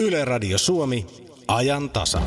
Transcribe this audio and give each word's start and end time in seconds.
Yle 0.00 0.24
Radio 0.24 0.58
Suomi, 0.58 1.06
ajan 1.48 1.90
tasa. 1.90 2.22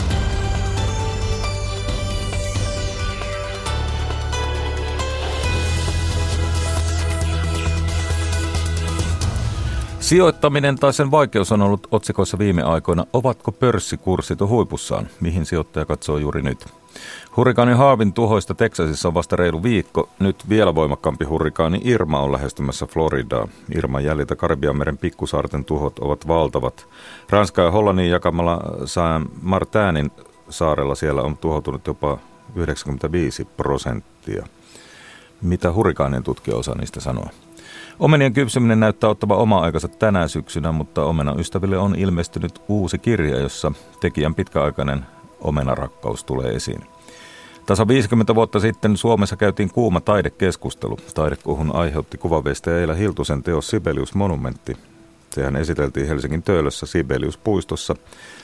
Sijoittaminen 10.04 10.76
tai 10.76 10.94
sen 10.94 11.12
vaikeus 11.12 11.52
on 11.52 11.62
ollut 11.62 11.88
otsikoissa 11.92 12.38
viime 12.38 12.64
aikoina. 12.64 13.06
Ovatko 13.14 13.52
pörssikurssit 13.52 14.40
huipussaan? 14.40 15.08
Mihin 15.22 15.46
sijoittaja 15.46 15.86
katsoo 15.86 16.18
juuri 16.18 16.42
nyt? 16.42 16.66
Hurrikaani 17.38 17.74
Haavin 17.74 18.14
tuhoista 18.14 18.54
Teksasissa 18.54 19.08
on 19.08 19.14
vasta 19.14 19.36
reilu 19.36 19.64
viikko. 19.64 20.10
Nyt 20.20 20.50
vielä 20.50 20.76
voimakkaampi 20.76 21.26
hurrikaani 21.26 21.82
Irma 21.84 22.20
on 22.20 22.32
lähestymässä 22.32 22.86
Floridaa. 22.86 23.48
Irman 23.76 24.04
jäljiltä 24.04 24.36
Karibianmeren 24.36 24.98
pikkusaarten 24.98 25.66
tuhot 25.66 26.00
ovat 26.00 26.28
valtavat. 26.28 26.88
Ranska 27.30 27.62
ja 27.62 27.72
Hollannin 27.72 28.10
jakamalla 28.10 28.62
Saint 28.86 29.30
Martinin 29.42 30.12
saarella 30.50 30.96
siellä 30.96 31.22
on 31.22 31.38
tuhoutunut 31.38 31.88
jopa 31.88 32.18
95 32.56 33.46
prosenttia. 33.46 34.46
Mitä 35.42 35.74
hurrikaanien 35.74 36.24
tutkija 36.24 36.58
osaa 36.58 36.76
niistä 36.76 37.00
sanoa? 37.00 37.30
Omenien 38.00 38.34
kypsyminen 38.34 38.80
näyttää 38.80 39.10
ottava 39.10 39.36
oma 39.36 39.60
aikansa 39.60 39.88
tänä 39.88 40.28
syksynä, 40.28 40.72
mutta 40.72 41.06
omenan 41.06 41.40
ystäville 41.40 41.78
on 41.78 41.96
ilmestynyt 41.96 42.62
uusi 42.68 43.00
kirja, 43.00 43.40
jossa 43.40 43.72
tekijän 44.02 44.36
pitkäaikainen 44.36 45.06
omenarakkaus 45.42 46.24
tulee 46.24 46.50
esiin. 46.50 46.84
Tasa 47.66 47.88
50 47.88 48.36
vuotta 48.36 48.60
sitten 48.60 48.98
Suomessa 48.98 49.36
käytiin 49.36 49.72
kuuma 49.72 50.02
taidekeskustelu. 50.02 50.98
Taidekuhun 51.14 51.76
aiheutti 51.76 52.18
kuvaveistä 52.18 52.80
Eila 52.80 52.94
Hiltusen 52.94 53.44
teos 53.44 53.68
Sibelius 53.68 54.16
Monumentti. 54.16 54.78
Sehän 55.30 55.56
esiteltiin 55.56 56.08
Helsingin 56.08 56.44
Töölössä 56.44 56.86
Sibelius-puistossa 56.86 57.96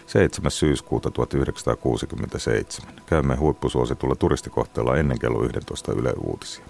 7. 0.07 0.51
syyskuuta 0.51 1.11
1967. 1.11 2.93
Käymme 3.05 3.35
huippusuositulla 3.35 4.15
turistikohteella 4.15 4.97
ennen 4.97 5.19
kello 5.19 5.43
11 5.43 5.91
Yle 5.91 6.13
Uutisia. 6.23 6.65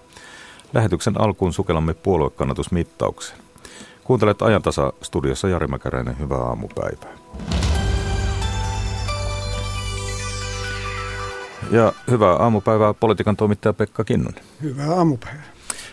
Lähetyksen 0.73 1.21
alkuun 1.21 1.53
sukellamme 1.53 1.93
puoluekannatusmittauksen. 1.93 3.37
Kuuntelet 4.03 4.41
ajantasa 4.41 4.93
studiossa 5.01 5.49
Jari 5.49 5.67
Mäkäräinen. 5.67 6.19
Hyvää 6.19 6.37
aamupäivää. 6.37 7.13
Ja 11.71 11.93
hyvää 12.11 12.33
aamupäivää 12.33 12.93
politiikan 12.93 13.35
toimittaja 13.35 13.73
Pekka 13.73 14.03
Kinnunen. 14.03 14.43
Hyvää 14.61 14.95
aamupäivää. 14.95 15.43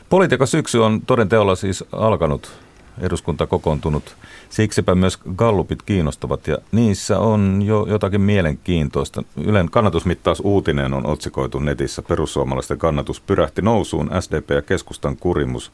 Politiikan 0.09 0.47
syksy 0.47 0.79
on 0.79 1.01
todenteolla 1.01 1.55
siis 1.55 1.85
alkanut, 1.93 2.53
eduskunta 3.01 3.47
kokoontunut. 3.47 4.17
Siksipä 4.51 4.95
myös 4.95 5.19
gallupit 5.37 5.83
kiinnostavat 5.83 6.47
ja 6.47 6.59
niissä 6.73 7.19
on 7.19 7.63
jo 7.65 7.87
jotakin 7.89 8.21
mielenkiintoista. 8.21 9.23
Ylen 9.45 9.71
kannatusmittaus 9.71 10.41
uutinen 10.41 10.95
on 10.95 11.07
otsikoitu 11.07 11.59
netissä. 11.59 12.03
Perussuomalaisten 12.03 12.79
kannatus 12.79 13.21
pyrähti 13.21 13.63
nousuun, 13.63 14.11
SDP 14.21 14.51
ja 14.51 14.63
keskustan 14.63 15.17
kurimus 15.17 15.73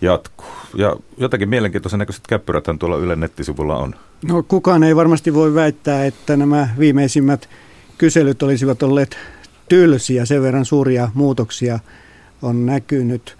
jatkuu. 0.00 0.46
Ja 0.74 0.96
jotakin 1.18 1.48
mielenkiintoisen 1.48 1.98
näköiset 1.98 2.26
käppyräthän 2.26 2.78
tuolla 2.78 2.96
Ylen 2.96 3.20
nettisivulla 3.20 3.76
on. 3.76 3.94
No 4.28 4.42
kukaan 4.42 4.82
ei 4.82 4.96
varmasti 4.96 5.34
voi 5.34 5.54
väittää, 5.54 6.06
että 6.06 6.36
nämä 6.36 6.68
viimeisimmät 6.78 7.48
kyselyt 7.98 8.42
olisivat 8.42 8.82
olleet 8.82 9.16
tylsiä. 9.68 10.24
Sen 10.24 10.42
verran 10.42 10.64
suuria 10.64 11.08
muutoksia 11.14 11.78
on 12.42 12.66
näkynyt. 12.66 13.36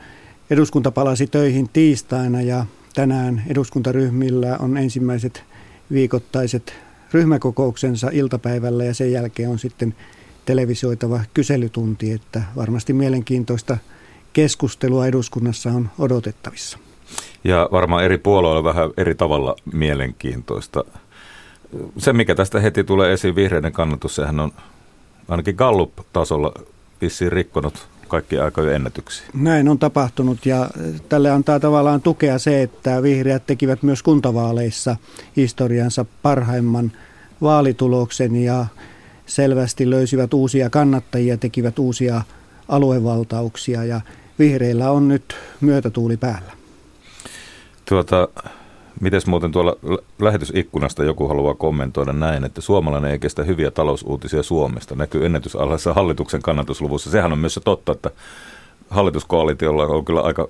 Eduskunta 0.51 0.91
palasi 0.91 1.27
töihin 1.27 1.69
tiistaina 1.69 2.43
ja 2.43 2.67
tänään 2.97 3.43
eduskuntaryhmillä 3.47 4.57
on 4.61 4.77
ensimmäiset 4.77 5.45
viikoittaiset 5.93 6.75
ryhmäkokouksensa 7.13 8.09
iltapäivällä 8.13 8.85
ja 8.85 8.95
sen 8.95 9.13
jälkeen 9.13 9.51
on 9.51 9.59
sitten 9.59 9.95
televisioitava 10.45 11.21
kyselytunti, 11.35 12.13
että 12.13 12.43
varmasti 12.57 12.93
mielenkiintoista 12.93 13.79
keskustelua 14.33 15.07
eduskunnassa 15.07 15.71
on 15.71 15.91
odotettavissa. 15.99 16.79
Ja 17.45 17.69
varmaan 17.73 18.05
eri 18.05 18.19
puolueilla 18.19 18.65
vähän 18.65 18.91
eri 18.97 19.15
tavalla 19.15 19.57
mielenkiintoista. 19.73 20.85
Se, 21.99 22.13
mikä 22.13 22.35
tästä 22.35 22.61
heti 22.61 22.85
tulee 22.85 23.13
esiin, 23.13 23.35
vihreiden 23.35 23.73
kannatus, 23.73 24.15
sehän 24.15 24.41
on 24.41 24.53
ainakin 25.29 25.57
Gallup-tasolla 25.57 26.53
vissiin 27.01 27.33
rikkonut 27.33 27.89
kaikki 28.09 28.39
aikojen 28.39 28.75
ennätyksiä. 28.75 29.27
Näin 29.35 29.69
on 29.69 29.79
tapahtunut 29.79 30.47
ja 30.47 30.71
tälle 31.09 31.31
antaa 31.31 31.61
tavallaan 31.61 32.03
tukea 32.03 32.39
se, 32.39 32.63
että 32.63 33.03
vihreät 33.03 33.47
tekivät 33.47 33.83
myös 33.83 34.03
kuntavaaleissa 34.03 34.97
historiansa 35.37 36.05
parhaimman 36.23 36.93
vaalituloksen 37.43 38.37
ja 38.37 38.67
selvästi 39.27 39.91
löysivät 39.91 40.35
uusia 40.35 40.71
kannattajia, 40.71 41.37
tekivät 41.37 41.79
uusia 41.79 42.23
aluevaltauksia 42.69 43.85
ja 43.85 44.01
vihreillä 44.39 44.91
on 44.91 45.09
nyt 45.09 45.37
myötätuuli 45.61 46.17
päällä. 46.17 46.53
Tuota, 47.89 48.29
Mites 49.01 49.27
muuten 49.27 49.53
tuolla 49.53 49.77
lähetysikkunasta 50.19 51.05
joku 51.05 51.29
haluaa 51.29 51.55
kommentoida 51.55 52.13
näin, 52.13 52.45
että 52.45 52.61
suomalainen 52.61 53.11
ei 53.11 53.19
kestä 53.19 53.45
hyviä 53.45 53.71
talousuutisia 53.71 54.43
Suomesta. 54.43 54.95
Näkyy 54.95 55.27
ennätysalhaisessa 55.27 55.95
hallituksen 55.95 56.43
kannatusluvussa. 56.43 57.11
Sehän 57.11 57.33
on 57.33 57.39
myös 57.39 57.55
se 57.55 57.61
totta, 57.61 57.93
että 57.93 58.11
hallituskoalitiolla 58.91 59.87
on 59.87 60.05
kyllä 60.05 60.21
aika 60.21 60.49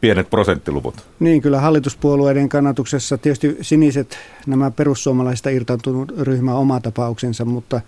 pienet 0.00 0.30
prosenttiluvut. 0.30 0.94
Niin, 1.20 1.42
kyllä 1.42 1.60
hallituspuolueiden 1.60 2.48
kannatuksessa 2.48 3.18
tietysti 3.18 3.56
siniset, 3.60 4.18
nämä 4.46 4.70
perussuomalaisista 4.70 5.50
irtaantunut 5.50 6.12
ryhmä 6.20 6.54
oma 6.54 6.80
tapauksensa, 6.80 7.44
mutta 7.44 7.80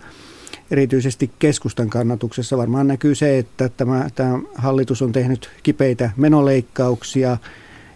erityisesti 0.71 1.31
keskustan 1.39 1.89
kannatuksessa 1.89 2.57
varmaan 2.57 2.87
näkyy 2.87 3.15
se, 3.15 3.37
että 3.37 3.69
tämä, 3.69 4.07
tämä 4.15 4.39
hallitus 4.55 5.01
on 5.01 5.11
tehnyt 5.11 5.49
kipeitä 5.63 6.11
menoleikkauksia 6.17 7.37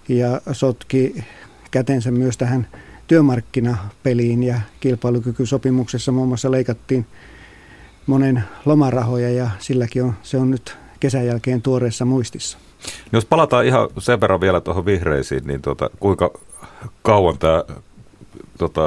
ja 0.10 0.42
sotki 0.52 1.24
kätensä 1.72 2.12
myös 2.12 2.38
tähän 2.38 2.68
työmarkkinapeliin 3.08 4.44
ja 4.44 4.62
kilpailukykysopimuksessa 4.80 6.12
muun 6.12 6.28
muassa 6.28 6.52
leikattiin 6.52 7.06
monen 8.08 8.44
lomarahoja 8.66 9.30
ja 9.30 9.50
silläkin 9.60 10.04
on, 10.04 10.14
se 10.24 10.38
on 10.38 10.52
nyt 10.52 10.78
kesän 11.00 11.26
jälkeen 11.26 11.62
tuoreessa 11.62 12.06
muistissa. 12.06 12.58
Jos 13.12 13.26
palataan 13.26 13.66
ihan 13.66 13.90
sen 13.98 14.22
verran 14.22 14.42
vielä 14.42 14.62
tuohon 14.62 14.86
vihreisiin, 14.86 15.48
niin 15.48 15.62
tuota, 15.62 15.90
kuinka 16.00 16.32
kauan 17.02 17.38
tämä 17.38 17.64
tota, 18.58 18.82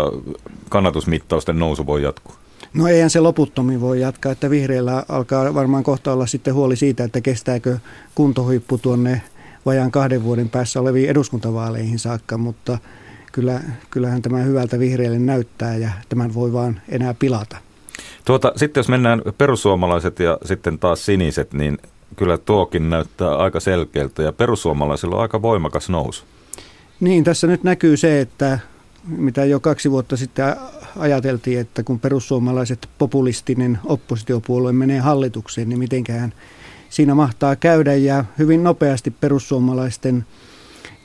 kannatusmittausten 0.68 1.58
nousu 1.58 1.86
voi 1.86 2.02
jatkua? 2.02 2.36
No 2.74 2.88
eihän 2.88 3.10
se 3.10 3.20
loputtomiin 3.20 3.80
voi 3.80 4.00
jatkaa, 4.00 4.32
että 4.32 4.50
vihreillä 4.50 5.04
alkaa 5.08 5.54
varmaan 5.54 5.84
kohta 5.84 6.12
olla 6.12 6.26
sitten 6.26 6.54
huoli 6.54 6.76
siitä, 6.76 7.04
että 7.04 7.20
kestääkö 7.20 7.78
kuntohuippu 8.14 8.78
tuonne 8.78 9.22
vajaan 9.66 9.90
kahden 9.90 10.24
vuoden 10.24 10.48
päässä 10.48 10.80
oleviin 10.80 11.10
eduskuntavaaleihin 11.10 11.98
saakka, 11.98 12.38
mutta 12.38 12.78
kyllä, 13.32 13.60
kyllähän 13.90 14.22
tämä 14.22 14.38
hyvältä 14.38 14.78
vihreille 14.78 15.18
näyttää 15.18 15.76
ja 15.76 15.90
tämän 16.08 16.34
voi 16.34 16.52
vaan 16.52 16.80
enää 16.88 17.14
pilata. 17.14 17.56
Tuota, 18.24 18.52
sitten 18.56 18.80
jos 18.80 18.88
mennään 18.88 19.22
perussuomalaiset 19.38 20.18
ja 20.18 20.38
sitten 20.44 20.78
taas 20.78 21.06
siniset, 21.06 21.52
niin 21.52 21.78
kyllä 22.16 22.38
tuokin 22.38 22.90
näyttää 22.90 23.36
aika 23.36 23.60
selkeältä 23.60 24.22
ja 24.22 24.32
perussuomalaisilla 24.32 25.16
on 25.16 25.22
aika 25.22 25.42
voimakas 25.42 25.88
nousu. 25.88 26.24
Niin, 27.00 27.24
tässä 27.24 27.46
nyt 27.46 27.64
näkyy 27.64 27.96
se, 27.96 28.20
että 28.20 28.58
mitä 29.06 29.44
jo 29.44 29.60
kaksi 29.60 29.90
vuotta 29.90 30.16
sitten 30.16 30.56
ajateltiin, 30.98 31.60
että 31.60 31.82
kun 31.82 32.00
perussuomalaiset 32.00 32.88
populistinen 32.98 33.78
oppositiopuolue 33.84 34.72
menee 34.72 34.98
hallitukseen, 34.98 35.68
niin 35.68 35.78
mitenkään 35.78 36.32
siinä 36.94 37.14
mahtaa 37.14 37.56
käydä 37.56 37.94
ja 37.94 38.24
hyvin 38.38 38.64
nopeasti 38.64 39.10
perussuomalaisten 39.10 40.26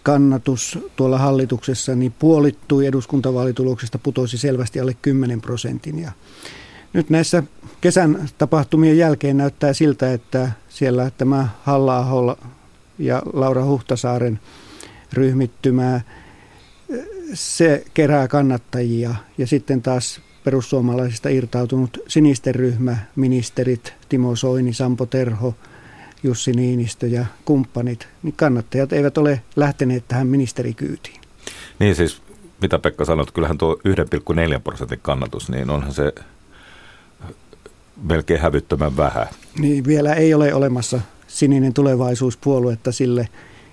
kannatus 0.03 0.79
tuolla 0.95 1.17
hallituksessa 1.17 1.95
niin 1.95 2.13
puolittui 2.19 2.85
eduskuntavaalituloksesta, 2.85 3.97
putosi 3.97 4.37
selvästi 4.37 4.79
alle 4.79 4.95
10 5.01 5.41
prosentin. 5.41 5.99
Ja 5.99 6.11
nyt 6.93 7.09
näissä 7.09 7.43
kesän 7.81 8.29
tapahtumien 8.37 8.97
jälkeen 8.97 9.37
näyttää 9.37 9.73
siltä, 9.73 10.13
että 10.13 10.51
siellä 10.69 11.11
tämä 11.17 11.49
halla 11.63 12.37
ja 12.99 13.21
Laura 13.33 13.65
Huhtasaaren 13.65 14.39
ryhmittymää, 15.13 16.01
se 17.33 17.85
kerää 17.93 18.27
kannattajia 18.27 19.15
ja 19.37 19.47
sitten 19.47 19.81
taas 19.81 20.21
perussuomalaisista 20.43 21.29
irtautunut 21.29 21.97
sinisten 22.07 22.55
ryhmä, 22.55 22.97
ministerit 23.15 23.93
Timo 24.09 24.35
Soini, 24.35 24.73
Sampo 24.73 25.05
Terho– 25.05 25.53
Jussi 26.23 26.51
Niinistö 26.51 27.07
ja 27.07 27.25
kumppanit, 27.45 28.07
niin 28.23 28.33
kannattajat 28.37 28.93
eivät 28.93 29.17
ole 29.17 29.41
lähteneet 29.55 30.03
tähän 30.07 30.27
ministerikyytiin. 30.27 31.21
Niin 31.79 31.95
siis, 31.95 32.21
mitä 32.61 32.79
Pekka 32.79 33.05
sanoi, 33.05 33.23
että 33.23 33.33
kyllähän 33.33 33.57
tuo 33.57 33.79
1,4 34.53 34.59
prosentin 34.63 34.99
kannatus, 35.01 35.49
niin 35.49 35.69
onhan 35.69 35.93
se 35.93 36.13
melkein 38.03 38.39
hävyttömän 38.39 38.97
vähän. 38.97 39.27
Niin, 39.59 39.85
vielä 39.85 40.13
ei 40.13 40.33
ole 40.33 40.53
olemassa 40.53 41.01
sininen 41.27 41.73
tulevaisuuspuolue, 41.73 42.73
että 42.73 42.91
sille 42.91 43.27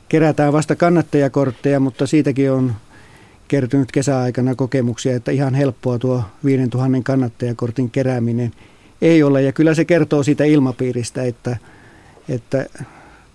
kerätään 0.08 0.52
vasta 0.52 0.76
kannattajakortteja, 0.76 1.80
mutta 1.80 2.06
siitäkin 2.06 2.52
on 2.52 2.74
kertynyt 3.48 3.92
kesäaikana 3.92 4.54
kokemuksia, 4.54 5.16
että 5.16 5.30
ihan 5.30 5.54
helppoa 5.54 5.98
tuo 5.98 6.22
5000 6.44 6.98
kannattajakortin 7.04 7.90
kerääminen 7.90 8.52
ei 9.02 9.22
ole. 9.22 9.42
Ja 9.42 9.52
kyllä 9.52 9.74
se 9.74 9.84
kertoo 9.84 10.22
siitä 10.22 10.44
ilmapiiristä, 10.44 11.22
että, 11.22 11.56
että 12.28 12.66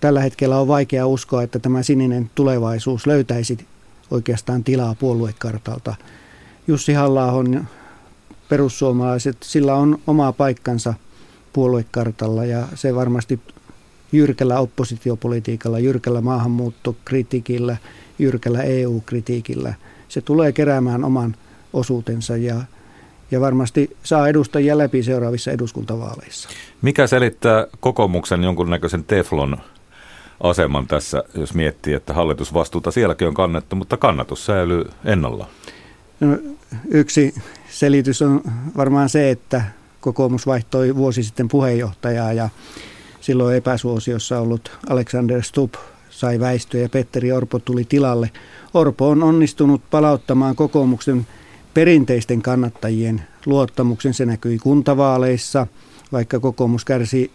tällä 0.00 0.20
hetkellä 0.20 0.58
on 0.58 0.68
vaikea 0.68 1.06
uskoa, 1.06 1.42
että 1.42 1.58
tämä 1.58 1.82
sininen 1.82 2.30
tulevaisuus 2.34 3.06
löytäisi 3.06 3.58
oikeastaan 4.10 4.64
tilaa 4.64 4.94
puoluekartalta. 4.94 5.94
Jussi 6.66 6.92
halla 6.92 7.32
perussuomalaiset, 8.48 9.36
sillä 9.42 9.74
on 9.74 9.98
oma 10.06 10.32
paikkansa 10.32 10.94
puoluekartalla 11.52 12.44
ja 12.44 12.68
se 12.74 12.94
varmasti 12.94 13.40
jyrkällä 14.12 14.58
oppositiopolitiikalla, 14.58 15.78
jyrkällä 15.78 16.20
maahanmuuttokritiikillä, 16.20 17.76
jyrkällä 18.18 18.62
EU-kritiikillä. 18.62 19.74
Se 20.08 20.20
tulee 20.20 20.52
keräämään 20.52 21.04
oman 21.04 21.36
osuutensa 21.72 22.36
ja, 22.36 22.60
ja 23.32 23.40
varmasti 23.40 23.96
saa 24.02 24.28
edustajia 24.28 24.78
läpi 24.78 25.02
seuraavissa 25.02 25.50
eduskuntavaaleissa. 25.50 26.48
Mikä 26.82 27.06
selittää 27.06 27.66
kokoomuksen 27.80 28.44
jonkunnäköisen 28.44 29.04
teflon 29.04 29.56
aseman 30.40 30.86
tässä, 30.86 31.24
jos 31.34 31.54
miettii, 31.54 31.94
että 31.94 32.14
hallitusvastuuta 32.14 32.90
sielläkin 32.90 33.28
on 33.28 33.34
kannettu, 33.34 33.76
mutta 33.76 33.96
kannatus 33.96 34.46
säilyy 34.46 34.84
ennalla? 35.04 35.48
No, 36.20 36.38
yksi 36.90 37.34
selitys 37.70 38.22
on 38.22 38.40
varmaan 38.76 39.08
se, 39.08 39.30
että 39.30 39.62
kokoomus 40.00 40.46
vaihtoi 40.46 40.96
vuosi 40.96 41.22
sitten 41.22 41.48
puheenjohtajaa 41.48 42.32
ja 42.32 42.48
silloin 43.20 43.56
epäsuosiossa 43.56 44.40
ollut 44.40 44.78
Alexander 44.88 45.42
Stubb 45.42 45.74
sai 46.10 46.40
väistyä 46.40 46.80
ja 46.80 46.88
Petteri 46.88 47.32
Orpo 47.32 47.58
tuli 47.58 47.84
tilalle. 47.84 48.30
Orpo 48.74 49.08
on 49.08 49.22
onnistunut 49.22 49.82
palauttamaan 49.90 50.56
kokoomuksen 50.56 51.26
perinteisten 51.74 52.42
kannattajien 52.42 53.22
luottamuksen. 53.46 54.14
Se 54.14 54.26
näkyi 54.26 54.58
kuntavaaleissa, 54.58 55.66
vaikka 56.12 56.40
kokoomus 56.40 56.84
kärsi 56.84 57.30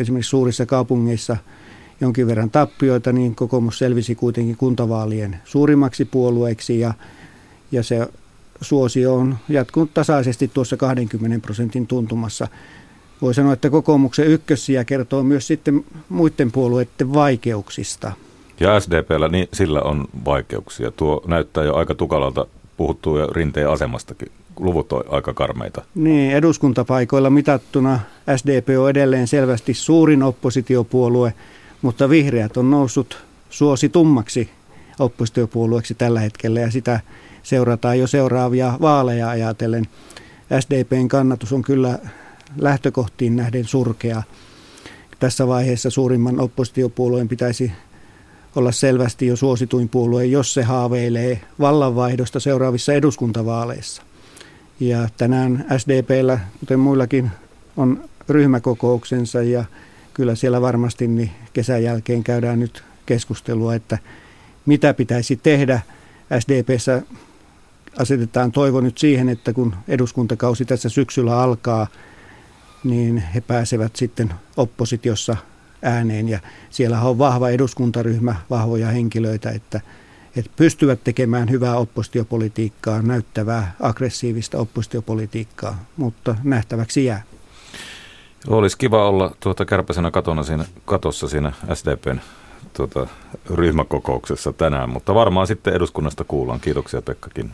esimerkiksi 0.00 0.30
suurissa 0.30 0.66
kaupungeissa 0.66 1.36
jonkin 2.00 2.26
verran 2.26 2.50
tappioita, 2.50 3.12
niin 3.12 3.34
kokoomus 3.34 3.78
selvisi 3.78 4.14
kuitenkin 4.14 4.56
kuntavaalien 4.56 5.36
suurimmaksi 5.44 6.04
puolueeksi 6.04 6.80
ja, 6.80 6.94
ja 7.72 7.82
se 7.82 8.08
suosio 8.60 9.14
on 9.14 9.36
jatkunut 9.48 9.94
tasaisesti 9.94 10.50
tuossa 10.54 10.76
20 10.76 11.38
prosentin 11.46 11.86
tuntumassa. 11.86 12.48
Voi 13.22 13.34
sanoa, 13.34 13.52
että 13.52 13.70
kokoomuksen 13.70 14.26
ykkössiä 14.26 14.84
kertoo 14.84 15.22
myös 15.22 15.46
sitten 15.46 15.84
muiden 16.08 16.52
puolueiden 16.52 17.14
vaikeuksista. 17.14 18.12
Ja 18.60 18.80
SDPllä 18.80 19.28
niin 19.28 19.48
sillä 19.52 19.80
on 19.80 20.04
vaikeuksia. 20.24 20.90
Tuo 20.90 21.22
näyttää 21.26 21.64
jo 21.64 21.74
aika 21.74 21.94
tukalalta, 21.94 22.46
puhuttuu 22.76 23.18
jo 23.18 23.26
rinteen 23.26 23.70
asemastakin. 23.70 24.28
Luvut 24.56 24.92
on 24.92 25.04
aika 25.08 25.34
karmeita. 25.34 25.84
Niin, 25.94 26.32
eduskuntapaikoilla 26.32 27.30
mitattuna 27.30 28.00
SDP 28.36 28.68
on 28.78 28.90
edelleen 28.90 29.26
selvästi 29.26 29.74
suurin 29.74 30.22
oppositiopuolue, 30.22 31.34
mutta 31.82 32.08
vihreät 32.10 32.56
on 32.56 32.70
noussut 32.70 33.24
suositummaksi 33.50 34.50
oppositiopuolueeksi 34.98 35.94
tällä 35.94 36.20
hetkellä 36.20 36.60
ja 36.60 36.70
sitä 36.70 37.00
seurataan 37.42 37.98
jo 37.98 38.06
seuraavia 38.06 38.78
vaaleja 38.80 39.28
ajatellen. 39.28 39.86
SDPn 40.60 41.08
kannatus 41.08 41.52
on 41.52 41.62
kyllä 41.62 41.98
lähtökohtiin 42.56 43.36
nähden 43.36 43.64
surkea. 43.64 44.22
Tässä 45.20 45.46
vaiheessa 45.46 45.90
suurimman 45.90 46.40
oppositiopuolueen 46.40 47.28
pitäisi 47.28 47.72
olla 48.56 48.72
selvästi 48.72 49.26
jo 49.26 49.36
suosituin 49.36 49.88
puolue, 49.88 50.24
jos 50.24 50.54
se 50.54 50.62
haaveilee 50.62 51.40
vallanvaihdosta 51.60 52.40
seuraavissa 52.40 52.92
eduskuntavaaleissa. 52.92 54.02
Ja 54.80 55.08
tänään 55.16 55.64
SDPllä, 55.78 56.38
kuten 56.60 56.80
muillakin, 56.80 57.30
on 57.76 58.04
ryhmäkokouksensa 58.28 59.42
ja 59.42 59.64
kyllä 60.14 60.34
siellä 60.34 60.60
varmasti 60.60 61.06
niin 61.06 61.30
kesän 61.52 61.82
jälkeen 61.82 62.24
käydään 62.24 62.60
nyt 62.60 62.84
keskustelua, 63.06 63.74
että 63.74 63.98
mitä 64.66 64.94
pitäisi 64.94 65.36
tehdä. 65.36 65.80
SDPssä 66.38 67.02
asetetaan 67.98 68.52
toivo 68.52 68.80
nyt 68.80 68.98
siihen, 68.98 69.28
että 69.28 69.52
kun 69.52 69.74
eduskuntakausi 69.88 70.64
tässä 70.64 70.88
syksyllä 70.88 71.40
alkaa, 71.40 71.86
niin 72.84 73.18
he 73.34 73.40
pääsevät 73.40 73.96
sitten 73.96 74.34
oppositiossa 74.56 75.36
ääneen. 75.84 76.28
Ja 76.28 76.38
siellä 76.70 77.00
on 77.00 77.18
vahva 77.18 77.48
eduskuntaryhmä, 77.48 78.34
vahvoja 78.50 78.88
henkilöitä, 78.88 79.50
että, 79.50 79.80
että 80.36 80.50
pystyvät 80.56 81.04
tekemään 81.04 81.50
hyvää 81.50 81.76
oppositiopolitiikkaa, 81.76 83.02
näyttävää, 83.02 83.74
aggressiivista 83.80 84.58
oppositiopolitiikkaa, 84.58 85.84
mutta 85.96 86.34
nähtäväksi 86.42 87.04
jää. 87.04 87.22
Olisi 88.48 88.78
kiva 88.78 89.08
olla 89.08 89.36
tuota 89.40 89.64
kärpäisenä 89.64 90.10
katona 90.10 90.42
siinä, 90.42 90.64
katossa 90.84 91.28
siinä 91.28 91.52
SDPn 91.74 92.20
tuota, 92.72 93.06
ryhmäkokouksessa 93.54 94.52
tänään, 94.52 94.90
mutta 94.90 95.14
varmaan 95.14 95.46
sitten 95.46 95.74
eduskunnasta 95.74 96.24
kuullaan. 96.24 96.60
Kiitoksia 96.60 97.02
Pekkakin. 97.02 97.50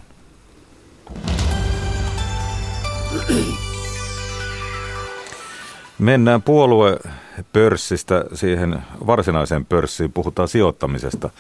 Mennään 6.01 6.43
puoluepörssistä 6.43 8.25
siihen 8.35 8.83
varsinaiseen 9.07 9.67
pörssiin. 9.67 10.13
Puhutaan 10.13 10.49
sijoittamisesta. 10.49 11.31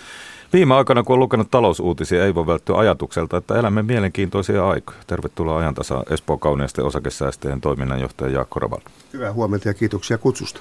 Viime 0.53 0.75
aikana, 0.75 1.03
kun 1.03 1.15
on 1.15 1.21
lukenut 1.21 1.51
talousuutisia, 1.51 2.25
ei 2.25 2.35
voi 2.35 2.47
välttyä 2.47 2.77
ajatukselta, 2.77 3.37
että 3.37 3.59
elämme 3.59 3.83
mielenkiintoisia 3.83 4.69
aikoja. 4.69 4.99
Tervetuloa 5.07 5.59
ajantasa 5.59 6.05
Espoo 6.11 6.39
Kauniisten 6.39 6.85
osakesäästöjen 6.85 7.61
toiminnanjohtaja 7.61 8.31
Jaakko 8.31 8.61
Raval. 8.61 8.81
Hyvää 9.13 9.33
huomenta 9.33 9.69
ja 9.69 9.75
kiitoksia 9.75 10.19
kutsusta. 10.19 10.61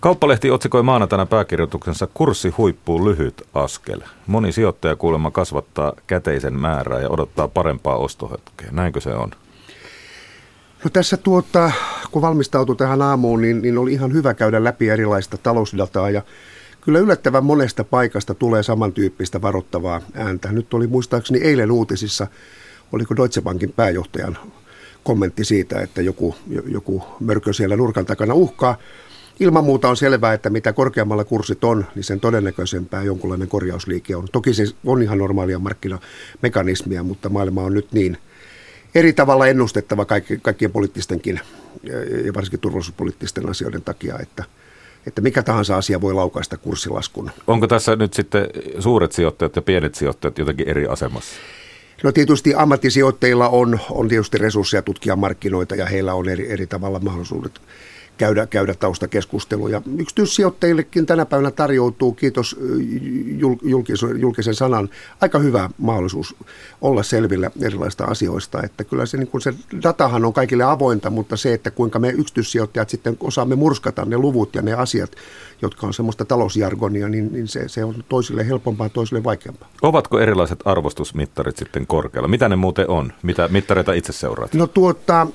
Kauppalehti 0.00 0.50
otsikoi 0.50 0.82
maanantaina 0.82 1.26
pääkirjoituksensa 1.26 2.08
kurssi 2.14 2.48
huippuu 2.48 3.04
lyhyt 3.04 3.42
askel. 3.54 4.00
Moni 4.26 4.52
sijoittaja 4.52 4.96
kuulemma 4.96 5.30
kasvattaa 5.30 5.92
käteisen 6.06 6.54
määrää 6.54 7.00
ja 7.00 7.08
odottaa 7.08 7.48
parempaa 7.48 7.96
ostohetkeä. 7.96 8.68
Näinkö 8.70 9.00
se 9.00 9.14
on? 9.14 9.30
No 10.84 10.90
tässä 10.90 11.16
tuota, 11.16 11.72
kun 12.10 12.22
valmistautui 12.22 12.76
tähän 12.76 13.02
aamuun, 13.02 13.42
niin, 13.42 13.62
niin 13.62 13.78
oli 13.78 13.92
ihan 13.92 14.12
hyvä 14.12 14.34
käydä 14.34 14.64
läpi 14.64 14.88
erilaista 14.88 15.38
talousdataa 15.38 16.10
ja 16.10 16.22
kyllä 16.80 16.98
yllättävän 16.98 17.44
monesta 17.44 17.84
paikasta 17.84 18.34
tulee 18.34 18.62
samantyyppistä 18.62 19.42
varoittavaa 19.42 20.00
ääntä. 20.14 20.52
Nyt 20.52 20.74
oli 20.74 20.86
muistaakseni 20.86 21.38
eilen 21.38 21.70
uutisissa, 21.70 22.26
oliko 22.92 23.16
Deutsche 23.16 23.42
Bankin 23.42 23.72
pääjohtajan 23.72 24.38
kommentti 25.04 25.44
siitä, 25.44 25.80
että 25.80 26.02
joku, 26.02 26.34
joku 26.66 27.02
mörkö 27.20 27.52
siellä 27.52 27.76
nurkan 27.76 28.06
takana 28.06 28.34
uhkaa. 28.34 28.76
Ilman 29.40 29.64
muuta 29.64 29.88
on 29.88 29.96
selvää, 29.96 30.32
että 30.32 30.50
mitä 30.50 30.72
korkeammalla 30.72 31.24
kurssit 31.24 31.64
on, 31.64 31.86
niin 31.94 32.04
sen 32.04 32.20
todennäköisempää 32.20 33.02
jonkunlainen 33.02 33.48
korjausliike 33.48 34.16
on. 34.16 34.28
Toki 34.32 34.54
se 34.54 34.64
on 34.86 35.02
ihan 35.02 35.18
normaalia 35.18 35.58
markkinamekanismia, 35.58 37.02
mutta 37.02 37.28
maailma 37.28 37.62
on 37.62 37.74
nyt 37.74 37.92
niin 37.92 38.18
eri 38.94 39.12
tavalla 39.12 39.46
ennustettava 39.46 40.04
kaikki, 40.04 40.38
kaikkien 40.42 40.72
poliittistenkin 40.72 41.40
ja 42.26 42.34
varsinkin 42.34 42.60
turvallisuuspoliittisten 42.60 43.48
asioiden 43.48 43.82
takia, 43.82 44.18
että, 44.18 44.44
että 45.06 45.20
mikä 45.20 45.42
tahansa 45.42 45.76
asia 45.76 46.00
voi 46.00 46.14
laukaista 46.14 46.56
kurssilaskun. 46.56 47.30
Onko 47.46 47.66
tässä 47.66 47.96
nyt 47.96 48.14
sitten 48.14 48.46
suuret 48.78 49.12
sijoittajat 49.12 49.56
ja 49.56 49.62
pienet 49.62 49.94
sijoittajat 49.94 50.38
jotenkin 50.38 50.68
eri 50.68 50.86
asemassa? 50.86 51.32
No 52.02 52.12
tietysti 52.12 52.54
ammattisijoittajilla 52.54 53.48
on, 53.48 53.80
on 53.90 54.08
tietysti 54.08 54.38
resursseja 54.38 54.82
tutkia 54.82 55.16
markkinoita 55.16 55.74
ja 55.74 55.86
heillä 55.86 56.14
on 56.14 56.28
eri, 56.28 56.52
eri 56.52 56.66
tavalla 56.66 57.00
mahdollisuudet 57.00 57.60
käydä, 58.18 58.46
käydä 58.46 58.74
taustakeskusteluja. 58.74 59.82
Yksityissijoittajillekin 59.98 61.06
tänä 61.06 61.26
päivänä 61.26 61.50
tarjoutuu, 61.50 62.12
kiitos 62.12 62.56
julkisen, 63.62 64.20
julkisen 64.20 64.54
sanan, 64.54 64.88
aika 65.20 65.38
hyvä 65.38 65.70
mahdollisuus 65.78 66.36
olla 66.80 67.02
selvillä 67.02 67.50
erilaisista 67.62 68.04
asioista. 68.04 68.62
Että 68.62 68.84
kyllä 68.84 69.06
se, 69.06 69.16
niin 69.16 69.28
kuin 69.28 69.40
se 69.40 69.54
datahan 69.82 70.24
on 70.24 70.32
kaikille 70.32 70.64
avointa, 70.64 71.10
mutta 71.10 71.36
se, 71.36 71.52
että 71.54 71.70
kuinka 71.70 71.98
me 71.98 72.08
yksityissijoittajat 72.08 72.90
sitten 72.90 73.16
osaamme 73.20 73.54
murskata 73.54 74.04
ne 74.04 74.16
luvut 74.16 74.54
ja 74.54 74.62
ne 74.62 74.72
asiat, 74.72 75.16
jotka 75.62 75.86
on 75.86 75.94
semmoista 75.94 76.24
talousjargonia, 76.24 77.08
niin, 77.08 77.32
niin 77.32 77.48
se, 77.48 77.68
se 77.68 77.84
on 77.84 78.04
toisille 78.08 78.48
helpompaa, 78.48 78.88
toisille 78.88 79.24
vaikeampaa. 79.24 79.68
Ovatko 79.82 80.18
erilaiset 80.18 80.60
arvostusmittarit 80.64 81.56
sitten 81.56 81.86
korkealla? 81.86 82.28
Mitä 82.28 82.48
ne 82.48 82.56
muuten 82.56 82.90
on? 82.90 83.12
Mitä 83.22 83.48
mittareita 83.48 83.92
itse 83.92 84.12
seuraat? 84.12 84.54
No 84.54 84.66
tuota, 84.66 85.26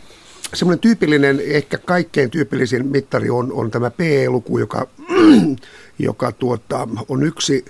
semmoinen 0.54 0.80
tyypillinen, 0.80 1.42
ehkä 1.46 1.78
kaikkein 1.78 2.32
tyypillisin 2.32 2.88
mittari 2.88 3.30
on, 3.30 3.54
on 3.54 3.72
tämä 3.72 3.92
PE-luku, 3.92 4.58
joka, 4.58 4.88
joka 6.00 6.32
tuota, 6.32 6.88
on 7.10 7.24
yksi, 7.24 7.66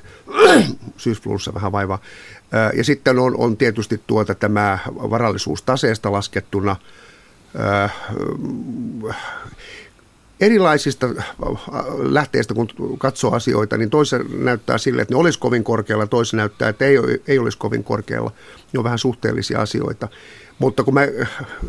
syysflunssa 0.97 1.53
vähän 1.53 1.71
vaiva, 1.71 1.99
ja 2.73 2.83
sitten 2.83 3.19
on, 3.19 3.37
on 3.37 3.57
tietysti 3.57 4.01
tuota 4.07 4.35
tämä 4.35 4.79
varallisuus 4.87 5.61
taseesta 5.61 6.11
laskettuna, 6.11 6.75
erilaisista 10.39 11.07
lähteistä, 11.97 12.53
kun 12.53 12.69
katsoo 12.97 13.31
asioita, 13.31 13.77
niin 13.77 13.89
toisen 13.89 14.25
näyttää 14.33 14.77
sille, 14.77 15.01
että 15.01 15.13
ne 15.13 15.19
olisi 15.19 15.39
kovin 15.39 15.63
korkealla, 15.63 16.07
toisen 16.07 16.37
näyttää, 16.37 16.69
että 16.69 16.85
ei, 16.85 16.97
ei 17.27 17.39
olisi 17.39 17.57
kovin 17.57 17.83
korkealla. 17.83 18.31
Ne 18.73 18.77
on 18.77 18.83
vähän 18.83 18.99
suhteellisia 18.99 19.61
asioita. 19.61 20.07
Mutta 20.59 20.83
kun 20.83 20.93
mä 20.93 21.01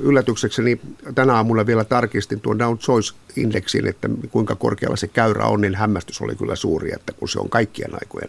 yllätyksekseni 0.00 0.80
tänä 1.14 1.34
aamulla 1.34 1.66
vielä 1.66 1.84
tarkistin 1.84 2.40
tuon 2.40 2.58
Dow 2.58 2.76
Jones-indeksin, 2.88 3.86
että 3.86 4.08
kuinka 4.30 4.54
korkealla 4.54 4.96
se 4.96 5.08
käyrä 5.08 5.44
on, 5.44 5.60
niin 5.60 5.74
hämmästys 5.74 6.20
oli 6.20 6.36
kyllä 6.36 6.56
suuri, 6.56 6.92
että 6.94 7.12
kun 7.12 7.28
se 7.28 7.38
on 7.38 7.48
kaikkien 7.48 7.94
aikojen 7.94 8.28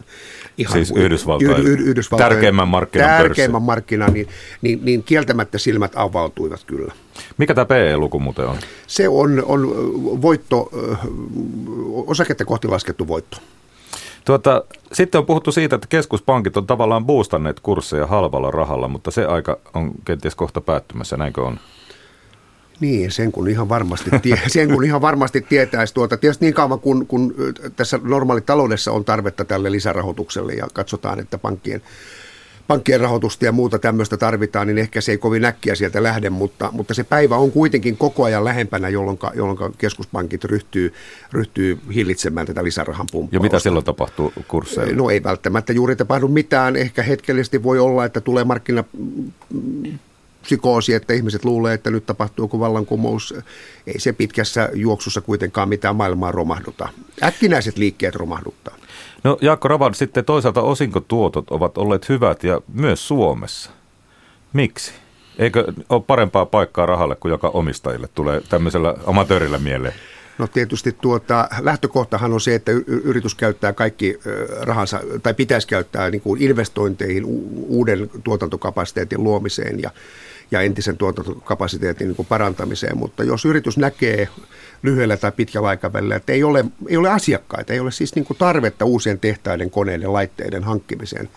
ihan 0.58 0.74
siis 0.74 0.92
Yhdysvaltain, 0.92 1.68
y- 1.68 1.74
Yhdysvaltain 1.74 2.32
tärkeimmän 2.32 2.68
markkinan, 2.68 3.10
tärkeimmän 3.10 3.62
markkinan 3.62 4.14
niin, 4.14 4.28
niin, 4.62 4.80
niin 4.84 5.04
kieltämättä 5.04 5.58
silmät 5.58 5.92
avautuivat 5.96 6.64
kyllä. 6.64 6.94
Mikä 7.38 7.56
tämä 7.56 7.66
PE-luku 7.66 8.20
muuten 8.20 8.46
on? 8.46 8.58
Se 8.88 9.10
on, 9.10 9.44
on 9.46 9.72
voitto, 10.22 10.70
osaketta 12.08 12.46
kohti 12.46 12.68
laskettu 12.68 13.08
voitto. 13.08 13.38
Tuota, 14.26 14.64
sitten 14.94 15.20
on 15.20 15.26
puhuttu 15.26 15.52
siitä, 15.52 15.76
että 15.76 15.88
keskuspankit 15.88 16.58
on 16.58 16.68
tavallaan 16.68 17.06
boostanneet 17.06 17.60
kursseja 17.60 18.08
halvalla 18.08 18.52
rahalla, 18.52 18.88
mutta 18.88 19.12
se 19.12 19.26
aika 19.26 19.58
on 19.74 19.92
kenties 20.06 20.36
kohta 20.36 20.62
päättymässä, 20.62 21.18
näinkö 21.18 21.42
on? 21.42 21.60
Niin, 22.80 23.12
sen 23.12 23.32
kun 23.32 23.50
ihan 23.50 23.70
varmasti, 23.70 24.10
tie, 24.22 24.42
sen 24.48 24.74
kun 24.74 24.86
ihan 24.86 25.02
varmasti 25.02 25.42
tietäisi. 25.42 25.94
Tuota, 25.94 26.18
tietysti 26.18 26.46
niin 26.46 26.54
kauan 26.54 26.80
kun, 26.80 27.08
kun 27.08 27.36
tässä 27.76 28.00
normaalitaloudessa 28.04 28.92
on 28.92 29.06
tarvetta 29.06 29.46
tälle 29.46 29.72
lisärahoitukselle 29.72 30.54
ja 30.54 30.68
katsotaan, 30.74 31.20
että 31.20 31.38
pankkien 31.38 31.82
pankkien 32.70 33.00
rahoitusta 33.00 33.46
ja 33.46 33.52
muuta 33.52 33.80
tämmöistä 33.80 34.18
tarvitaan, 34.18 34.68
niin 34.68 34.78
ehkä 34.78 35.02
se 35.02 35.12
ei 35.12 35.18
kovin 35.18 35.46
äkkiä 35.46 35.76
sieltä 35.76 36.04
lähde, 36.04 36.30
mutta, 36.30 36.70
mutta 36.72 36.94
se 36.94 37.04
päivä 37.04 37.36
on 37.36 37.52
kuitenkin 37.52 37.98
koko 37.98 38.24
ajan 38.24 38.46
lähempänä, 38.46 38.90
jolloin, 38.90 39.20
jolloin 39.34 39.74
keskuspankit 39.78 40.44
ryhtyy, 40.44 40.94
ryhtyy 41.32 41.80
hillitsemään 41.94 42.48
tätä 42.48 42.64
lisärahan 42.64 43.08
pumppausta. 43.12 43.36
Ja 43.36 43.40
mitä 43.40 43.60
silloin 43.60 43.86
tapahtuu 43.86 44.34
kursseilla? 44.48 44.96
No 44.96 45.10
ei 45.10 45.24
välttämättä 45.24 45.74
juuri 45.74 45.96
tapahdu 45.96 46.28
mitään. 46.28 46.76
Ehkä 46.76 47.04
hetkellisesti 47.04 47.64
voi 47.64 47.80
olla, 47.80 48.06
että 48.06 48.22
tulee 48.22 48.44
markkina 48.44 48.84
psykoosi, 50.42 50.94
että 50.94 51.14
ihmiset 51.14 51.46
luulee, 51.46 51.74
että 51.74 51.92
nyt 51.92 52.06
tapahtuu 52.06 52.44
joku 52.44 52.60
vallankumous. 52.60 53.34
Ei 53.88 54.00
se 54.00 54.14
pitkässä 54.14 54.70
juoksussa 54.74 55.22
kuitenkaan 55.22 55.70
mitään 55.70 55.96
maailmaa 55.96 56.32
romahduta. 56.32 56.90
Äkkinäiset 57.24 57.78
liikkeet 57.78 58.16
romahduttaa. 58.16 58.76
No 59.24 59.38
Jaakko 59.42 59.68
Ravan, 59.68 59.94
sitten 59.94 60.26
toisaalta 60.26 60.62
osinkotuotot 60.62 61.52
ovat 61.52 61.78
olleet 61.78 62.10
hyvät 62.10 62.44
ja 62.44 62.62
myös 62.74 63.08
Suomessa. 63.08 63.72
Miksi? 64.54 64.92
Eikö 65.40 65.74
ole 65.90 66.02
parempaa 66.08 66.46
paikkaa 66.46 66.86
rahalle 66.86 67.16
kuin 67.16 67.30
joka 67.30 67.48
omistajille 67.48 68.10
tulee 68.16 68.42
tämmöisellä 68.50 68.96
amatöörillä 69.06 69.58
mieleen? 69.58 69.94
No 70.38 70.48
tietysti 70.48 70.92
tuota, 70.92 71.50
lähtökohtahan 71.60 72.34
on 72.34 72.42
se, 72.42 72.56
että 72.56 72.72
yritys 72.88 73.36
käyttää 73.36 73.74
kaikki 73.74 74.20
rahansa, 74.62 75.02
tai 75.24 75.34
pitäisi 75.34 75.68
käyttää 75.68 76.10
niin 76.10 76.22
kuin 76.22 76.42
investointeihin, 76.42 77.24
uuden 77.68 78.10
tuotantokapasiteetin 78.24 79.24
luomiseen 79.24 79.82
ja, 79.82 79.92
ja 80.52 80.62
entisen 80.62 80.98
tuotantokapasiteetin 80.98 82.08
niin 82.08 82.16
kuin 82.16 82.26
parantamiseen. 82.26 82.98
Mutta 82.98 83.24
jos 83.24 83.46
yritys 83.46 83.78
näkee 83.78 84.28
lyhyellä 84.84 85.18
tai 85.18 85.32
pitkällä 85.32 85.68
aikavälillä, 85.68 86.16
että 86.16 86.34
ei 86.34 86.44
ole, 86.44 86.66
ei 86.88 86.98
ole 86.98 87.10
asiakkaita, 87.10 87.74
ei 87.74 87.80
ole 87.80 87.92
siis 87.92 88.16
niin 88.16 88.26
kuin 88.26 88.38
tarvetta 88.38 88.86
uusien 88.86 89.20
tehtaiden, 89.20 89.72
koneiden, 89.72 90.14
laitteiden 90.14 90.64
hankkimiseen, 90.64 91.30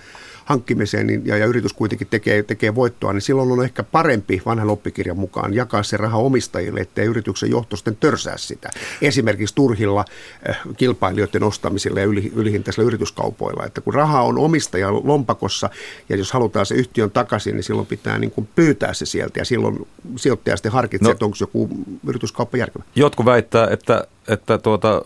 hankkimiseen 0.44 1.06
niin, 1.06 1.26
ja, 1.26 1.37
ja 1.37 1.46
yritys 1.46 1.72
kuitenkin 1.72 2.06
tekee, 2.11 2.42
tekee 2.42 2.75
voittoa, 2.75 3.12
niin 3.12 3.22
silloin 3.22 3.50
on 3.52 3.64
ehkä 3.64 3.82
parempi 3.82 4.42
vanhan 4.46 4.70
oppikirjan 4.70 5.18
mukaan 5.18 5.54
jakaa 5.54 5.82
se 5.82 5.96
raha 5.96 6.18
omistajille, 6.18 6.80
ettei 6.80 7.06
yrityksen 7.06 7.50
johto 7.50 7.76
sitten 7.76 7.96
törsää 7.96 8.37
sitä. 8.37 8.70
Esimerkiksi 9.02 9.54
turhilla 9.54 10.04
äh, 10.49 10.58
kilpailijoiden 10.76 11.42
ostamisilla 11.42 12.00
ja 12.00 12.06
yli, 12.06 12.32
ylihintaisilla 12.37 12.87
yrityskaupoilla. 12.87 13.66
Että 13.66 13.80
kun 13.80 13.94
raha 13.94 14.22
on 14.22 14.38
omistajan 14.38 15.06
lompakossa 15.08 15.70
ja 16.08 16.16
jos 16.16 16.32
halutaan 16.32 16.66
se 16.66 16.75
yhtiön 16.75 17.11
takaisin, 17.11 17.56
niin 17.56 17.64
silloin 17.64 17.87
pitää 17.87 18.18
niin 18.18 18.30
kuin 18.30 18.49
pyytää 18.54 18.94
se 18.94 19.06
sieltä 19.06 19.40
ja 19.40 19.44
silloin 19.44 19.87
sijoittaja 20.16 20.56
sitten 20.56 20.72
harkitsee, 20.72 21.08
no, 21.08 21.12
että 21.12 21.25
onko 21.25 21.37
joku 21.40 21.68
yrityskauppa 22.06 22.56
järkevä. 22.56 22.84
Jotkut 22.94 23.26
väittää, 23.26 23.68
että, 23.70 24.06
että 24.28 24.58
tuota, 24.58 25.02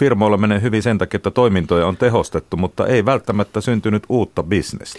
firmoilla 0.00 0.36
menee 0.36 0.62
hyvin 0.62 0.82
sen 0.82 0.98
takia, 0.98 1.16
että 1.16 1.30
toimintoja 1.30 1.86
on 1.86 1.96
tehostettu, 1.96 2.56
mutta 2.56 2.86
ei 2.86 3.04
välttämättä 3.04 3.60
syntynyt 3.60 4.02
uutta 4.08 4.42
bisnestä. 4.42 4.98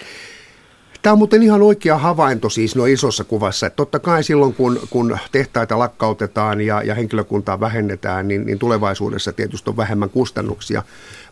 Tämä 1.01 1.11
on 1.11 1.17
muuten 1.17 1.43
ihan 1.43 1.61
oikea 1.61 1.97
havainto 1.97 2.49
siis 2.49 2.75
no 2.75 2.85
isossa 2.85 3.23
kuvassa. 3.23 3.67
Että 3.67 3.75
totta 3.75 3.99
kai 3.99 4.23
silloin, 4.23 4.53
kun, 4.53 4.79
kun 4.89 5.17
tehtaita 5.31 5.79
lakkautetaan 5.79 6.61
ja, 6.61 6.81
ja 6.83 6.95
henkilökuntaa 6.95 7.59
vähennetään, 7.59 8.27
niin, 8.27 8.45
niin 8.45 8.59
tulevaisuudessa 8.59 9.33
tietysti 9.33 9.69
on 9.69 9.77
vähemmän 9.77 10.09
kustannuksia 10.09 10.83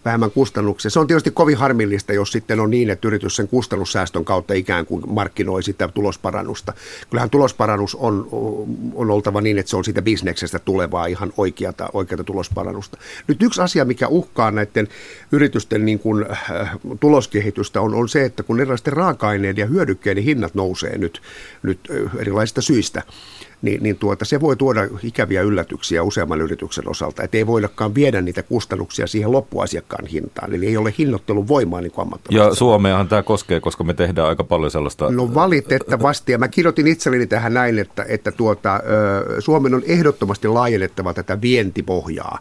vähemmän 0.05 0.31
kustannuksia. 0.31 0.91
Se 0.91 0.99
on 0.99 1.07
tietysti 1.07 1.31
kovin 1.31 1.57
harmillista, 1.57 2.13
jos 2.13 2.31
sitten 2.31 2.59
on 2.59 2.69
niin, 2.69 2.89
että 2.89 3.07
yritys 3.07 3.35
sen 3.35 3.47
kustannussäästön 3.47 4.25
kautta 4.25 4.53
ikään 4.53 4.85
kuin 4.85 5.03
markkinoi 5.07 5.63
sitä 5.63 5.87
tulosparannusta. 5.87 6.73
Kyllähän 7.09 7.29
tulosparannus 7.29 7.95
on, 7.95 8.27
on 8.95 9.11
oltava 9.11 9.41
niin, 9.41 9.57
että 9.57 9.69
se 9.69 9.77
on 9.77 9.83
siitä 9.83 10.01
bisneksestä 10.01 10.59
tulevaa 10.59 11.05
ihan 11.05 11.33
oikeata, 11.37 11.89
oikeata 11.93 12.23
tulosparannusta. 12.23 12.97
Nyt 13.27 13.43
yksi 13.43 13.61
asia, 13.61 13.85
mikä 13.85 14.07
uhkaa 14.07 14.51
näiden 14.51 14.87
yritysten 15.31 15.85
niin 15.85 15.99
kuin, 15.99 16.25
äh, 16.31 16.71
tuloskehitystä 16.99 17.81
on, 17.81 17.95
on 17.95 18.09
se, 18.09 18.25
että 18.25 18.43
kun 18.43 18.59
erilaisten 18.59 18.93
raaka-aineiden 18.93 19.61
ja 19.61 19.67
hyödykkeiden 19.67 20.23
hinnat 20.23 20.55
nousee 20.55 20.97
nyt, 20.97 21.21
nyt 21.63 21.79
äh, 21.91 22.11
erilaisista 22.19 22.61
syistä, 22.61 23.03
niin, 23.61 23.83
niin 23.83 23.97
tuota, 23.97 24.25
se 24.25 24.41
voi 24.41 24.55
tuoda 24.55 24.87
ikäviä 25.03 25.41
yllätyksiä 25.41 26.03
useamman 26.03 26.41
yrityksen 26.41 26.89
osalta, 26.89 27.23
että 27.23 27.37
ei 27.37 27.47
voidakaan 27.47 27.95
viedä 27.95 28.21
niitä 28.21 28.43
kustannuksia 28.43 29.07
siihen 29.07 29.31
loppuasiakkaan 29.31 30.05
hintaan, 30.05 30.53
eli 30.53 30.67
ei 30.67 30.77
ole 30.77 30.93
hinnoittelun 30.97 31.47
voimaa 31.47 31.81
niin 31.81 31.91
kuin 31.91 32.09
Ja 32.29 32.55
Suomeahan 32.55 33.07
tämä 33.07 33.23
koskee, 33.23 33.59
koska 33.59 33.83
me 33.83 33.93
tehdään 33.93 34.27
aika 34.27 34.43
paljon 34.43 34.71
sellaista... 34.71 35.11
No 35.11 35.33
valitettavasti, 35.33 36.31
ja 36.31 36.37
mä 36.37 36.47
kirjoitin 36.47 36.87
itselleni 36.87 37.27
tähän 37.27 37.53
näin, 37.53 37.79
että, 37.79 38.05
että 38.07 38.31
tuota, 38.31 38.79
Suomen 39.39 39.75
on 39.75 39.83
ehdottomasti 39.85 40.47
laajennettava 40.47 41.13
tätä 41.13 41.41
vientipohjaa 41.41 42.39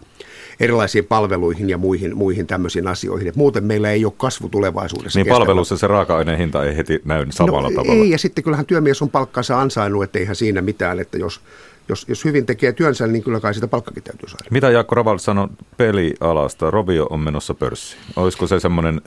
erilaisiin 0.60 1.04
palveluihin 1.04 1.70
ja 1.70 1.78
muihin, 1.78 2.16
muihin 2.16 2.46
tämmöisiin 2.46 2.86
asioihin. 2.86 3.28
Et 3.28 3.36
muuten 3.36 3.64
meillä 3.64 3.90
ei 3.90 4.04
ole 4.04 4.12
kasvu 4.16 4.48
tulevaisuudessa. 4.48 5.18
Niin 5.18 5.24
kestävä. 5.24 5.38
palvelussa 5.38 5.76
se 5.76 5.86
raaka-aineen 5.86 6.38
hinta 6.38 6.64
ei 6.64 6.76
heti 6.76 7.00
näy 7.04 7.26
samalla 7.30 7.70
no, 7.70 7.76
tavalla. 7.76 8.02
Ei, 8.02 8.10
ja 8.10 8.18
sitten 8.18 8.44
kyllähän 8.44 8.66
työmies 8.66 9.02
on 9.02 9.10
palkkansa 9.10 9.60
ansainnut, 9.60 10.04
että 10.04 10.18
eihän 10.18 10.36
siinä 10.36 10.62
mitään, 10.62 11.00
että 11.00 11.18
jos, 11.18 11.40
jos, 11.88 12.04
jos 12.08 12.24
hyvin 12.24 12.46
tekee 12.46 12.72
työnsä, 12.72 13.06
niin 13.06 13.22
kyllä 13.22 13.40
kai 13.40 13.54
sitä 13.54 13.68
palkkakin 13.68 14.02
täytyy 14.02 14.28
saada. 14.28 14.44
Mitä 14.50 14.70
Jaakko 14.70 14.94
Raval 14.94 15.18
sanoi 15.18 15.48
pelialasta? 15.76 16.70
Rovio 16.70 17.06
on 17.10 17.20
menossa 17.20 17.54
pörssiin. 17.54 18.02
Olisiko 18.16 18.46
se 18.46 18.60
semmoinen 18.60 19.00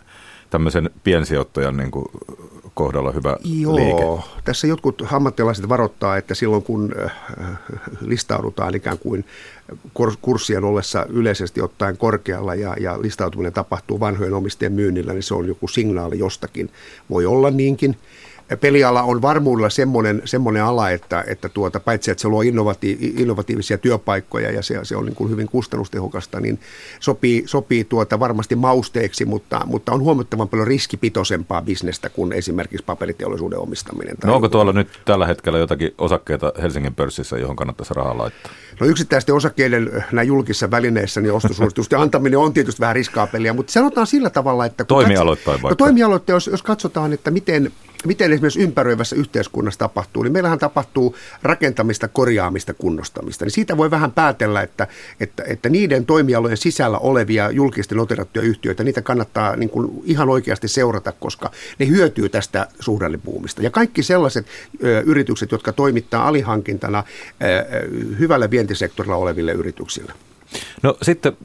tämmöisen 0.49 0.89
piensijoittajan 1.03 1.77
niin 1.77 1.91
kuin 1.91 2.05
kohdalla 2.73 3.11
hyvä 3.11 3.37
Joo, 3.43 3.75
liike? 3.75 4.23
tässä 4.43 4.67
jotkut 4.67 5.03
ammattilaiset 5.11 5.69
varoittaa, 5.69 6.17
että 6.17 6.35
silloin 6.35 6.63
kun 6.63 6.95
äh, 7.03 7.11
listaudutaan 8.01 8.75
ikään 8.75 8.97
kuin 8.97 9.25
kurssien 10.21 10.63
ollessa 10.63 11.05
yleisesti 11.09 11.61
ottaen 11.61 11.97
korkealla 11.97 12.55
ja, 12.55 12.75
ja 12.79 13.01
listautuminen 13.01 13.53
tapahtuu 13.53 13.99
vanhojen 13.99 14.33
omistajien 14.33 14.73
myynnillä, 14.73 15.13
niin 15.13 15.23
se 15.23 15.33
on 15.33 15.47
joku 15.47 15.67
signaali 15.67 16.19
jostakin. 16.19 16.69
Voi 17.09 17.25
olla 17.25 17.51
niinkin 17.51 17.97
peliala 18.57 19.03
on 19.03 19.21
varmuudella 19.21 19.69
semmoinen, 19.69 20.21
semmoinen 20.25 20.63
ala, 20.63 20.89
että, 20.89 21.23
että 21.27 21.49
tuota, 21.49 21.79
paitsi 21.79 22.11
että 22.11 22.21
se 22.21 22.27
luo 22.27 22.41
innovati, 22.41 23.13
innovatiivisia 23.17 23.77
työpaikkoja 23.77 24.51
ja 24.51 24.61
se, 24.61 24.79
se 24.83 24.95
on 24.95 25.05
niin 25.05 25.15
kuin 25.15 25.29
hyvin 25.29 25.47
kustannustehokasta, 25.47 26.39
niin 26.39 26.59
sopii, 26.99 27.43
sopii 27.45 27.83
tuota 27.83 28.19
varmasti 28.19 28.55
mausteeksi, 28.55 29.25
mutta, 29.25 29.61
mutta 29.65 29.91
on 29.91 30.01
huomattavan 30.01 30.49
paljon 30.49 30.67
riskipitoisempaa 30.67 31.61
bisnestä 31.61 32.09
kuin 32.09 32.33
esimerkiksi 32.33 32.85
paperiteollisuuden 32.85 33.59
omistaminen. 33.59 34.15
No 34.25 34.35
onko 34.35 34.49
tuolla 34.49 34.73
nyt 34.73 34.87
tällä 35.05 35.27
hetkellä 35.27 35.59
jotakin 35.59 35.93
osakkeita 35.97 36.53
Helsingin 36.61 36.95
pörssissä, 36.95 37.37
johon 37.37 37.55
kannattaisi 37.55 37.93
rahaa 37.93 38.17
laittaa? 38.17 38.51
No 38.79 38.87
yksittäisten 38.87 39.35
osakkeiden 39.35 40.05
näin 40.11 40.27
julkisissa 40.27 40.71
välineissä 40.71 41.21
niin 41.21 41.33
ostosuositusten 41.33 41.99
antaminen 42.11 42.39
on 42.39 42.53
tietysti 42.53 42.79
vähän 42.79 42.95
riskaapelia, 42.95 43.53
mutta 43.53 43.71
sanotaan 43.71 44.07
sillä 44.07 44.29
tavalla, 44.29 44.65
että... 44.65 44.83
Toimialoittain 44.83 45.61
vaikka. 45.61 45.69
No 45.69 45.75
toimialoittain, 45.75 46.33
jos, 46.33 46.47
jos 46.47 46.63
katsotaan, 46.63 47.13
että 47.13 47.31
miten, 47.31 47.71
miten 48.07 48.33
esimerkiksi 48.33 48.61
ympäröivässä 48.61 49.15
yhteiskunnassa 49.15 49.79
tapahtuu, 49.79 50.23
niin 50.23 50.33
meillähän 50.33 50.59
tapahtuu 50.59 51.15
rakentamista, 51.43 52.07
korjaamista, 52.07 52.73
kunnostamista. 52.73 53.45
Niin 53.45 53.51
siitä 53.51 53.77
voi 53.77 53.91
vähän 53.91 54.11
päätellä, 54.11 54.61
että, 54.61 54.87
että, 55.19 55.43
että 55.47 55.69
niiden 55.69 56.05
toimialojen 56.05 56.57
sisällä 56.57 56.97
olevia 56.97 57.51
julkisesti 57.51 57.95
noterattuja 57.95 58.45
yhtiöitä, 58.45 58.83
niitä 58.83 59.01
kannattaa 59.01 59.55
niin 59.55 59.69
kuin 59.69 60.01
ihan 60.05 60.29
oikeasti 60.29 60.67
seurata, 60.67 61.11
koska 61.11 61.51
ne 61.79 61.87
hyötyy 61.87 62.29
tästä 62.29 62.67
suhdannepuumista. 62.79 63.61
Ja 63.61 63.69
kaikki 63.69 64.03
sellaiset 64.03 64.45
ö, 64.83 65.03
yritykset, 65.05 65.51
jotka 65.51 65.73
toimittaa 65.73 66.27
alihankintana 66.27 67.03
ö, 67.43 67.87
hyvällä 68.19 68.49
vientisektorilla 68.49 69.15
oleville 69.15 69.51
yrityksille. 69.51 70.13
No 70.83 70.97
sitten 71.01 71.37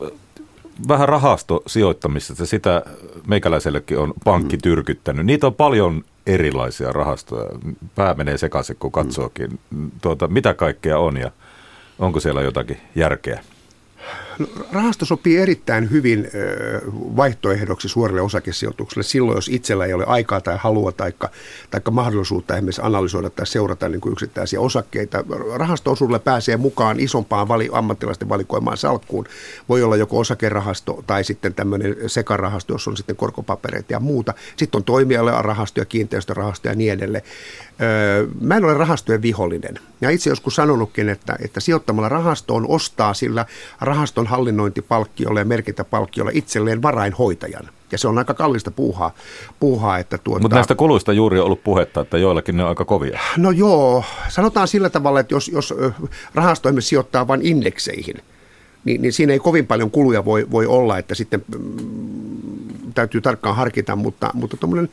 vähän 0.88 1.08
rahastosijoittamista, 1.08 2.46
sitä 2.46 2.82
meikäläisellekin 3.26 3.98
on 3.98 4.14
pankki 4.24 4.56
mm. 4.56 4.62
tyrkyttänyt. 4.62 5.26
Niitä 5.26 5.46
on 5.46 5.54
paljon 5.54 6.04
erilaisia 6.26 6.92
rahastoja. 6.92 7.50
Pää 7.94 8.14
menee 8.14 8.38
sekaisin, 8.38 8.76
kun 8.78 8.92
katsookin, 8.92 9.58
tuota, 10.02 10.28
mitä 10.28 10.54
kaikkea 10.54 10.98
on 10.98 11.16
ja 11.16 11.30
onko 11.98 12.20
siellä 12.20 12.42
jotakin 12.42 12.80
järkeä. 12.94 13.44
Rahasto 14.72 15.04
sopii 15.04 15.36
erittäin 15.36 15.90
hyvin 15.90 16.28
vaihtoehdoksi 16.92 17.88
suorille 17.88 18.20
osakesijoituksille 18.20 19.02
silloin, 19.02 19.36
jos 19.36 19.48
itsellä 19.48 19.84
ei 19.84 19.92
ole 19.92 20.04
aikaa 20.06 20.40
tai 20.40 20.56
halua 20.60 20.92
tai 20.92 21.12
mahdollisuutta 21.90 22.54
esimerkiksi 22.54 22.80
analysoida 22.84 23.30
tai 23.30 23.46
seurata 23.46 23.88
niin 23.88 24.00
kuin 24.00 24.12
yksittäisiä 24.12 24.60
osakkeita. 24.60 25.24
Rahasto-osuudelle 25.54 26.18
pääsee 26.18 26.56
mukaan 26.56 27.00
isompaan 27.00 27.48
vali, 27.48 27.68
ammattilaisten 27.72 28.28
valikoimaan 28.28 28.76
salkkuun. 28.76 29.26
Voi 29.68 29.82
olla 29.82 29.96
joko 29.96 30.18
osakerahasto 30.18 31.04
tai 31.06 31.24
sitten 31.24 31.54
tämmöinen 31.54 31.96
sekarahasto, 32.06 32.74
jossa 32.74 32.90
on 32.90 32.96
sitten 32.96 33.16
korkopapereita 33.16 33.92
ja 33.92 34.00
muuta. 34.00 34.34
Sitten 34.56 34.78
on 34.78 34.84
toimiala 34.84 35.42
rahasto 35.42 35.80
ja 35.80 35.84
kiinteistörahasto 35.84 36.68
ja 36.68 36.74
niin 36.74 36.92
edelleen. 36.92 37.24
Mä 38.40 38.56
en 38.56 38.64
ole 38.64 38.74
rahastojen 38.74 39.22
vihollinen. 39.22 39.78
Ja 40.00 40.10
itse 40.10 40.30
joskus 40.30 40.54
sanonutkin, 40.54 41.08
että, 41.08 41.36
että 41.44 41.60
sijoittamalla 41.60 42.08
rahastoon 42.08 42.66
ostaa 42.68 43.14
sillä 43.14 43.46
rahaston 43.80 44.26
hallinnointipalkkiolla 44.26 45.40
ja 45.40 45.44
merkintäpalkkiolla 45.44 46.30
itselleen 46.34 46.82
varainhoitajan. 46.82 47.68
Ja 47.92 47.98
se 47.98 48.08
on 48.08 48.18
aika 48.18 48.34
kallista 48.34 48.70
puuhaa. 48.70 49.14
puuhaa 49.60 49.98
että 49.98 50.18
tuota... 50.18 50.40
Mutta 50.40 50.56
näistä 50.56 50.74
kuluista 50.74 51.12
juuri 51.12 51.38
on 51.38 51.46
ollut 51.46 51.64
puhetta, 51.64 52.00
että 52.00 52.18
joillakin 52.18 52.56
ne 52.56 52.62
on 52.62 52.68
aika 52.68 52.84
kovia. 52.84 53.20
No 53.36 53.50
joo, 53.50 54.04
sanotaan 54.28 54.68
sillä 54.68 54.90
tavalla, 54.90 55.20
että 55.20 55.34
jos, 55.34 55.48
jos 55.48 55.74
rahasto 56.34 56.68
sijoittaa 56.80 57.28
vain 57.28 57.46
indekseihin, 57.46 58.16
niin, 58.84 59.02
niin 59.02 59.12
siinä 59.12 59.32
ei 59.32 59.38
kovin 59.38 59.66
paljon 59.66 59.90
kuluja 59.90 60.24
voi, 60.24 60.46
voi 60.50 60.66
olla, 60.66 60.98
että 60.98 61.14
sitten 61.14 61.44
mm, 61.58 62.92
täytyy 62.94 63.20
tarkkaan 63.20 63.56
harkita, 63.56 63.96
mutta, 63.96 64.30
mutta 64.34 64.56
tuommoinen 64.56 64.88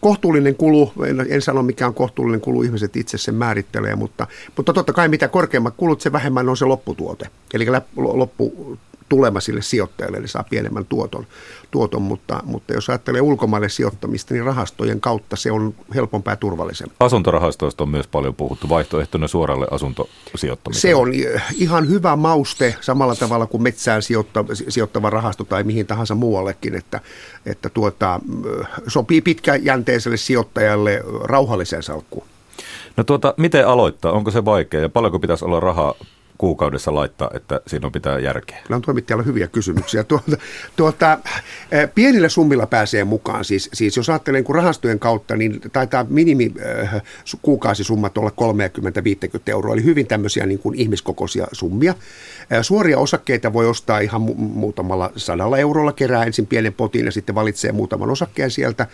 kohtuullinen 0.00 0.56
kulu, 0.56 0.92
en, 1.06 1.26
en 1.28 1.42
sano 1.42 1.62
mikä 1.62 1.86
on 1.86 1.94
kohtuullinen 1.94 2.40
kulu, 2.40 2.62
ihmiset 2.62 2.96
itse 2.96 3.18
sen 3.18 3.34
määrittelee, 3.34 3.96
mutta, 3.96 4.26
mutta 4.56 4.72
totta 4.72 4.92
kai 4.92 5.08
mitä 5.08 5.28
korkeammat 5.28 5.74
kulut, 5.76 6.00
se 6.00 6.12
vähemmän 6.12 6.48
on 6.48 6.56
se 6.56 6.64
lopputuote. 6.64 7.28
Eli 7.54 7.66
loppu 7.96 8.78
tulema 9.12 9.40
sille 9.40 9.62
sijoittajalle, 9.62 10.16
eli 10.16 10.28
saa 10.28 10.44
pienemmän 10.50 10.84
tuoton. 10.84 11.26
tuoton 11.70 12.02
mutta, 12.02 12.40
mutta 12.44 12.72
jos 12.72 12.88
ajattelee 12.88 13.20
ulkomaille 13.20 13.68
sijoittamista, 13.68 14.34
niin 14.34 14.44
rahastojen 14.44 15.00
kautta 15.00 15.36
se 15.36 15.52
on 15.52 15.74
helpompaa 15.94 16.32
ja 16.32 16.36
turvallisempaa. 16.36 17.06
Asuntorahastoista 17.06 17.82
on 17.82 17.88
myös 17.88 18.06
paljon 18.06 18.34
puhuttu 18.34 18.68
vaihtoehtona 18.68 19.28
suoralle 19.28 19.66
asuntosijoittamiselle. 19.70 20.90
Se 20.90 20.94
on 20.94 21.12
ihan 21.54 21.88
hyvä 21.88 22.16
mauste 22.16 22.76
samalla 22.80 23.14
tavalla 23.14 23.46
kuin 23.46 23.62
metsään 23.62 24.02
sijoittava, 24.02 24.54
sijoittava 24.54 25.10
rahasto 25.10 25.44
tai 25.44 25.64
mihin 25.64 25.86
tahansa 25.86 26.14
muuallekin, 26.14 26.74
että, 26.74 27.00
että 27.46 27.68
tuota, 27.68 28.20
sopii 28.88 29.20
pitkäjänteiselle 29.20 30.16
sijoittajalle 30.16 31.02
rauhalliseen 31.24 31.82
salkkuun. 31.82 32.26
No 32.96 33.04
tuota, 33.04 33.34
miten 33.36 33.68
aloittaa? 33.68 34.12
Onko 34.12 34.30
se 34.30 34.44
vaikea 34.44 34.80
ja 34.80 34.88
paljonko 34.88 35.18
pitäisi 35.18 35.44
olla 35.44 35.60
rahaa 35.60 35.94
kuukaudessa 36.42 36.94
laittaa, 36.94 37.30
että 37.34 37.60
siinä 37.66 37.86
on 37.86 37.92
pitää 37.92 38.18
järkeä? 38.18 38.58
Kyllä 38.62 38.76
on 38.76 38.82
toimittajalla 38.82 39.24
hyviä 39.24 39.48
kysymyksiä. 39.48 40.04
Tuota, 40.12 40.36
tuota, 40.76 41.18
pienillä 41.94 42.28
summilla 42.28 42.66
pääsee 42.66 43.04
mukaan. 43.04 43.44
Siis, 43.44 43.70
siis 43.72 43.96
jos 43.96 44.10
ajattelee 44.10 44.40
niin 44.40 44.54
rahastojen 44.54 44.98
kautta, 44.98 45.36
niin 45.36 45.60
taitaa 45.72 46.06
minimi 46.08 46.52
äh, 46.82 47.02
kuukausisummat 47.42 48.18
olla 48.18 48.30
30-50 48.30 48.32
euroa, 49.46 49.74
eli 49.74 49.84
hyvin 49.84 50.06
tämmöisiä 50.06 50.46
niin 50.46 50.58
kuin 50.58 50.78
ihmiskokoisia 50.78 51.46
summia. 51.52 51.94
Suoria 52.62 52.98
osakkeita 52.98 53.52
voi 53.52 53.68
ostaa 53.68 53.98
ihan 53.98 54.20
mu- 54.22 54.34
muutamalla 54.36 55.12
sadalla 55.16 55.58
eurolla, 55.58 55.92
kerää 55.92 56.24
ensin 56.24 56.46
pienen 56.46 56.72
potin 56.72 57.04
ja 57.04 57.12
sitten 57.12 57.34
valitsee 57.34 57.72
muutaman 57.72 58.10
osakkeen 58.10 58.50
sieltä. 58.50 58.86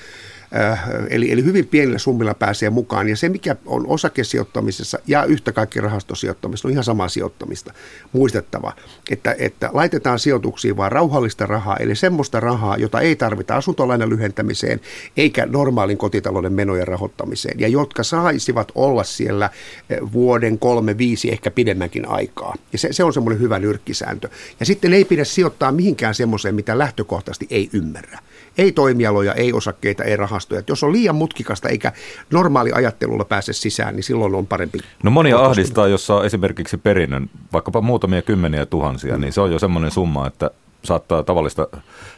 Äh, 0.56 0.88
eli, 1.10 1.32
eli 1.32 1.44
hyvin 1.44 1.66
pienillä 1.66 1.98
summilla 1.98 2.34
pääsee 2.34 2.70
mukaan. 2.70 3.08
Ja 3.08 3.16
se, 3.16 3.28
mikä 3.28 3.56
on 3.66 3.86
osakesijoittamisessa 3.86 4.98
ja 5.06 5.24
yhtä 5.24 5.52
kaikki 5.52 5.80
rahastosijoittamisessa, 5.80 6.68
on 6.68 6.72
ihan 6.72 6.84
samaa 6.84 7.08
sijoittamista. 7.08 7.72
Muistettava, 8.12 8.72
että, 9.10 9.36
että 9.38 9.70
laitetaan 9.72 10.18
sijoituksiin 10.18 10.76
vain 10.76 10.92
rauhallista 10.92 11.46
rahaa, 11.46 11.76
eli 11.76 11.96
semmoista 11.96 12.40
rahaa, 12.40 12.76
jota 12.76 13.00
ei 13.00 13.16
tarvita 13.16 13.56
asuntolainan 13.56 14.08
lyhentämiseen 14.08 14.80
eikä 15.16 15.46
normaalin 15.46 15.98
kotitalouden 15.98 16.52
menojen 16.52 16.88
rahoittamiseen, 16.88 17.60
ja 17.60 17.68
jotka 17.68 18.02
saisivat 18.02 18.72
olla 18.74 19.04
siellä 19.04 19.50
eh, 19.90 19.98
vuoden, 20.12 20.58
kolme, 20.58 20.98
viisi, 20.98 21.32
ehkä 21.32 21.50
pidemmänkin 21.50 22.08
aikaa. 22.08 22.54
Ja 22.72 22.78
se, 22.78 22.88
se 22.92 23.04
on 23.04 23.12
semmoinen 23.12 23.40
hyvä 23.40 23.58
nyrkkisääntö. 23.58 24.28
Ja 24.60 24.66
sitten 24.66 24.92
ei 24.92 25.04
pidä 25.04 25.24
sijoittaa 25.24 25.72
mihinkään 25.72 26.14
semmoiseen, 26.14 26.54
mitä 26.54 26.78
lähtökohtaisesti 26.78 27.46
ei 27.50 27.70
ymmärrä. 27.72 28.18
Ei 28.58 28.72
toimialoja, 28.72 29.34
ei 29.34 29.52
osakkeita, 29.52 30.04
ei 30.04 30.16
rahastoja. 30.16 30.62
Jos 30.68 30.82
on 30.84 30.92
liian 30.92 31.14
mutkikasta 31.14 31.68
eikä 31.68 31.92
normaali 32.32 32.72
ajattelulla 32.72 33.24
pääse 33.24 33.52
sisään, 33.52 33.96
niin 33.96 34.04
silloin 34.04 34.34
on 34.34 34.46
parempi. 34.46 34.78
No 35.02 35.10
monia 35.10 35.38
ahdistaa, 35.38 35.88
jos 35.88 36.06
saa 36.06 36.24
esimerkiksi 36.24 36.76
perinnön, 36.76 37.30
vaikkapa 37.52 37.80
muutamia 37.80 38.22
kymmeniä 38.22 38.66
tuhansia, 38.66 39.14
mm. 39.14 39.20
niin 39.20 39.32
se 39.32 39.40
on 39.40 39.52
jo 39.52 39.58
semmoinen 39.58 39.90
summa, 39.90 40.26
että 40.26 40.50
saattaa 40.84 41.22
tavallista 41.22 41.68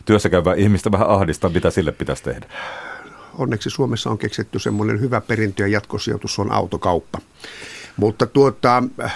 työssäkäyvää 0.05 0.55
ihmistä 0.55 0.93
vähän 0.93 1.09
ahdistaa, 1.09 1.51
mitä 1.51 1.71
sille 1.71 1.93
pitäisi 1.93 2.23
tehdä. 2.23 2.47
Onneksi 3.39 3.71
Suomessa 3.71 4.11
on 4.11 4.19
keksitty 4.19 4.59
semmoinen 4.59 5.01
hyvä 5.01 5.21
perintö 5.21 5.63
ja 5.63 5.69
jatkosijoitus 5.69 6.39
on 6.39 6.53
autokauppa. 6.53 7.19
Mutta 7.97 8.27
tuota, 8.27 8.83
äh, 9.03 9.15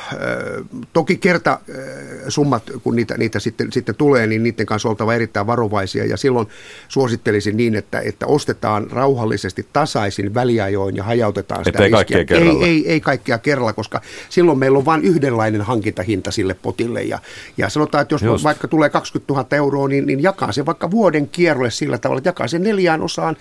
toki 0.92 1.16
kertasummat, 1.16 2.70
äh, 2.70 2.80
kun 2.82 2.96
niitä, 2.96 3.18
niitä 3.18 3.38
sitten, 3.38 3.72
sitten 3.72 3.94
tulee, 3.94 4.26
niin 4.26 4.42
niiden 4.42 4.66
kanssa 4.66 4.88
oltava 4.88 5.14
erittäin 5.14 5.46
varovaisia. 5.46 6.04
Ja 6.04 6.16
silloin 6.16 6.48
suosittelisin 6.88 7.56
niin, 7.56 7.74
että, 7.74 8.00
että 8.00 8.26
ostetaan 8.26 8.90
rauhallisesti 8.90 9.66
tasaisin 9.72 10.34
väliajoin 10.34 10.96
ja 10.96 11.04
hajautetaan 11.04 11.64
sitä 11.64 11.84
ei 11.84 11.90
kaikkea 11.90 12.24
kerralla. 12.24 12.64
Ei, 12.66 12.70
ei, 12.70 12.88
ei 12.88 13.00
kaikkea 13.00 13.38
kerralla, 13.38 13.72
koska 13.72 14.00
silloin 14.28 14.58
meillä 14.58 14.78
on 14.78 14.84
vain 14.84 15.02
yhdenlainen 15.02 15.62
hankintahinta 15.62 16.30
sille 16.30 16.54
potille. 16.54 17.02
Ja, 17.02 17.18
ja 17.56 17.68
sanotaan, 17.68 18.02
että 18.02 18.14
jos 18.14 18.22
Just. 18.22 18.44
vaikka 18.44 18.68
tulee 18.68 18.90
20 18.90 19.32
000 19.32 19.46
euroa, 19.52 19.88
niin, 19.88 20.06
niin 20.06 20.22
jakaa 20.22 20.52
se 20.52 20.66
vaikka 20.66 20.90
vuoden 20.90 21.28
kierrolle 21.28 21.70
sillä 21.70 21.98
tavalla, 21.98 22.18
että 22.18 22.28
jakaa 22.28 22.48
sen 22.48 22.62
neljään 22.62 23.02
osaan 23.02 23.37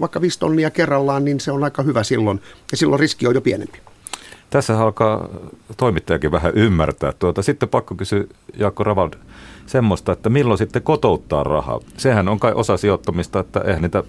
vaikka 0.00 0.20
5 0.20 0.38
tonnia 0.38 0.70
kerrallaan, 0.70 1.24
niin 1.24 1.40
se 1.40 1.52
on 1.52 1.64
aika 1.64 1.82
hyvä 1.82 2.02
silloin. 2.02 2.40
Ja 2.70 2.76
silloin 2.76 3.00
riski 3.00 3.26
on 3.26 3.34
jo 3.34 3.40
pienempi. 3.40 3.78
Tässä 4.50 4.80
alkaa 4.80 5.28
toimittajakin 5.76 6.32
vähän 6.32 6.52
ymmärtää. 6.54 7.12
Tuota, 7.18 7.42
sitten 7.42 7.68
pakko 7.68 7.94
kysyä 7.94 8.24
Jaakko 8.58 8.84
Ravald 8.84 9.12
semmoista, 9.66 10.12
että 10.12 10.28
milloin 10.28 10.58
sitten 10.58 10.82
kotouttaa 10.82 11.44
rahaa. 11.44 11.80
Sehän 11.96 12.28
on 12.28 12.40
kai 12.40 12.52
osa 12.54 12.76
sijoittamista, 12.76 13.40
että 13.40 13.60
eihän 13.60 13.82
niitä 13.82 14.02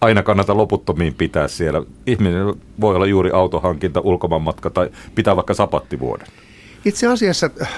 aina 0.00 0.22
kannata 0.22 0.56
loputtomiin 0.56 1.14
pitää 1.14 1.48
siellä. 1.48 1.82
Ihminen 2.06 2.54
voi 2.80 2.96
olla 2.96 3.06
juuri 3.06 3.30
autohankinta, 3.30 4.00
ulkomaanmatka 4.00 4.70
tai 4.70 4.90
pitää 5.14 5.36
vaikka 5.36 5.54
sapattivuoden. 5.54 6.26
Itse 6.84 7.06
asiassa 7.06 7.50
äh, 7.62 7.68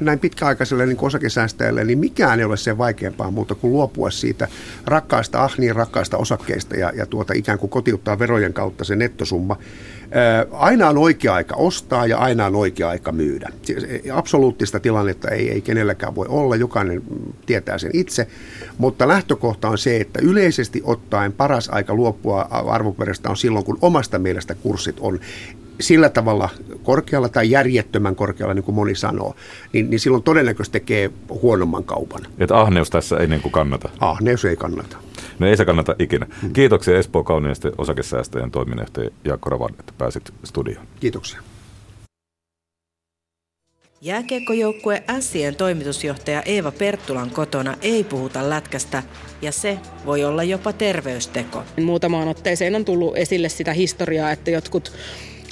näin 0.00 0.18
pitkäaikaiselle 0.18 0.86
niin 0.86 0.96
osakesäästäjälle, 1.00 1.84
niin 1.84 1.98
mikään 1.98 2.38
ei 2.38 2.44
ole 2.44 2.56
sen 2.56 2.78
vaikeampaa 2.78 3.30
muuta 3.30 3.54
kuin 3.54 3.72
luopua 3.72 4.10
siitä 4.10 4.48
rakkaasta, 4.86 5.44
ah 5.44 5.54
niin 5.58 5.76
rakkaasta 5.76 6.16
osakkeista 6.16 6.76
ja, 6.76 6.92
ja 6.94 7.06
tuota 7.06 7.32
ikään 7.36 7.58
kuin 7.58 7.70
kotiuttaa 7.70 8.18
verojen 8.18 8.52
kautta 8.52 8.84
se 8.84 8.96
nettosumma. 8.96 9.56
Aina 10.52 10.88
on 10.88 10.98
oikea 10.98 11.34
aika 11.34 11.56
ostaa 11.56 12.06
ja 12.06 12.18
aina 12.18 12.46
on 12.46 12.56
oikea 12.56 12.88
aika 12.88 13.12
myydä. 13.12 13.48
Absoluuttista 14.12 14.80
tilannetta 14.80 15.28
ei, 15.30 15.50
ei 15.50 15.60
kenelläkään 15.60 16.14
voi 16.14 16.26
olla, 16.28 16.56
jokainen 16.56 17.02
tietää 17.46 17.78
sen 17.78 17.90
itse, 17.92 18.26
mutta 18.78 19.08
lähtökohta 19.08 19.68
on 19.68 19.78
se, 19.78 19.96
että 19.96 20.20
yleisesti 20.22 20.82
ottaen 20.84 21.32
paras 21.32 21.68
aika 21.68 21.94
luopua 21.94 22.40
arvoperästä 22.50 23.30
on 23.30 23.36
silloin, 23.36 23.64
kun 23.64 23.78
omasta 23.82 24.18
mielestä 24.18 24.54
kurssit 24.54 24.96
on 25.00 25.20
sillä 25.80 26.08
tavalla 26.08 26.48
korkealla 26.82 27.28
tai 27.28 27.50
järjettömän 27.50 28.16
korkealla, 28.16 28.54
niin 28.54 28.64
kuin 28.64 28.74
moni 28.74 28.94
sanoo, 28.94 29.34
niin, 29.72 29.90
niin 29.90 30.00
silloin 30.00 30.22
todennäköisesti 30.22 30.80
tekee 30.80 31.10
huonomman 31.28 31.84
kaupan. 31.84 32.20
Että 32.38 32.60
ahneus 32.60 32.90
tässä 32.90 33.16
ei 33.16 33.26
niin 33.26 33.42
kuin 33.42 33.52
kannata? 33.52 33.88
Ahneus 34.00 34.44
ei 34.44 34.56
kannata. 34.56 34.96
No 35.38 35.46
ei 35.46 35.56
se 35.56 35.64
kannata 35.64 35.94
ikinä. 35.98 36.26
Kiitoksia 36.52 36.98
Espoo 36.98 37.24
Kauniisten 37.24 37.72
osakesäästäjän 37.78 38.50
toiminnanjohtaja 38.50 39.10
Jaakko 39.24 39.50
Ravan, 39.50 39.74
että 39.80 39.92
pääsit 39.98 40.32
studioon. 40.44 40.86
Kiitoksia. 41.00 41.40
Jääkiekkojoukkue 44.00 45.02
Sien 45.20 45.56
toimitusjohtaja 45.56 46.42
Eeva 46.42 46.72
Perttulan 46.72 47.30
kotona 47.30 47.74
ei 47.82 48.04
puhuta 48.04 48.50
lätkästä 48.50 49.02
ja 49.42 49.52
se 49.52 49.78
voi 50.06 50.24
olla 50.24 50.42
jopa 50.42 50.72
terveysteko. 50.72 51.62
Muutamaan 51.84 52.28
otteeseen 52.28 52.74
on 52.74 52.84
tullut 52.84 53.16
esille 53.16 53.48
sitä 53.48 53.72
historiaa, 53.72 54.30
että 54.30 54.50
jotkut 54.50 54.92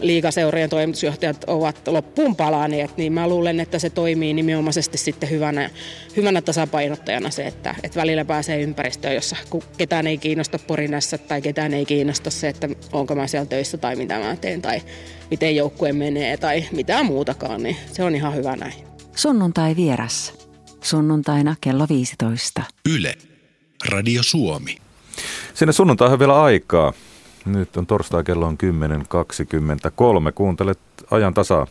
liikaseurojen 0.07 0.71
toimitusjohtajat 0.71 1.45
ovat 1.47 1.89
loppuun 1.89 2.37
palaneet, 2.37 2.97
niin 2.97 3.13
mä 3.13 3.29
luulen, 3.29 3.61
että 3.61 3.79
se 3.79 3.91
toimii 3.91 4.35
nimenomaisesti 4.35 4.99
sitten 4.99 5.31
hyvänä, 5.31 5.71
hyvänä 6.17 6.43
tasapainottajana 6.43 7.31
se, 7.31 7.47
että, 7.47 7.75
että 7.83 8.01
välillä 8.01 8.25
pääsee 8.25 8.61
ympäristöön, 8.61 9.15
jossa 9.15 9.37
ketään 9.77 10.07
ei 10.07 10.19
kiinnosta 10.19 10.59
porinassa 10.59 11.19
tai 11.19 11.43
ketään 11.43 11.75
ei 11.75 11.87
kiinnosta 11.87 12.31
se, 12.31 12.49
että 12.49 12.69
onko 12.93 13.15
mä 13.15 13.27
siellä 13.27 13.47
töissä 13.47 13.79
tai 13.79 13.97
mitä 13.97 14.19
mä 14.19 14.37
teen 14.37 14.63
tai 14.63 14.83
miten 15.31 15.57
joukkue 15.57 15.93
menee 15.93 16.37
tai 16.37 16.65
mitään 16.73 17.07
muutakaan, 17.07 17.63
niin 17.63 17.77
se 17.93 18.05
on 18.05 18.15
ihan 18.15 18.35
hyvä 18.35 18.57
näin. 18.57 18.75
Sunnuntai 19.17 19.77
vieras. 19.77 20.35
Sunnuntaina 20.83 21.57
kello 21.61 21.87
15. 21.89 22.63
Yle. 22.95 23.15
Radio 23.89 24.23
Suomi. 24.23 24.77
Sinne 25.55 25.73
sunnuntaihan 25.73 26.19
vielä 26.19 26.43
aikaa. 26.43 26.93
Nyt 27.47 27.77
on 27.77 27.87
torstai 27.87 28.25
kello 28.25 28.47
on 28.47 28.59
10.23. 30.27 30.33
Kuuntelet 30.35 30.79
ajan 31.11 31.35
tasaa. 31.35 31.67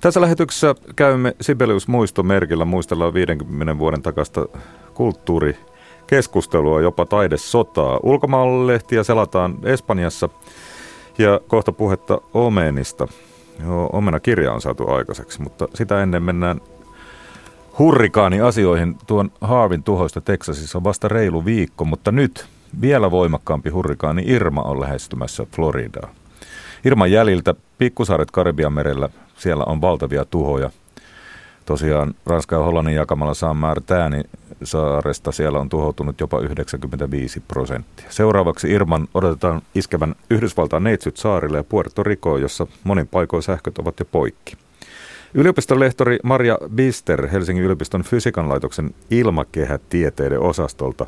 Tässä 0.00 0.20
lähetyksessä 0.20 0.74
käymme 0.96 1.36
Sibelius 1.40 1.88
muistomerkillä, 1.88 2.64
muistellaan 2.64 3.14
50 3.14 3.78
vuoden 3.78 4.02
takasta 4.02 4.46
kulttuurikeskustelua, 4.94 6.80
jopa 6.80 7.06
taidesotaa. 7.06 8.00
Ulkomaalehtiä 8.02 9.02
selataan 9.02 9.58
Espanjassa 9.62 10.28
ja 11.18 11.40
kohta 11.48 11.72
puhetta 11.72 12.20
Omenista. 12.34 13.08
Joo, 13.64 13.90
omena 13.92 14.20
kirja 14.20 14.52
on 14.52 14.60
saatu 14.60 14.90
aikaiseksi, 14.90 15.42
mutta 15.42 15.68
sitä 15.74 16.02
ennen 16.02 16.22
mennään 16.22 16.60
hurrikaani 17.78 18.40
asioihin. 18.40 18.96
Tuon 19.06 19.30
Harvin 19.40 19.82
tuhoista 19.82 20.20
Teksasissa 20.20 20.78
on 20.78 20.84
vasta 20.84 21.08
reilu 21.08 21.44
viikko, 21.44 21.84
mutta 21.84 22.12
nyt 22.12 22.46
vielä 22.80 23.10
voimakkaampi 23.10 23.70
hurrikaani 23.70 24.22
Irma 24.26 24.62
on 24.62 24.80
lähestymässä 24.80 25.46
Floridaa. 25.56 26.08
Irman 26.84 27.12
jäljiltä 27.12 27.54
pikkusaaret 27.78 28.30
Karibian 28.30 28.72
merellä, 28.72 29.08
siellä 29.36 29.64
on 29.64 29.80
valtavia 29.80 30.24
tuhoja. 30.24 30.70
Tosiaan 31.64 32.14
Ranskan 32.26 32.58
ja 32.58 32.64
Hollannin 32.64 32.94
jakamalla 32.94 33.34
San 33.34 33.56
Martinin 33.56 34.24
saaresta 34.62 35.32
siellä 35.32 35.58
on 35.58 35.68
tuhoutunut 35.68 36.20
jopa 36.20 36.40
95 36.40 37.40
prosenttia. 37.48 38.06
Seuraavaksi 38.10 38.70
Irman 38.70 39.08
odotetaan 39.14 39.62
iskevän 39.74 40.14
Yhdysvaltain 40.30 40.84
neitsyt 40.84 41.16
saarille 41.16 41.56
ja 41.56 41.64
Puerto 41.64 42.02
Ricoon, 42.02 42.40
jossa 42.40 42.66
monin 42.84 43.08
paikoin 43.08 43.42
sähköt 43.42 43.78
ovat 43.78 43.98
jo 43.98 44.04
poikki. 44.04 44.56
Yliopiston 45.34 45.80
lehtori 45.80 46.18
Maria 46.22 46.58
Bister 46.74 47.28
Helsingin 47.28 47.64
yliopiston 47.64 48.02
fysiikan 48.02 48.48
laitoksen 48.48 48.94
ilmakehätieteiden 49.10 50.40
osastolta 50.40 51.06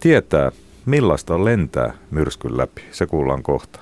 tietää, 0.00 0.52
millaista 0.90 1.34
on 1.34 1.44
lentää 1.44 1.92
myrskyn 2.10 2.56
läpi. 2.56 2.82
Se 2.90 3.06
kuullaan 3.06 3.42
kohta. 3.42 3.80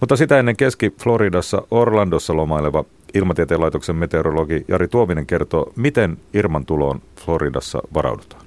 Mutta 0.00 0.16
sitä 0.16 0.38
ennen 0.38 0.56
Keski-Floridassa 0.56 1.62
Orlandossa 1.70 2.36
lomaileva 2.36 2.84
Ilmatieteen 3.14 3.60
laitoksen 3.60 3.96
meteorologi 3.96 4.64
Jari 4.68 4.88
Tuominen 4.88 5.26
kertoo, 5.26 5.72
miten 5.76 6.16
Irman 6.34 6.66
tuloon 6.66 7.00
Floridassa 7.24 7.82
varaudutaan. 7.94 8.42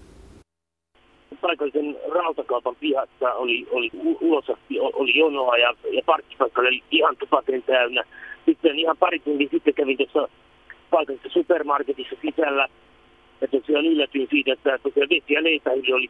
Paikallisen 1.42 1.98
rautakaupan 2.12 2.76
pihassa 2.76 3.34
oli, 3.34 3.68
oli 3.72 3.90
ulosasti, 4.22 4.80
oli 4.80 5.18
jonoa 5.18 5.58
ja, 5.58 5.74
ja 5.92 6.02
parkkipaikka 6.06 6.62
oli 6.62 6.84
ihan 6.92 7.18
tupaten 7.18 7.64
täynnä. 7.64 8.04
Sitten 8.46 8.80
ihan 8.80 8.98
pari 8.98 9.20
tuntia 9.20 9.50
sitten 9.52 9.74
kävin 9.74 9.98
tuossa 9.98 10.30
paikallisessa 10.90 11.34
supermarketissa 11.34 12.16
sisällä. 12.22 12.68
Ja 13.42 13.48
tosiaan 13.48 13.86
yllätyin 13.86 14.28
siitä, 14.30 14.54
että 14.54 14.78
tosiaan 14.84 15.10
vesi 15.10 15.34
ja 15.34 15.44
leipähylly 15.44 15.94
oli 15.94 16.10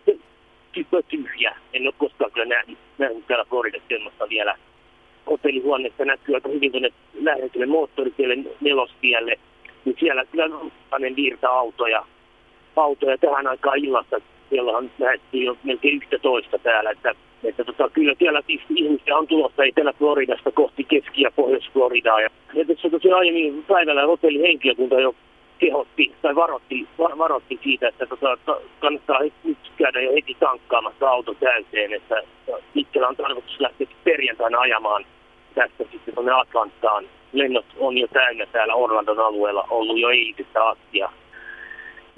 tyhjä. 1.10 1.56
En 1.74 1.88
ole 1.88 1.94
koskaan 1.98 2.32
kyllä 2.32 2.46
nähnyt, 2.46 2.78
nähnyt 2.98 3.28
täällä 3.28 3.46
Floridassa 3.46 4.30
vielä 4.30 4.56
hotellihuoneesta 5.30 6.06
näkyy 6.06 6.36
aika 6.36 6.50
hyvin 6.50 6.72
tuonne 6.72 6.90
läheiselle 7.22 7.66
moottoritielle 7.66 8.38
nelostielle, 8.62 9.40
niin 9.86 9.96
siellä 10.00 10.26
kyllä 10.26 10.46
on 10.46 10.72
virta 11.16 11.50
autoja, 11.50 12.06
autoja 12.76 13.18
tähän 13.18 13.48
aikaan 13.48 13.86
illasta. 13.86 14.22
Siellä 14.50 14.78
on 14.78 14.92
lähdettiin 15.00 15.46
jo 15.46 15.58
melkein 15.64 15.96
yhtä 15.96 16.20
toista 16.20 16.60
täällä, 16.60 16.92
että, 16.92 17.16
että 17.44 17.64
tota, 17.64 17.90
kyllä 17.90 18.14
siellä 18.20 18.42
siis 18.48 18.62
ihmisiä 18.76 19.18
on 19.18 19.28
tulossa 19.28 19.64
Etelä-Floridasta 19.64 20.52
kohti 20.52 20.84
Keski- 20.84 21.22
ja 21.22 21.32
Pohjois-Floridaa. 21.32 22.22
Ja, 22.22 22.30
ja 22.54 22.66
tässä 22.66 22.90
tosiaan 22.90 23.20
aiemmin 23.20 23.64
päivällä 23.64 24.06
hotellihenkilökunta 24.06 25.00
jo 25.00 25.16
kehotti 25.60 26.16
tai 26.22 26.36
varotti, 26.36 26.88
varotti 26.98 27.60
siitä, 27.64 27.88
että 27.88 28.06
tota, 28.06 28.38
kannattaa 28.80 29.20
nyt 29.44 29.58
käydä 29.78 30.02
jo 30.02 30.12
heti 30.14 30.38
tankkaamassa 30.40 31.10
auto 31.10 31.34
täyteen, 31.34 31.94
että 31.94 32.16
itsellä 32.76 33.08
on 33.08 33.16
tarkoitus 33.16 33.60
lähteä 33.60 33.88
perjantaina 34.04 34.60
ajamaan 34.60 35.06
tästä 35.56 35.84
sitten 35.92 36.14
tuonne 36.14 36.32
Atlantaan. 36.32 37.06
Lennot 37.34 37.66
on 37.78 37.98
jo 37.98 38.08
täynnä 38.08 38.46
täällä 38.46 38.76
Orlandon 38.76 39.20
alueella 39.20 39.68
ollut 39.70 40.00
jo 40.00 40.10
eilisestä 40.10 40.68
asti. 40.68 41.00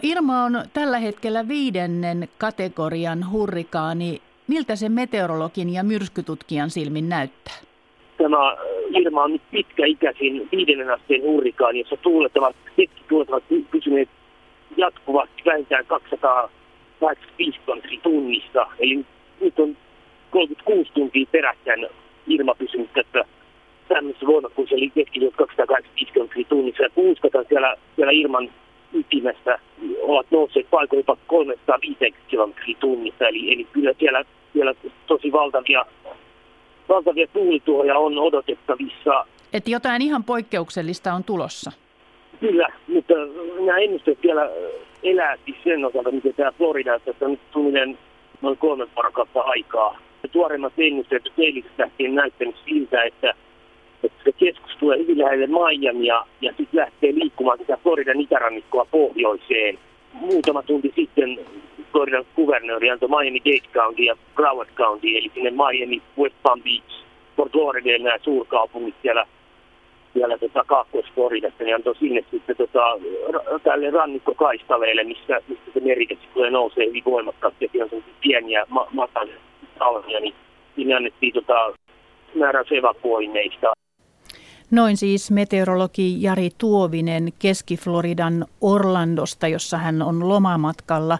Irma 0.03 0.43
on 0.43 0.63
tällä 0.73 0.99
hetkellä 0.99 1.47
viidennen 1.47 2.27
kategorian 2.37 3.31
hurrikaani. 3.31 4.21
Miltä 4.47 4.75
se 4.75 4.89
meteorologin 4.89 5.73
ja 5.73 5.83
myrskytutkijan 5.83 6.69
silmin 6.69 7.09
näyttää? 7.09 7.70
Tämä 8.21 8.57
Irma 8.89 9.23
on 9.23 9.31
nyt 9.31 9.41
pitkäikäisin 9.51 10.49
viidennen 10.51 10.89
asteen 10.91 11.21
hurrikaani, 11.21 11.79
jossa 11.79 11.97
tuulet 11.97 12.37
ovat, 12.37 12.55
tuulet 13.09 13.29
ovat 13.29 13.43
pysyneet 13.71 14.09
jatkuvasti 14.77 15.41
vähintään 15.45 15.85
285 15.85 17.59
tonnia 17.65 17.99
tunnissa. 18.03 18.67
Eli 18.79 19.05
nyt 19.41 19.59
on 19.59 19.77
36 20.29 20.91
tuntia 20.93 21.25
peräkkäin 21.31 21.87
Irma 22.27 22.55
pysynyt 22.55 22.93
tässä 22.93 23.25
tämmöisessä 23.87 24.27
voimakkuus 24.27 24.71
eli 24.71 24.89
keskilyöt 24.89 25.35
280 25.35 26.33
km 26.33 26.41
tunnissa. 26.49 26.83
Ja 26.83 26.89
kun 26.89 27.11
uskotaan 27.11 27.45
siellä, 27.49 27.75
siellä 27.95 28.11
ilman 28.11 28.49
ytimessä 28.93 29.59
ovat 30.01 30.25
nousseet 30.31 30.67
paikoin 30.69 30.99
jopa 30.99 31.17
350 31.27 32.19
km 32.29 32.51
tunnissa. 32.79 33.27
Eli, 33.27 33.53
eli 33.53 33.67
kyllä 33.73 33.93
siellä, 33.99 34.25
siellä 34.53 34.73
tosi 35.07 35.31
valtavia, 35.31 35.85
valtavia 36.93 37.27
tuulituhoja 37.27 37.97
on 37.97 38.17
odotettavissa. 38.17 39.25
Että 39.53 39.71
jotain 39.71 40.01
ihan 40.01 40.23
poikkeuksellista 40.23 41.13
on 41.13 41.23
tulossa. 41.23 41.71
Kyllä, 42.39 42.67
mutta 42.87 43.13
nämä 43.65 43.77
ennusteet 43.77 44.23
vielä 44.23 44.49
elää 45.03 45.37
siis 45.45 45.57
sen 45.63 45.85
osalta, 45.85 46.11
miten 46.11 46.33
tämä 46.33 46.51
Florida, 46.51 46.95
että 46.95 47.25
on 47.25 47.31
nyt 47.31 47.39
suunnilleen 47.53 47.97
noin 48.41 48.57
kolme 48.57 48.87
vuorokautta 48.95 49.41
aikaa 49.41 49.97
tuoreimmat 50.31 50.73
ennusteet 50.77 51.23
eilisestä 51.37 51.83
lähtien 51.83 52.15
näyttänyt 52.15 52.55
siltä, 52.65 53.03
että, 53.03 53.33
että 54.03 54.23
se 54.23 54.31
keskus 54.31 54.71
tulee 54.79 54.97
hyvin 54.97 55.17
lähelle 55.17 55.47
Miamia 55.47 56.25
ja 56.41 56.53
sitten 56.57 56.79
lähtee 56.79 57.13
liikkumaan 57.15 57.57
sitä 57.57 57.77
Floridan 57.83 58.21
itärannikkoa 58.21 58.85
pohjoiseen. 58.91 59.79
Muutama 60.13 60.63
tunti 60.63 60.93
sitten 60.95 61.39
Floridan 61.91 62.25
kuvernööri 62.35 62.89
antoi 62.89 63.09
Miami-Dade 63.09 63.73
County 63.73 64.03
ja 64.03 64.15
Broward 64.35 64.69
County, 64.75 65.07
eli 65.07 65.31
sinne 65.33 65.51
Miami, 65.51 66.01
West 66.17 66.35
Palm 66.43 66.61
Beach, 66.63 67.05
Fort 67.35 67.55
Lauderdale, 67.55 67.97
nämä 67.97 68.17
suurkaupungit 68.23 68.95
siellä 69.01 69.25
siellä 70.13 70.37
tota, 70.37 70.63
Kaakkois-Floridassa, 70.67 71.63
niin 71.63 71.75
antoi 71.75 71.95
sinne 71.95 72.25
sitten 72.31 72.57
tota, 72.57 72.83
tälle 73.63 73.91
rannikkokaistaleelle, 73.91 75.03
missä, 75.03 75.41
missä 75.47 75.71
se 75.73 75.79
meriketsi 75.79 76.27
tulee 76.33 76.49
nousee 76.49 76.87
hyvin 76.87 77.03
voimakkaasti, 77.05 77.69
ja 77.73 77.85
on 77.91 78.03
pieniä 78.21 78.65
ma- 78.69 78.87
matalia 78.93 80.19
niin 80.19 80.35
sinne 80.75 80.95
annettiin 80.95 81.33
tota, 81.33 81.73
määräys 82.35 82.71
evakuoinneista. 82.71 83.73
Noin 84.71 84.97
siis 84.97 85.31
meteorologi 85.31 86.21
Jari 86.23 86.49
Tuovinen 86.57 87.29
Keski-Floridan 87.39 88.45
Orlandosta, 88.61 89.47
jossa 89.47 89.77
hän 89.77 90.01
on 90.01 90.29
lomamatkalla. 90.29 91.17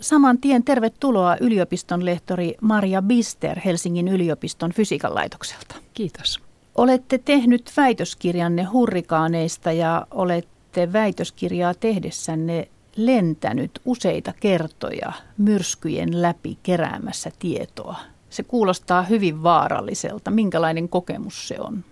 Saman 0.00 0.38
tien 0.38 0.64
tervetuloa 0.64 1.36
yliopiston 1.40 2.04
lehtori 2.04 2.54
Maria 2.60 3.02
Bister 3.02 3.60
Helsingin 3.64 4.08
yliopiston 4.08 4.72
fysiikan 4.72 5.14
laitokselta. 5.14 5.74
Kiitos. 5.94 6.40
Olette 6.74 7.18
tehnyt 7.18 7.72
väitöskirjanne 7.76 8.62
hurrikaaneista 8.62 9.72
ja 9.72 10.06
olette 10.10 10.92
väitöskirjaa 10.92 11.74
tehdessänne 11.74 12.68
lentänyt 12.96 13.80
useita 13.84 14.32
kertoja 14.40 15.12
myrskyjen 15.38 16.22
läpi 16.22 16.58
keräämässä 16.62 17.30
tietoa. 17.38 17.96
Se 18.30 18.42
kuulostaa 18.42 19.02
hyvin 19.02 19.42
vaaralliselta. 19.42 20.30
Minkälainen 20.30 20.88
kokemus 20.88 21.48
se 21.48 21.56
on? 21.60 21.84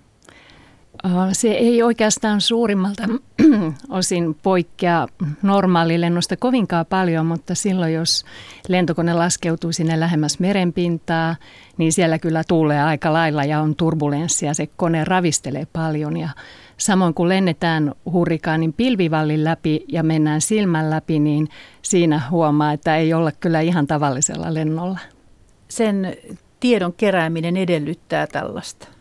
Se 1.32 1.48
ei 1.48 1.82
oikeastaan 1.82 2.40
suurimmalta 2.40 3.02
osin 3.88 4.36
poikkea 4.42 5.08
normaalilennosta 5.42 6.36
kovinkaan 6.36 6.86
paljon, 6.86 7.26
mutta 7.26 7.54
silloin 7.54 7.94
jos 7.94 8.24
lentokone 8.68 9.14
laskeutuu 9.14 9.72
sinne 9.72 10.00
lähemmäs 10.00 10.38
merenpintaa, 10.38 11.36
niin 11.78 11.92
siellä 11.92 12.18
kyllä 12.18 12.42
tuulee 12.48 12.82
aika 12.82 13.12
lailla 13.12 13.44
ja 13.44 13.60
on 13.60 13.76
turbulenssia. 13.76 14.54
Se 14.54 14.66
kone 14.76 15.04
ravistelee 15.04 15.66
paljon 15.72 16.16
ja 16.16 16.28
Samoin 16.76 17.14
kun 17.14 17.28
lennetään 17.28 17.94
hurrikaanin 18.12 18.72
pilvivallin 18.72 19.44
läpi 19.44 19.84
ja 19.88 20.02
mennään 20.02 20.40
silmän 20.40 20.90
läpi, 20.90 21.18
niin 21.18 21.48
siinä 21.82 22.22
huomaa, 22.30 22.72
että 22.72 22.96
ei 22.96 23.14
olla 23.14 23.32
kyllä 23.32 23.60
ihan 23.60 23.86
tavallisella 23.86 24.54
lennolla. 24.54 24.98
Sen 25.68 26.16
tiedon 26.60 26.92
kerääminen 26.92 27.56
edellyttää 27.56 28.26
tällaista. 28.26 28.95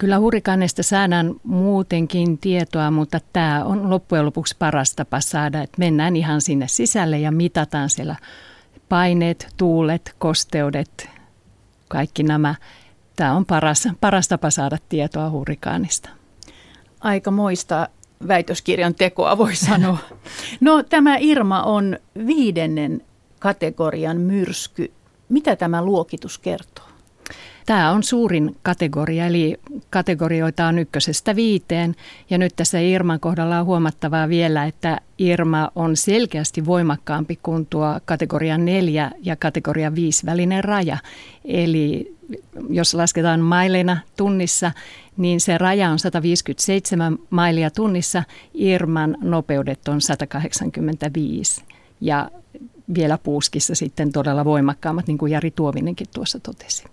Kyllä 0.00 0.18
hurrikaaneista 0.18 0.82
saadaan 0.82 1.40
muutenkin 1.44 2.38
tietoa, 2.38 2.90
mutta 2.90 3.20
tämä 3.32 3.64
on 3.64 3.90
loppujen 3.90 4.26
lopuksi 4.26 4.56
paras 4.58 4.94
tapa 4.94 5.20
saada, 5.20 5.62
että 5.62 5.78
mennään 5.78 6.16
ihan 6.16 6.40
sinne 6.40 6.68
sisälle 6.68 7.18
ja 7.18 7.32
mitataan 7.32 7.90
siellä 7.90 8.16
paineet, 8.88 9.48
tuulet, 9.56 10.14
kosteudet, 10.18 11.08
kaikki 11.88 12.22
nämä. 12.22 12.54
Tämä 13.16 13.32
on 13.32 13.46
paras, 13.46 13.88
paras 14.00 14.28
tapa 14.28 14.50
saada 14.50 14.78
tietoa 14.88 15.30
hurrikaanista 15.30 16.10
aika 17.00 17.30
moista 17.30 17.88
väitöskirjan 18.28 18.94
tekoa 18.94 19.38
voi 19.38 19.56
sanoa. 19.56 19.98
No 20.60 20.82
tämä 20.82 21.16
Irma 21.20 21.62
on 21.62 21.98
viidennen 22.26 23.02
kategorian 23.38 24.20
myrsky. 24.20 24.92
Mitä 25.28 25.56
tämä 25.56 25.84
luokitus 25.84 26.38
kertoo? 26.38 26.89
Tämä 27.70 27.90
on 27.90 28.02
suurin 28.02 28.56
kategoria, 28.62 29.26
eli 29.26 29.56
kategorioita 29.90 30.66
on 30.66 30.78
ykkösestä 30.78 31.36
viiteen. 31.36 31.96
Ja 32.30 32.38
nyt 32.38 32.52
tässä 32.56 32.78
Irman 32.78 33.20
kohdalla 33.20 33.60
on 33.60 33.66
huomattavaa 33.66 34.28
vielä, 34.28 34.64
että 34.64 35.00
Irma 35.18 35.70
on 35.74 35.96
selkeästi 35.96 36.66
voimakkaampi 36.66 37.38
kuin 37.42 37.66
tuo 37.66 38.00
kategoria 38.04 38.58
4 38.58 39.10
ja 39.22 39.36
kategoria 39.36 39.94
5 39.94 40.26
välinen 40.26 40.64
raja. 40.64 40.98
Eli 41.44 42.16
jos 42.68 42.94
lasketaan 42.94 43.40
maileina 43.40 43.98
tunnissa, 44.16 44.72
niin 45.16 45.40
se 45.40 45.58
raja 45.58 45.90
on 45.90 45.98
157 45.98 47.18
mailia 47.30 47.70
tunnissa, 47.70 48.22
Irman 48.54 49.16
nopeudet 49.20 49.88
on 49.88 50.00
185. 50.00 51.64
Ja 52.00 52.30
vielä 52.94 53.18
puuskissa 53.18 53.74
sitten 53.74 54.12
todella 54.12 54.44
voimakkaammat, 54.44 55.06
niin 55.06 55.18
kuin 55.18 55.32
Jari 55.32 55.50
Tuovinenkin 55.50 56.06
tuossa 56.14 56.40
totesi. 56.40 56.84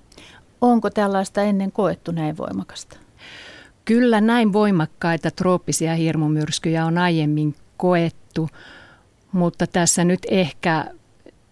Onko 0.62 0.90
tällaista 0.90 1.42
ennen 1.42 1.72
koettu 1.72 2.12
näin 2.12 2.38
voimakasta? 2.38 2.98
Kyllä 3.86 4.22
näin 4.22 4.54
voimakkaita 4.54 5.32
trooppisia 5.32 5.96
hirmumyrskyjä 5.96 6.86
on 6.86 6.98
aiemmin 6.98 7.56
koettu, 7.78 8.50
mutta 9.32 9.68
tässä 9.68 10.04
nyt 10.04 10.20
ehkä 10.32 10.86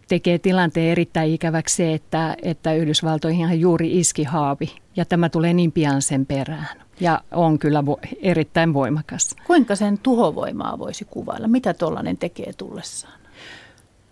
tekee 0.08 0.40
tilanteen 0.40 0.92
erittäin 0.92 1.34
ikäväksi 1.34 1.76
se, 1.76 1.94
että, 1.94 2.36
että 2.42 2.74
Yhdysvaltoihin 2.74 3.60
juuri 3.60 4.00
iski 4.00 4.24
haavi 4.24 4.76
ja 4.96 5.06
tämä 5.06 5.30
tulee 5.30 5.54
niin 5.54 5.72
pian 5.72 6.02
sen 6.02 6.26
perään 6.26 6.82
ja 7.00 7.22
on 7.32 7.60
kyllä 7.60 7.82
vo- 7.82 8.18
erittäin 8.22 8.74
voimakas. 8.74 9.36
Kuinka 9.48 9.76
sen 9.76 9.98
tuhovoimaa 9.98 10.80
voisi 10.80 11.06
kuvailla? 11.06 11.48
Mitä 11.48 11.74
tuollainen 11.74 12.18
tekee 12.18 12.54
tullessaan? 12.54 13.20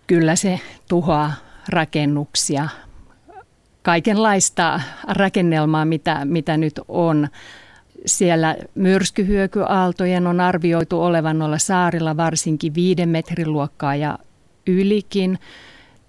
Kyllä 0.06 0.36
se 0.36 0.60
tuhoaa 0.88 1.32
rakennuksia, 1.68 2.68
kaikenlaista 3.84 4.80
rakennelmaa, 5.08 5.84
mitä, 5.84 6.24
mitä 6.24 6.56
nyt 6.56 6.80
on. 6.88 7.28
Siellä 8.06 8.56
myrskyhyökyaaltojen 8.74 10.26
on 10.26 10.40
arvioitu 10.40 11.02
olevan 11.02 11.42
olla 11.42 11.58
saarilla 11.58 12.16
varsinkin 12.16 12.74
viiden 12.74 13.08
metrin 13.08 13.52
luokkaa 13.52 13.96
ja 13.96 14.18
ylikin. 14.66 15.38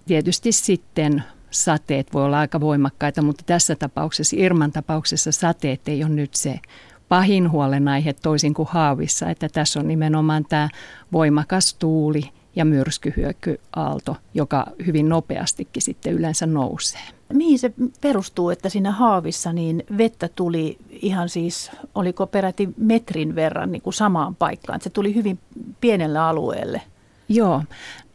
Tietysti 0.06 0.52
sitten 0.52 1.22
sateet 1.50 2.14
voi 2.14 2.24
olla 2.24 2.38
aika 2.38 2.60
voimakkaita, 2.60 3.22
mutta 3.22 3.42
tässä 3.46 3.76
tapauksessa, 3.76 4.36
Irman 4.38 4.72
tapauksessa 4.72 5.32
sateet 5.32 5.88
ei 5.88 6.04
ole 6.04 6.12
nyt 6.12 6.34
se 6.34 6.60
pahin 7.08 7.50
huolenaihe 7.50 8.12
toisin 8.12 8.54
kuin 8.54 8.68
haavissa, 8.70 9.30
että 9.30 9.48
tässä 9.48 9.80
on 9.80 9.88
nimenomaan 9.88 10.44
tämä 10.48 10.68
voimakas 11.12 11.74
tuuli 11.74 12.22
ja 12.56 12.64
myrskyhyökyaalto, 12.64 14.16
joka 14.34 14.66
hyvin 14.86 15.08
nopeastikin 15.08 15.82
sitten 15.82 16.12
yleensä 16.12 16.46
nousee. 16.46 17.00
Mihin 17.32 17.58
se 17.58 17.72
perustuu, 18.00 18.50
että 18.50 18.68
siinä 18.68 18.90
haavissa 18.90 19.52
niin 19.52 19.84
vettä 19.98 20.28
tuli 20.34 20.78
ihan 20.90 21.28
siis, 21.28 21.70
oliko 21.94 22.26
peräti 22.26 22.68
metrin 22.76 23.34
verran 23.34 23.72
niin 23.72 23.82
kuin 23.82 23.94
samaan 23.94 24.34
paikkaan? 24.34 24.80
Se 24.80 24.90
tuli 24.90 25.14
hyvin 25.14 25.38
pienelle 25.80 26.18
alueelle. 26.18 26.82
Joo, 27.28 27.62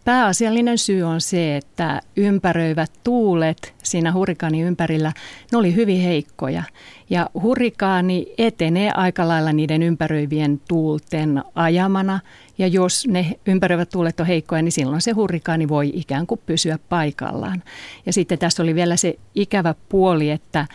Pääasiallinen 0.05 0.77
syy 0.77 1.03
on 1.03 1.21
se, 1.21 1.57
että 1.57 2.01
ympäröivät 2.17 2.91
tuulet 3.03 3.73
siinä 3.83 4.13
hurrikaanin 4.13 4.65
ympärillä, 4.65 5.13
ne 5.51 5.57
oli 5.57 5.75
hyvin 5.75 6.01
heikkoja. 6.01 6.63
Ja 7.09 7.29
hurrikaani 7.41 8.27
etenee 8.37 8.91
aika 8.91 9.27
lailla 9.27 9.53
niiden 9.53 9.83
ympäröivien 9.83 10.61
tuulten 10.67 11.43
ajamana. 11.55 12.19
Ja 12.57 12.67
jos 12.67 13.07
ne 13.07 13.39
ympäröivät 13.45 13.89
tuulet 13.89 14.19
on 14.19 14.25
heikkoja, 14.25 14.61
niin 14.61 14.71
silloin 14.71 15.01
se 15.01 15.11
hurrikaani 15.11 15.69
voi 15.69 15.91
ikään 15.93 16.27
kuin 16.27 16.41
pysyä 16.45 16.79
paikallaan. 16.89 17.63
Ja 18.05 18.13
sitten 18.13 18.39
tässä 18.39 18.63
oli 18.63 18.75
vielä 18.75 18.95
se 18.95 19.15
ikävä 19.35 19.75
puoli, 19.89 20.29
että 20.29 20.67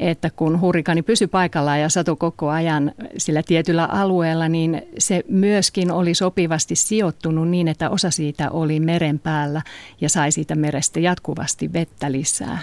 että 0.00 0.30
kun 0.30 0.60
hurrikaani 0.60 1.02
pysyi 1.02 1.26
paikallaan 1.26 1.80
ja 1.80 1.88
satoi 1.88 2.16
koko 2.16 2.48
ajan 2.48 2.92
sillä 3.16 3.42
tietyllä 3.42 3.84
alueella, 3.84 4.48
niin 4.48 4.82
se 4.98 5.24
myöskin 5.28 5.92
oli 5.92 6.14
sopivasti 6.14 6.74
sijoittunut 6.74 7.48
niin, 7.48 7.68
että 7.68 7.90
osa 7.90 8.10
siitä 8.10 8.50
oli 8.50 8.80
meren 8.80 9.18
päällä 9.18 9.62
ja 10.00 10.08
sai 10.08 10.32
siitä 10.32 10.54
merestä 10.54 11.00
jatkuvasti 11.00 11.72
vettä 11.72 12.12
lisää. 12.12 12.58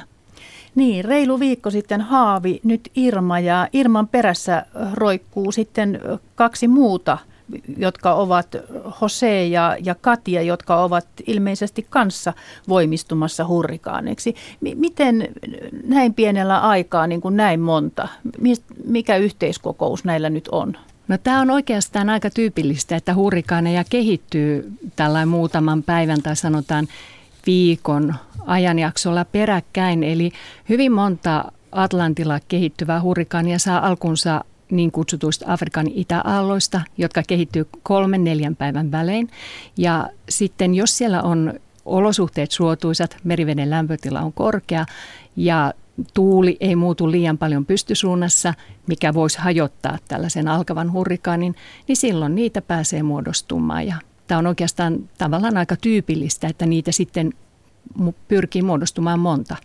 Niin, 0.75 1.05
reilu 1.05 1.39
viikko 1.39 1.69
sitten 1.69 2.01
Haavi, 2.01 2.59
nyt 2.63 2.91
Irma 2.95 3.39
ja 3.39 3.67
Irman 3.73 4.07
perässä 4.07 4.65
roikkuu 4.93 5.51
sitten 5.51 5.99
kaksi 6.35 6.67
muuta– 6.67 7.17
jotka 7.77 8.13
ovat 8.13 8.47
Jose 9.01 9.45
ja, 9.45 9.77
ja 9.83 9.95
Katja, 9.95 10.41
jotka 10.41 10.83
ovat 10.83 11.07
ilmeisesti 11.27 11.87
kanssa 11.89 12.33
voimistumassa 12.69 13.47
hurrikaaneiksi. 13.47 14.35
M- 14.61 14.79
miten 14.79 15.27
näin 15.87 16.13
pienellä 16.13 16.59
aikaa 16.59 17.07
niin 17.07 17.21
kuin 17.21 17.37
näin 17.37 17.59
monta? 17.59 18.07
Mikä 18.85 19.17
yhteiskokous 19.17 20.05
näillä 20.05 20.29
nyt 20.29 20.47
on? 20.47 20.73
No 21.07 21.17
tämä 21.17 21.41
on 21.41 21.51
oikeastaan 21.51 22.09
aika 22.09 22.29
tyypillistä, 22.29 22.95
että 22.95 23.15
hurrikaaneja 23.15 23.83
kehittyy 23.89 24.71
tällainen 24.95 25.27
muutaman 25.27 25.83
päivän 25.83 26.21
tai 26.21 26.35
sanotaan 26.35 26.87
viikon 27.45 28.15
ajanjaksolla 28.45 29.25
peräkkäin. 29.25 30.03
Eli 30.03 30.31
hyvin 30.69 30.91
monta 30.91 31.51
Atlantilla 31.71 32.39
kehittyvää 32.47 33.01
hurrikaania 33.01 33.59
saa 33.59 33.87
alkunsa 33.87 34.43
niin 34.71 34.91
kutsutuista 34.91 35.45
Afrikan 35.47 35.87
itäaalloista, 35.87 36.81
jotka 36.97 37.23
kehittyy 37.27 37.67
kolmen 37.83 38.23
neljän 38.23 38.55
päivän 38.55 38.91
välein. 38.91 39.29
Ja 39.77 40.09
sitten 40.29 40.75
jos 40.75 40.97
siellä 40.97 41.21
on 41.21 41.53
olosuhteet 41.85 42.51
suotuisat, 42.51 43.17
meriveden 43.23 43.69
lämpötila 43.69 44.21
on 44.21 44.33
korkea 44.33 44.85
ja 45.35 45.73
tuuli 46.13 46.57
ei 46.59 46.75
muutu 46.75 47.11
liian 47.11 47.37
paljon 47.37 47.65
pystysuunnassa, 47.65 48.53
mikä 48.87 49.13
voisi 49.13 49.37
hajottaa 49.39 49.97
tällaisen 50.07 50.47
alkavan 50.47 50.91
hurrikaanin, 50.91 51.55
niin 51.87 51.97
silloin 51.97 52.35
niitä 52.35 52.61
pääsee 52.61 53.03
muodostumaan. 53.03 53.87
Ja 53.87 53.95
tämä 54.27 54.39
on 54.39 54.47
oikeastaan 54.47 55.09
tavallaan 55.17 55.57
aika 55.57 55.75
tyypillistä, 55.75 56.47
että 56.47 56.65
niitä 56.65 56.91
sitten 56.91 57.33
pyrkii 58.27 58.61
muodostumaan 58.61 59.19
monta 59.19 59.55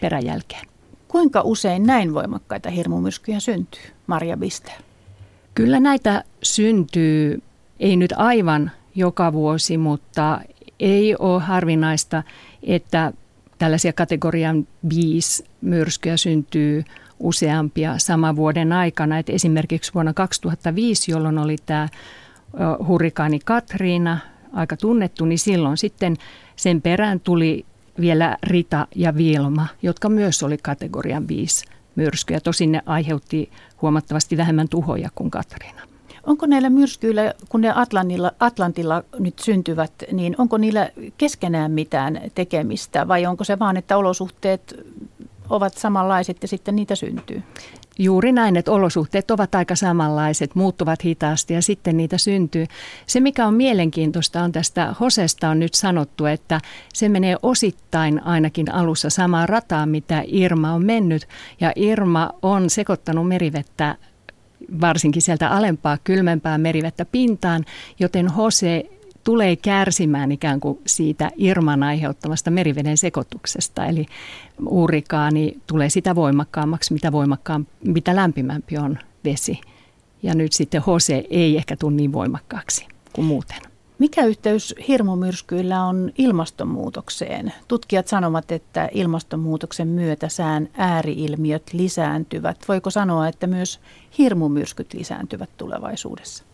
peräjälkeen. 0.00 0.75
Kuinka 1.08 1.40
usein 1.40 1.82
näin 1.82 2.14
voimakkaita 2.14 2.70
hirmumyrskyjä 2.70 3.40
syntyy, 3.40 3.82
Maria 4.06 4.36
Biste? 4.36 4.72
Kyllä 5.54 5.80
näitä 5.80 6.24
syntyy, 6.42 7.42
ei 7.80 7.96
nyt 7.96 8.12
aivan 8.16 8.70
joka 8.94 9.32
vuosi, 9.32 9.78
mutta 9.78 10.40
ei 10.80 11.16
ole 11.18 11.42
harvinaista, 11.42 12.22
että 12.62 13.12
tällaisia 13.58 13.92
kategorian 13.92 14.66
5 14.88 15.44
myrskyjä 15.60 16.16
syntyy 16.16 16.84
useampia 17.20 17.98
saman 17.98 18.36
vuoden 18.36 18.72
aikana. 18.72 19.18
Et 19.18 19.30
esimerkiksi 19.30 19.94
vuonna 19.94 20.14
2005, 20.14 21.10
jolloin 21.12 21.38
oli 21.38 21.56
tämä 21.66 21.88
hurrikaani 22.86 23.38
Katriina, 23.44 24.18
aika 24.52 24.76
tunnettu, 24.76 25.24
niin 25.24 25.38
silloin 25.38 25.76
sitten 25.76 26.16
sen 26.56 26.82
perään 26.82 27.20
tuli 27.20 27.66
vielä 28.00 28.36
Rita 28.42 28.86
ja 28.94 29.16
Vilma, 29.16 29.66
jotka 29.82 30.08
myös 30.08 30.42
oli 30.42 30.58
kategorian 30.58 31.28
5 31.28 31.64
myrskyjä. 31.96 32.40
Tosin 32.40 32.72
ne 32.72 32.82
aiheutti 32.86 33.50
huomattavasti 33.82 34.36
vähemmän 34.36 34.68
tuhoja 34.68 35.08
kuin 35.14 35.30
Katriina. 35.30 35.82
Onko 36.26 36.46
näillä 36.46 36.70
myrskyillä, 36.70 37.34
kun 37.48 37.60
ne 37.60 37.72
Atlantilla, 37.74 38.32
Atlantilla 38.40 39.02
nyt 39.18 39.38
syntyvät, 39.38 39.92
niin 40.12 40.34
onko 40.38 40.58
niillä 40.58 40.90
keskenään 41.18 41.70
mitään 41.70 42.20
tekemistä 42.34 43.08
vai 43.08 43.26
onko 43.26 43.44
se 43.44 43.58
vaan, 43.58 43.76
että 43.76 43.96
olosuhteet 43.96 44.84
ovat 45.50 45.74
samanlaiset 45.74 46.36
ja 46.42 46.48
sitten 46.48 46.76
niitä 46.76 46.94
syntyy? 46.94 47.42
Juuri 47.98 48.32
näin, 48.32 48.56
että 48.56 48.72
olosuhteet 48.72 49.30
ovat 49.30 49.54
aika 49.54 49.74
samanlaiset, 49.74 50.54
muuttuvat 50.54 51.04
hitaasti 51.04 51.54
ja 51.54 51.62
sitten 51.62 51.96
niitä 51.96 52.18
syntyy. 52.18 52.66
Se, 53.06 53.20
mikä 53.20 53.46
on 53.46 53.54
mielenkiintoista 53.54 54.42
on 54.42 54.52
tästä 54.52 54.94
Hosesta 55.00 55.48
on 55.48 55.58
nyt 55.58 55.74
sanottu, 55.74 56.26
että 56.26 56.60
se 56.94 57.08
menee 57.08 57.36
osittain 57.42 58.22
ainakin 58.22 58.72
alussa 58.72 59.10
samaa 59.10 59.46
rataa, 59.46 59.86
mitä 59.86 60.22
Irma 60.26 60.72
on 60.72 60.84
mennyt. 60.84 61.28
Ja 61.60 61.72
Irma 61.76 62.30
on 62.42 62.70
sekoittanut 62.70 63.28
merivettä 63.28 63.96
varsinkin 64.80 65.22
sieltä 65.22 65.48
alempaa, 65.48 65.98
kylmempää 66.04 66.58
merivettä 66.58 67.04
pintaan, 67.04 67.64
joten 67.98 68.28
Hose 68.28 68.84
tulee 69.26 69.56
kärsimään 69.56 70.32
ikään 70.32 70.60
kuin 70.60 70.78
siitä 70.86 71.30
Irman 71.36 71.82
aiheuttamasta 71.82 72.50
meriveden 72.50 72.96
sekoituksesta. 72.96 73.86
Eli 73.86 74.06
urikaani 74.66 75.58
tulee 75.66 75.88
sitä 75.88 76.14
voimakkaammaksi, 76.14 76.92
mitä, 76.92 77.12
voimakkaam, 77.12 77.66
mitä 77.84 78.16
lämpimämpi 78.16 78.78
on 78.78 78.98
vesi. 79.24 79.60
Ja 80.22 80.34
nyt 80.34 80.52
sitten 80.52 80.82
Hose 80.82 81.24
ei 81.30 81.56
ehkä 81.56 81.76
tule 81.76 81.94
niin 81.94 82.12
voimakkaaksi 82.12 82.86
kuin 83.12 83.26
muuten. 83.26 83.58
Mikä 83.98 84.24
yhteys 84.24 84.74
hirmumyrskyillä 84.88 85.84
on 85.84 86.12
ilmastonmuutokseen? 86.18 87.52
Tutkijat 87.68 88.08
sanovat, 88.08 88.52
että 88.52 88.88
ilmastonmuutoksen 88.92 89.88
myötä 89.88 90.28
sään 90.28 90.68
ääriilmiöt 90.74 91.72
lisääntyvät. 91.72 92.56
Voiko 92.68 92.90
sanoa, 92.90 93.28
että 93.28 93.46
myös 93.46 93.80
hirmumyrskyt 94.18 94.94
lisääntyvät 94.94 95.50
tulevaisuudessa? 95.56 96.44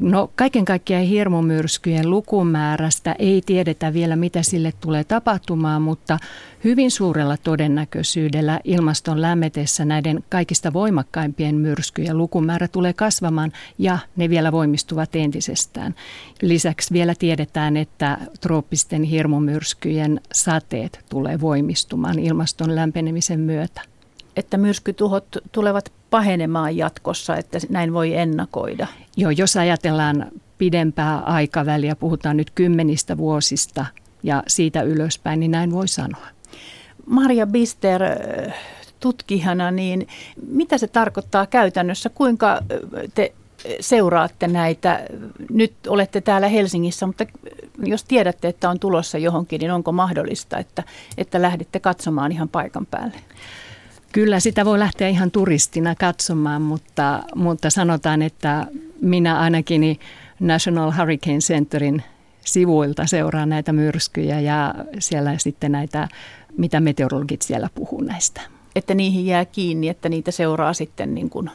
No 0.00 0.30
kaiken 0.36 0.64
kaikkiaan 0.64 1.04
hirmumyrskyjen 1.04 2.10
lukumäärästä 2.10 3.16
ei 3.18 3.42
tiedetä 3.46 3.92
vielä, 3.92 4.16
mitä 4.16 4.42
sille 4.42 4.72
tulee 4.80 5.04
tapahtumaan, 5.04 5.82
mutta 5.82 6.18
hyvin 6.64 6.90
suurella 6.90 7.36
todennäköisyydellä 7.36 8.60
ilmaston 8.64 9.22
lämmetessä 9.22 9.84
näiden 9.84 10.24
kaikista 10.28 10.72
voimakkaimpien 10.72 11.54
myrskyjen 11.54 12.18
lukumäärä 12.18 12.68
tulee 12.68 12.92
kasvamaan 12.92 13.52
ja 13.78 13.98
ne 14.16 14.28
vielä 14.28 14.52
voimistuvat 14.52 15.16
entisestään. 15.16 15.94
Lisäksi 16.42 16.94
vielä 16.94 17.14
tiedetään, 17.18 17.76
että 17.76 18.18
trooppisten 18.40 19.02
hirmumyrskyjen 19.02 20.20
sateet 20.32 21.04
tulee 21.10 21.40
voimistumaan 21.40 22.18
ilmaston 22.18 22.74
lämpenemisen 22.74 23.40
myötä. 23.40 23.80
Että 24.36 24.56
myrskytuhot 24.56 25.36
tulevat 25.52 25.92
pahenemaan 26.10 26.76
jatkossa, 26.76 27.36
että 27.36 27.58
näin 27.68 27.92
voi 27.92 28.14
ennakoida? 28.14 28.86
Joo, 29.18 29.30
jos 29.30 29.56
ajatellaan 29.56 30.26
pidempää 30.58 31.18
aikaväliä, 31.18 31.96
puhutaan 31.96 32.36
nyt 32.36 32.50
kymmenistä 32.50 33.16
vuosista 33.16 33.86
ja 34.22 34.42
siitä 34.46 34.82
ylöspäin, 34.82 35.40
niin 35.40 35.50
näin 35.50 35.72
voi 35.72 35.88
sanoa. 35.88 36.26
Maria 37.06 37.46
Bister, 37.46 38.02
tutkijana, 39.00 39.70
niin 39.70 40.08
mitä 40.46 40.78
se 40.78 40.86
tarkoittaa 40.86 41.46
käytännössä? 41.46 42.08
Kuinka 42.08 42.60
te 43.14 43.32
seuraatte 43.80 44.48
näitä? 44.48 45.00
Nyt 45.50 45.74
olette 45.86 46.20
täällä 46.20 46.48
Helsingissä, 46.48 47.06
mutta 47.06 47.26
jos 47.84 48.04
tiedätte, 48.04 48.48
että 48.48 48.70
on 48.70 48.78
tulossa 48.78 49.18
johonkin, 49.18 49.58
niin 49.58 49.70
onko 49.70 49.92
mahdollista, 49.92 50.58
että, 50.58 50.82
että 51.18 51.42
lähdette 51.42 51.80
katsomaan 51.80 52.32
ihan 52.32 52.48
paikan 52.48 52.86
päälle? 52.86 53.16
Kyllä 54.12 54.40
sitä 54.40 54.64
voi 54.64 54.78
lähteä 54.78 55.08
ihan 55.08 55.30
turistina 55.30 55.94
katsomaan, 55.94 56.62
mutta, 56.62 57.22
mutta 57.34 57.70
sanotaan, 57.70 58.22
että 58.22 58.66
minä 59.00 59.38
ainakin 59.38 60.00
National 60.40 60.92
Hurricane 60.98 61.38
Centerin 61.38 62.02
sivuilta 62.44 63.06
seuraan 63.06 63.48
näitä 63.48 63.72
myrskyjä 63.72 64.40
ja 64.40 64.74
siellä 64.98 65.38
sitten 65.38 65.72
näitä, 65.72 66.08
mitä 66.56 66.80
meteorologit 66.80 67.42
siellä 67.42 67.68
puhuu 67.74 68.00
näistä. 68.00 68.40
Että 68.76 68.94
niihin 68.94 69.26
jää 69.26 69.44
kiinni, 69.44 69.88
että 69.88 70.08
niitä 70.08 70.30
seuraa 70.30 70.72
sitten 70.72 71.14
niin 71.14 71.30
kuin 71.30 71.50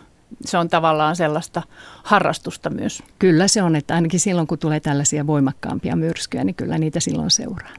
se 0.46 0.58
on 0.58 0.70
tavallaan 0.70 1.16
sellaista 1.16 1.62
harrastusta 2.04 2.70
myös. 2.70 3.04
Kyllä 3.20 3.48
se 3.48 3.64
on, 3.64 3.76
että 3.76 3.96
ainakin 3.96 4.20
silloin 4.20 4.48
kun 4.48 4.60
tulee 4.60 4.80
tällaisia 4.80 5.28
voimakkaampia 5.28 5.96
myrskyjä, 5.96 6.44
niin 6.44 6.56
kyllä 6.56 6.78
niitä 6.78 7.00
silloin 7.00 7.32
seuraa. 7.32 7.74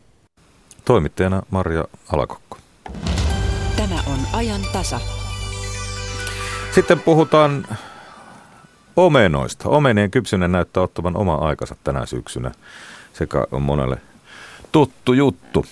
Toimittajana 0.84 1.42
Maria 1.50 1.84
Alakokko. 2.12 2.58
Tämä 3.76 3.94
on 4.06 4.18
ajan 4.32 4.60
tasa. 4.72 5.00
Sitten 6.74 7.00
puhutaan 7.00 7.66
omenoista. 8.96 9.68
Omenien 9.68 10.10
kypsyminen 10.10 10.52
näyttää 10.52 10.82
ottavan 10.82 11.16
oma 11.16 11.34
aikansa 11.34 11.76
tänä 11.84 12.06
syksynä, 12.06 12.52
sekä 13.12 13.46
on 13.52 13.62
monelle 13.62 13.96
tuttu 14.72 15.12
juttu. 15.12 15.66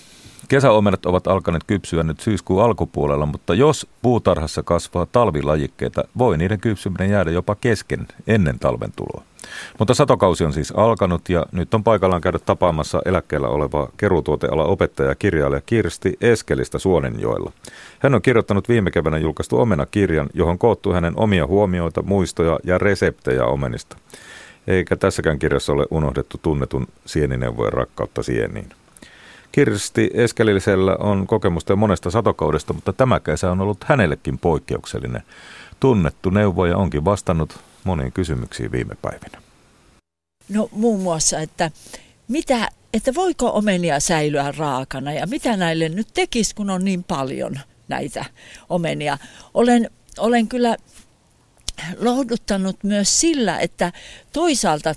Kesäomenat 0.47 1.05
ovat 1.05 1.27
alkaneet 1.27 1.63
kypsyä 1.67 2.03
nyt 2.03 2.19
syyskuun 2.19 2.63
alkupuolella, 2.63 3.25
mutta 3.25 3.53
jos 3.53 3.87
puutarhassa 4.01 4.63
kasvaa 4.63 5.05
talvilajikkeita, 5.05 6.03
voi 6.17 6.37
niiden 6.37 6.59
kypsyminen 6.59 7.09
jäädä 7.09 7.31
jopa 7.31 7.55
kesken 7.55 8.07
ennen 8.27 8.59
talven 8.59 8.91
tuloa. 8.95 9.23
Mutta 9.79 9.93
satokausi 9.93 10.45
on 10.45 10.53
siis 10.53 10.71
alkanut 10.71 11.29
ja 11.29 11.45
nyt 11.51 11.73
on 11.73 11.83
paikallaan 11.83 12.21
käydä 12.21 12.39
tapaamassa 12.39 13.01
eläkkeellä 13.05 13.47
oleva 13.47 13.89
keruutuoteala 13.97 14.63
opettaja 14.63 15.09
ja 15.09 15.15
kirjailija 15.15 15.61
Kirsti 15.65 16.17
Eskelistä 16.21 16.79
Suonenjoella. 16.79 17.51
Hän 17.99 18.15
on 18.15 18.21
kirjoittanut 18.21 18.69
viime 18.69 18.91
keväänä 18.91 19.17
julkaistu 19.17 19.59
omena-kirjan, 19.59 20.29
johon 20.33 20.57
koottuu 20.59 20.93
hänen 20.93 21.13
omia 21.15 21.47
huomioita, 21.47 22.01
muistoja 22.01 22.59
ja 22.63 22.77
reseptejä 22.77 23.45
omenista. 23.45 23.97
Eikä 24.67 24.95
tässäkään 24.95 25.39
kirjassa 25.39 25.73
ole 25.73 25.85
unohdettu 25.91 26.39
tunnetun 26.41 26.87
sienineuvojen 27.05 27.73
rakkautta 27.73 28.23
sieniin. 28.23 28.69
Kirsti 29.53 30.09
Eskelillisellä 30.13 30.95
on 30.99 31.27
kokemusta 31.27 31.75
monesta 31.75 32.11
satokaudesta, 32.11 32.73
mutta 32.73 32.93
tämä 32.93 33.19
kesä 33.19 33.51
on 33.51 33.61
ollut 33.61 33.83
hänellekin 33.83 34.37
poikkeuksellinen. 34.37 35.23
Tunnettu 35.79 36.29
neuvoja 36.29 36.77
onkin 36.77 37.05
vastannut 37.05 37.59
moniin 37.83 38.11
kysymyksiin 38.11 38.71
viime 38.71 38.95
päivinä. 39.01 39.41
No 40.49 40.69
muun 40.71 41.01
muassa, 41.01 41.39
että, 41.39 41.71
mitä, 42.27 42.69
että 42.93 43.15
voiko 43.15 43.49
omenia 43.53 43.99
säilyä 43.99 44.53
raakana 44.57 45.13
ja 45.13 45.27
mitä 45.27 45.57
näille 45.57 45.89
nyt 45.89 46.07
tekisi, 46.13 46.55
kun 46.55 46.69
on 46.69 46.85
niin 46.85 47.03
paljon 47.03 47.59
näitä 47.87 48.25
omenia. 48.69 49.17
Olen, 49.53 49.89
olen 50.19 50.47
kyllä 50.47 50.77
lohduttanut 51.99 52.83
myös 52.83 53.19
sillä, 53.19 53.59
että 53.59 53.91
toisaalta 54.33 54.95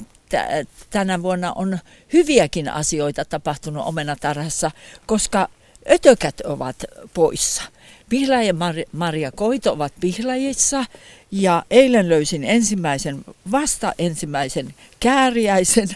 tänä 0.91 1.23
vuonna 1.23 1.53
on 1.53 1.79
hyviäkin 2.12 2.69
asioita 2.69 3.25
tapahtunut 3.25 3.87
omenatarhassa, 3.87 4.71
koska 5.07 5.49
ötökät 5.91 6.41
ovat 6.41 6.77
poissa. 7.15 7.62
Pihla 8.09 8.43
ja 8.43 8.53
Mar- 8.53 8.89
Maria 8.93 9.33
Koito 9.33 9.73
ovat 9.73 9.93
pihlajissa 10.01 10.85
ja 11.31 11.65
eilen 11.71 12.09
löysin 12.09 12.45
ensimmäisen, 12.45 13.25
vasta 13.51 13.93
ensimmäisen 13.99 14.75
kääriäisen 15.01 15.89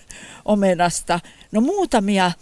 omenasta. 0.45 1.21
No 1.53 1.61
muutamia 1.61 2.33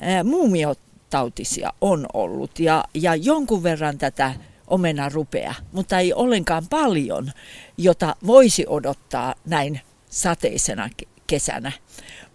ää, 0.00 0.24
muumiotautisia 0.24 1.72
on 1.80 2.06
ollut 2.12 2.58
ja, 2.58 2.84
ja 2.94 3.14
jonkun 3.14 3.62
verran 3.62 3.98
tätä 3.98 4.34
omena 4.66 5.08
rupea, 5.08 5.54
mutta 5.72 5.98
ei 5.98 6.12
ollenkaan 6.12 6.66
paljon, 6.70 7.32
jota 7.78 8.16
voisi 8.26 8.64
odottaa 8.68 9.34
näin 9.44 9.80
sateisena 10.10 10.90
kesänä. 11.26 11.72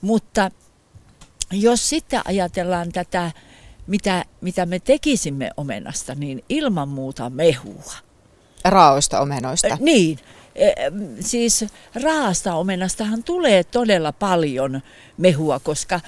Mutta 0.01 0.51
jos 1.51 1.89
sitten 1.89 2.21
ajatellaan 2.25 2.91
tätä, 2.91 3.31
mitä, 3.87 4.25
mitä 4.41 4.65
me 4.65 4.79
tekisimme 4.79 5.51
omenasta, 5.57 6.15
niin 6.15 6.43
ilman 6.49 6.89
muuta 6.89 7.29
mehua. 7.29 7.93
Raoista 8.65 9.19
omenoista? 9.19 9.67
Äh, 9.71 9.79
niin. 9.79 10.19
Siis 11.19 11.65
raasta 12.03 12.55
omenastahan 12.55 13.23
tulee 13.23 13.63
todella 13.63 14.11
paljon 14.11 14.81
mehua, 15.17 15.59
koska 15.59 15.99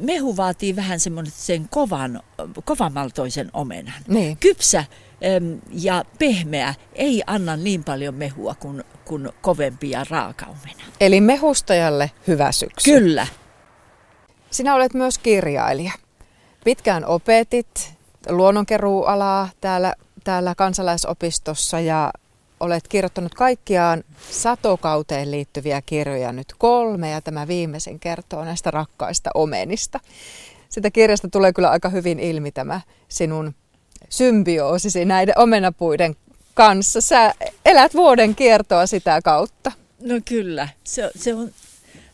mehu 0.00 0.36
vaatii 0.36 0.76
vähän 0.76 1.00
semmoinen 1.00 1.32
sen 1.36 1.68
kovan, 1.68 2.22
kovamaltoisen 2.64 3.50
omenan. 3.52 4.02
Niin. 4.08 4.36
Kypsä 4.36 4.84
ja 5.72 6.04
pehmeä 6.18 6.74
ei 6.92 7.22
anna 7.26 7.56
niin 7.56 7.84
paljon 7.84 8.14
mehua 8.14 8.54
kuin, 8.54 8.84
kuin 9.04 9.28
kovempi 9.42 9.90
ja 9.90 10.04
raaka 10.10 10.46
omena. 10.46 10.84
Eli 11.00 11.20
mehustajalle 11.20 12.10
hyvä 12.26 12.52
syksy. 12.52 12.90
Kyllä. 12.90 13.26
Sinä 14.50 14.74
olet 14.74 14.94
myös 14.94 15.18
kirjailija. 15.18 15.92
Pitkään 16.64 17.04
opetit 17.04 17.94
luonnonkeruualaa 18.28 19.48
täällä, 19.60 19.94
täällä 20.24 20.54
kansalaisopistossa 20.54 21.80
ja 21.80 22.12
olet 22.60 22.88
kirjoittanut 22.88 23.34
kaikkiaan 23.34 24.04
satokauteen 24.30 25.30
liittyviä 25.30 25.82
kirjoja 25.82 26.32
nyt 26.32 26.54
kolme 26.58 27.10
ja 27.10 27.20
tämä 27.20 27.48
viimeisen 27.48 28.00
kertoo 28.00 28.44
näistä 28.44 28.70
rakkaista 28.70 29.30
omenista. 29.34 30.00
Sitä 30.68 30.90
kirjasta 30.90 31.28
tulee 31.28 31.52
kyllä 31.52 31.70
aika 31.70 31.88
hyvin 31.88 32.20
ilmi 32.20 32.52
tämä 32.52 32.80
sinun 33.08 33.54
symbioosisi 34.08 35.04
näiden 35.04 35.38
omenapuiden 35.38 36.16
kanssa. 36.54 37.00
Sä 37.00 37.34
elät 37.64 37.94
vuoden 37.94 38.34
kiertoa 38.34 38.86
sitä 38.86 39.20
kautta. 39.24 39.72
No 40.00 40.14
kyllä, 40.24 40.68
se, 40.84 41.10
se 41.16 41.34
on 41.34 41.50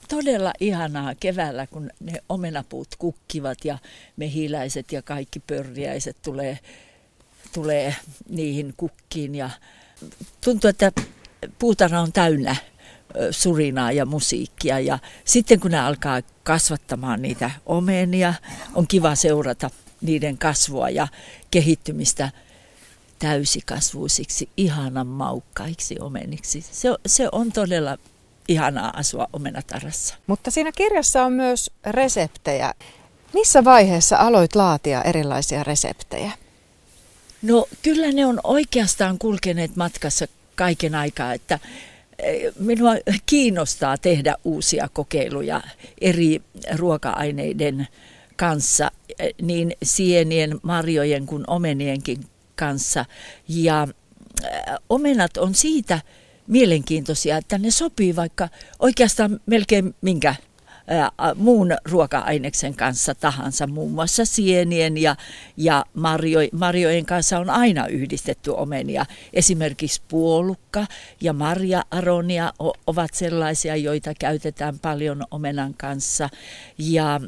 todella 0.08 0.52
ihanaa 0.60 1.14
keväällä, 1.20 1.66
kun 1.66 1.90
ne 2.00 2.22
omenapuut 2.28 2.88
kukkivat 2.98 3.58
ja 3.64 3.78
mehiläiset 4.16 4.92
ja 4.92 5.02
kaikki 5.02 5.40
pörriäiset 5.40 6.16
tulee, 6.22 6.58
tulee 7.52 7.96
niihin 8.28 8.74
kukkiin. 8.76 9.34
Ja 9.34 9.50
tuntuu, 10.44 10.70
että 10.70 10.92
puutarha 11.58 12.00
on 12.00 12.12
täynnä 12.12 12.56
surinaa 13.30 13.92
ja 13.92 14.06
musiikkia. 14.06 14.80
Ja 14.80 14.98
sitten 15.24 15.60
kun 15.60 15.70
ne 15.70 15.80
alkaa 15.80 16.20
kasvattamaan 16.42 17.22
niitä 17.22 17.50
omenia, 17.66 18.34
on 18.74 18.86
kiva 18.86 19.14
seurata 19.14 19.70
niiden 20.02 20.38
kasvua 20.38 20.90
ja 20.90 21.08
kehittymistä 21.50 22.30
täysikasvuisiksi, 23.18 24.48
ihanan 24.56 25.06
maukkaiksi 25.06 25.96
omeniksi. 26.00 26.64
Se, 26.70 26.88
se 27.06 27.28
on 27.32 27.52
todella 27.52 27.98
ihanaa 28.48 28.92
asua 28.96 29.26
omenatarassa. 29.32 30.14
Mutta 30.26 30.50
siinä 30.50 30.72
kirjassa 30.72 31.24
on 31.24 31.32
myös 31.32 31.70
reseptejä. 31.86 32.74
Missä 33.34 33.64
vaiheessa 33.64 34.16
aloit 34.16 34.54
laatia 34.54 35.02
erilaisia 35.02 35.64
reseptejä? 35.64 36.32
No 37.42 37.68
kyllä 37.82 38.12
ne 38.12 38.26
on 38.26 38.40
oikeastaan 38.44 39.18
kulkeneet 39.18 39.76
matkassa 39.76 40.26
kaiken 40.54 40.94
aikaa, 40.94 41.32
että 41.32 41.58
eh, 42.18 42.52
minua 42.58 42.92
kiinnostaa 43.26 43.98
tehdä 43.98 44.36
uusia 44.44 44.88
kokeiluja 44.92 45.60
eri 46.00 46.42
ruoka-aineiden 46.76 47.88
kanssa, 48.36 48.90
niin 49.42 49.72
sienien, 49.82 50.60
marjojen 50.62 51.26
kuin 51.26 51.44
omenienkin 51.46 52.18
kanssa. 52.56 53.04
Ja 53.48 53.88
omenat 54.88 55.36
on 55.36 55.54
siitä 55.54 56.00
mielenkiintoisia, 56.46 57.36
että 57.36 57.58
ne 57.58 57.70
sopii 57.70 58.16
vaikka 58.16 58.48
oikeastaan 58.78 59.40
melkein 59.46 59.94
minkä 60.00 60.34
muun 61.36 61.76
ruoka-aineksen 61.84 62.74
kanssa 62.74 63.14
tahansa, 63.14 63.66
muun 63.66 63.92
muassa 63.92 64.24
sienien 64.24 64.98
ja, 64.98 65.16
ja 65.56 65.84
marjo, 65.94 66.38
marjojen 66.52 67.06
kanssa 67.06 67.38
on 67.38 67.50
aina 67.50 67.86
yhdistetty 67.86 68.50
omenia. 68.50 69.06
Esimerkiksi 69.32 70.02
puolukka 70.08 70.86
ja 71.20 71.32
marja-aronia 71.32 72.52
ovat 72.86 73.14
sellaisia, 73.14 73.76
joita 73.76 74.12
käytetään 74.18 74.78
paljon 74.78 75.24
omenan 75.30 75.74
kanssa. 75.74 76.28
Ja 76.78 77.20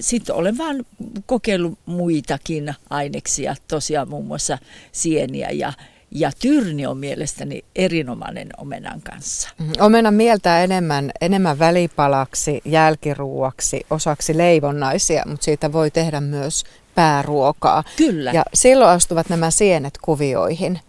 sitten 0.00 0.34
olen 0.34 0.58
vaan 0.58 0.86
kokeillut 1.26 1.78
muitakin 1.86 2.74
aineksia, 2.90 3.56
tosiaan 3.68 4.08
muun 4.08 4.26
muassa 4.26 4.58
sieniä 4.92 5.50
ja, 5.50 5.72
ja 6.10 6.30
tyrni 6.38 6.86
on 6.86 6.98
mielestäni 6.98 7.64
erinomainen 7.76 8.48
omenan 8.56 9.00
kanssa. 9.00 9.48
Mm, 9.58 9.72
omena 9.80 10.10
mieltää 10.10 10.64
enemmän, 10.64 11.10
enemmän 11.20 11.58
välipalaksi, 11.58 12.60
jälkiruuaksi, 12.64 13.86
osaksi 13.90 14.38
leivonnaisia, 14.38 15.22
mutta 15.26 15.44
siitä 15.44 15.72
voi 15.72 15.90
tehdä 15.90 16.20
myös 16.20 16.64
pääruokaa. 16.94 17.84
Kyllä. 17.96 18.32
Ja 18.32 18.42
silloin 18.54 18.90
astuvat 18.90 19.28
nämä 19.28 19.50
sienet 19.50 19.98
kuvioihin. 20.02 20.80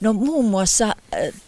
No 0.00 0.12
muun 0.12 0.44
muassa 0.44 0.84
äh, 0.86 0.94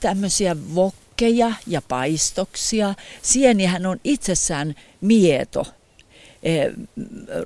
tämmöisiä 0.00 0.56
vokkeja 0.74 1.52
ja 1.66 1.82
paistoksia. 1.88 2.94
Sienihän 3.22 3.86
on 3.86 4.00
itsessään 4.04 4.74
mieto 5.00 5.66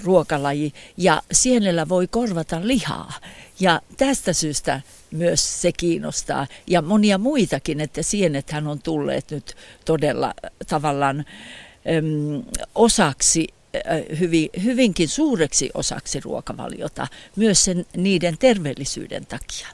ruokalaji. 0.04 0.72
Ja 0.96 1.22
sienellä 1.32 1.88
voi 1.88 2.06
korvata 2.06 2.60
lihaa. 2.62 3.12
Ja 3.60 3.80
tästä 3.96 4.32
syystä 4.32 4.80
myös 5.10 5.62
se 5.62 5.72
kiinnostaa. 5.72 6.46
Ja 6.66 6.82
monia 6.82 7.18
muitakin, 7.18 7.80
että 7.80 8.02
sienethän 8.02 8.66
on 8.66 8.82
tulleet 8.82 9.30
nyt 9.30 9.56
todella 9.84 10.34
tavallaan 10.68 11.18
äm, 11.18 12.44
osaksi 12.74 13.46
äh, 13.76 14.18
hyvin, 14.18 14.48
hyvinkin 14.64 15.08
suureksi 15.08 15.70
osaksi 15.74 16.20
ruokavaliota, 16.20 17.06
myös 17.36 17.64
sen, 17.64 17.86
niiden 17.96 18.38
terveellisyyden 18.38 19.26
takia 19.26 19.68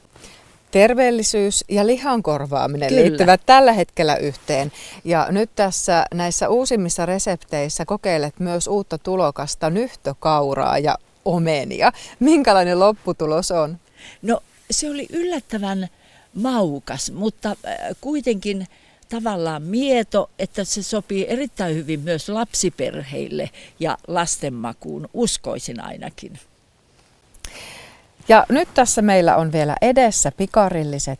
terveellisyys 0.73 1.65
ja 1.69 1.87
lihan 1.87 2.23
korvaaminen 2.23 2.89
Kyllä. 2.89 3.01
liittyvät 3.01 3.41
tällä 3.45 3.73
hetkellä 3.73 4.15
yhteen. 4.15 4.71
Ja 5.03 5.27
nyt 5.31 5.49
tässä 5.55 6.05
näissä 6.13 6.49
uusimmissa 6.49 7.05
resepteissä 7.05 7.85
kokeilet 7.85 8.39
myös 8.39 8.67
uutta 8.67 8.97
tulokasta, 8.97 9.69
nyhtökauraa 9.69 10.77
ja 10.77 10.97
omenia. 11.25 11.91
Minkälainen 12.19 12.79
lopputulos 12.79 13.51
on? 13.51 13.77
No 14.21 14.39
se 14.71 14.89
oli 14.89 15.07
yllättävän 15.09 15.87
maukas, 16.33 17.11
mutta 17.11 17.49
äh, 17.49 17.77
kuitenkin 18.01 18.67
tavallaan 19.09 19.61
mieto, 19.61 20.29
että 20.39 20.63
se 20.63 20.83
sopii 20.83 21.25
erittäin 21.29 21.75
hyvin 21.75 21.99
myös 21.99 22.29
lapsiperheille 22.29 23.49
ja 23.79 23.97
lastenmakuun, 24.07 25.09
uskoisin 25.13 25.79
ainakin. 25.79 26.39
Ja 28.27 28.45
nyt 28.49 28.69
tässä 28.73 29.01
meillä 29.01 29.35
on 29.35 29.51
vielä 29.51 29.75
edessä 29.81 30.31
pikarilliset 30.31 31.19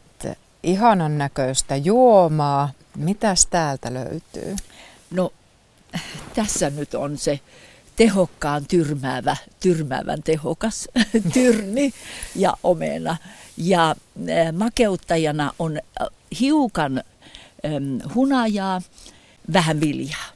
ihanan 0.63 1.17
näköistä 1.17 1.75
juomaa. 1.75 2.69
Mitäs 2.97 3.45
täältä 3.45 3.93
löytyy? 3.93 4.55
No 5.11 5.33
tässä 6.33 6.69
nyt 6.69 6.93
on 6.93 7.17
se 7.17 7.39
tehokkaan 7.95 8.65
tyrmäävä, 8.65 9.37
tyrmäävän 9.59 10.23
tehokas 10.23 10.87
tyrni 11.33 11.93
ja 12.35 12.53
omena. 12.63 13.17
Ja 13.57 13.95
makeuttajana 14.57 15.51
on 15.59 15.79
hiukan 16.39 17.03
hunajaa, 18.15 18.81
vähän 19.53 19.81
viljaa. 19.81 20.33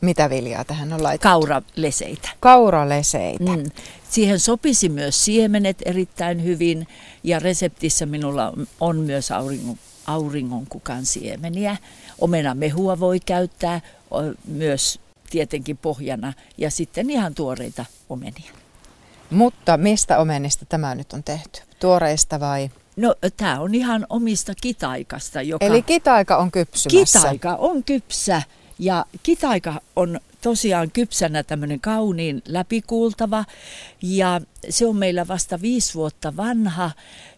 Mitä 0.00 0.30
viljaa 0.30 0.64
tähän 0.64 0.92
on 0.92 1.02
laitettu? 1.02 1.28
Kauraleseitä. 1.28 2.28
Kauraleseitä. 2.40 3.56
Mm. 3.56 3.70
Siihen 4.14 4.40
sopisi 4.40 4.88
myös 4.88 5.24
siemenet 5.24 5.76
erittäin 5.84 6.44
hyvin 6.44 6.88
ja 7.22 7.38
reseptissä 7.38 8.06
minulla 8.06 8.52
on 8.80 8.96
myös 8.96 9.30
auringon, 9.30 9.78
auringonkukan 10.06 11.06
siemeniä. 11.06 11.76
Omenamehua 12.20 13.00
voi 13.00 13.20
käyttää 13.20 13.80
myös 14.44 15.00
tietenkin 15.30 15.76
pohjana 15.76 16.32
ja 16.58 16.70
sitten 16.70 17.10
ihan 17.10 17.34
tuoreita 17.34 17.84
omenia. 18.08 18.52
Mutta 19.30 19.76
mistä 19.76 20.18
omenista 20.18 20.66
tämä 20.66 20.94
nyt 20.94 21.12
on 21.12 21.22
tehty? 21.22 21.60
Tuoreista 21.80 22.40
vai? 22.40 22.70
No 22.96 23.14
tämä 23.36 23.60
on 23.60 23.74
ihan 23.74 24.06
omista 24.10 24.52
kitaikasta. 24.60 25.42
Joka... 25.42 25.66
Eli 25.66 25.82
kitaika 25.82 26.36
on 26.36 26.50
kypsymässä? 26.50 27.18
Kitaika 27.18 27.54
on 27.54 27.84
kypsä 27.84 28.42
ja 28.78 29.06
kitaika 29.22 29.80
on 29.96 30.20
tosiaan 30.44 30.90
kypsänä 30.90 31.42
tämmöinen 31.42 31.80
kauniin 31.80 32.42
läpikuultava 32.48 33.44
ja 34.02 34.40
se 34.68 34.86
on 34.86 34.96
meillä 34.96 35.28
vasta 35.28 35.60
viisi 35.60 35.94
vuotta 35.94 36.36
vanha 36.36 36.90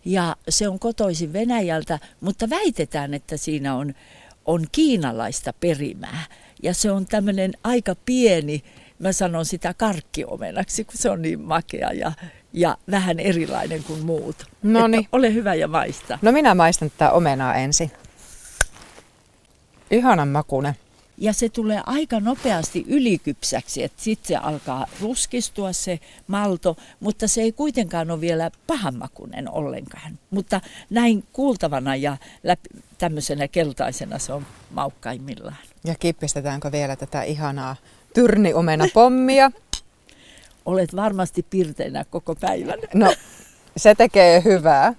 ja 0.05 0.37
se 0.49 0.69
on 0.69 0.79
kotoisin 0.79 1.33
Venäjältä, 1.33 1.99
mutta 2.21 2.51
väitetään, 2.51 3.15
että 3.15 3.37
siinä 3.37 3.75
on, 3.75 3.95
on 4.45 4.67
kiinalaista 4.73 5.53
perimää 5.53 6.25
ja 6.63 6.75
se 6.75 6.91
on 6.91 7.07
tämmöinen 7.07 7.53
aika 7.65 7.95
pieni, 8.07 8.65
mä 8.99 9.13
sanon 9.13 9.45
sitä 9.45 9.75
karkkiomenaksi, 9.75 10.85
kun 10.85 10.97
se 10.97 11.11
on 11.11 11.23
niin 11.23 11.41
makea 11.41 11.93
ja, 11.93 12.13
ja 12.53 12.77
vähän 12.91 13.21
erilainen 13.21 13.85
kuin 13.85 14.05
muut. 14.05 14.47
Noniin. 14.63 15.09
Ole 15.13 15.35
hyvä 15.35 15.55
ja 15.55 15.69
maista. 15.69 16.19
No 16.23 16.33
minä 16.33 16.55
maistan 16.55 16.91
tätä 16.91 17.11
omenaa 17.11 17.55
ensin. 17.55 17.91
Ihanan 19.91 20.29
makune 20.29 20.77
ja 21.19 21.33
se 21.33 21.49
tulee 21.49 21.81
aika 21.87 22.21
nopeasti 22.21 22.85
ylikypsäksi, 22.89 23.83
että 23.83 24.03
sitten 24.03 24.29
se 24.29 24.37
alkaa 24.37 24.87
ruskistua 25.01 25.73
se 25.73 26.01
malto, 26.27 26.77
mutta 27.01 27.29
se 27.29 27.43
ei 27.43 27.53
kuitenkaan 27.53 28.11
ole 28.11 28.21
vielä 28.21 28.51
pahanmakunen 28.67 29.51
ollenkaan. 29.51 30.19
Mutta 30.31 30.61
näin 30.91 31.25
kuultavana 31.33 31.97
ja 31.97 32.17
läpi, 32.43 32.69
tämmöisenä 32.99 33.49
keltaisena 33.49 34.19
se 34.19 34.33
on 34.33 34.47
maukkaimmillaan. 34.71 35.57
Ja 35.85 35.95
kippistetäänkö 35.95 36.73
vielä 36.73 36.97
tätä 36.97 37.23
ihanaa 37.23 37.77
tyrniomena 38.14 38.85
pommia? 38.95 39.51
Olet 40.67 40.97
varmasti 40.97 41.47
pirteinä 41.51 42.05
koko 42.05 42.35
päivän. 42.35 42.79
No, 42.95 43.14
se 43.77 43.95
tekee 43.95 44.43
hyvää. 44.45 44.95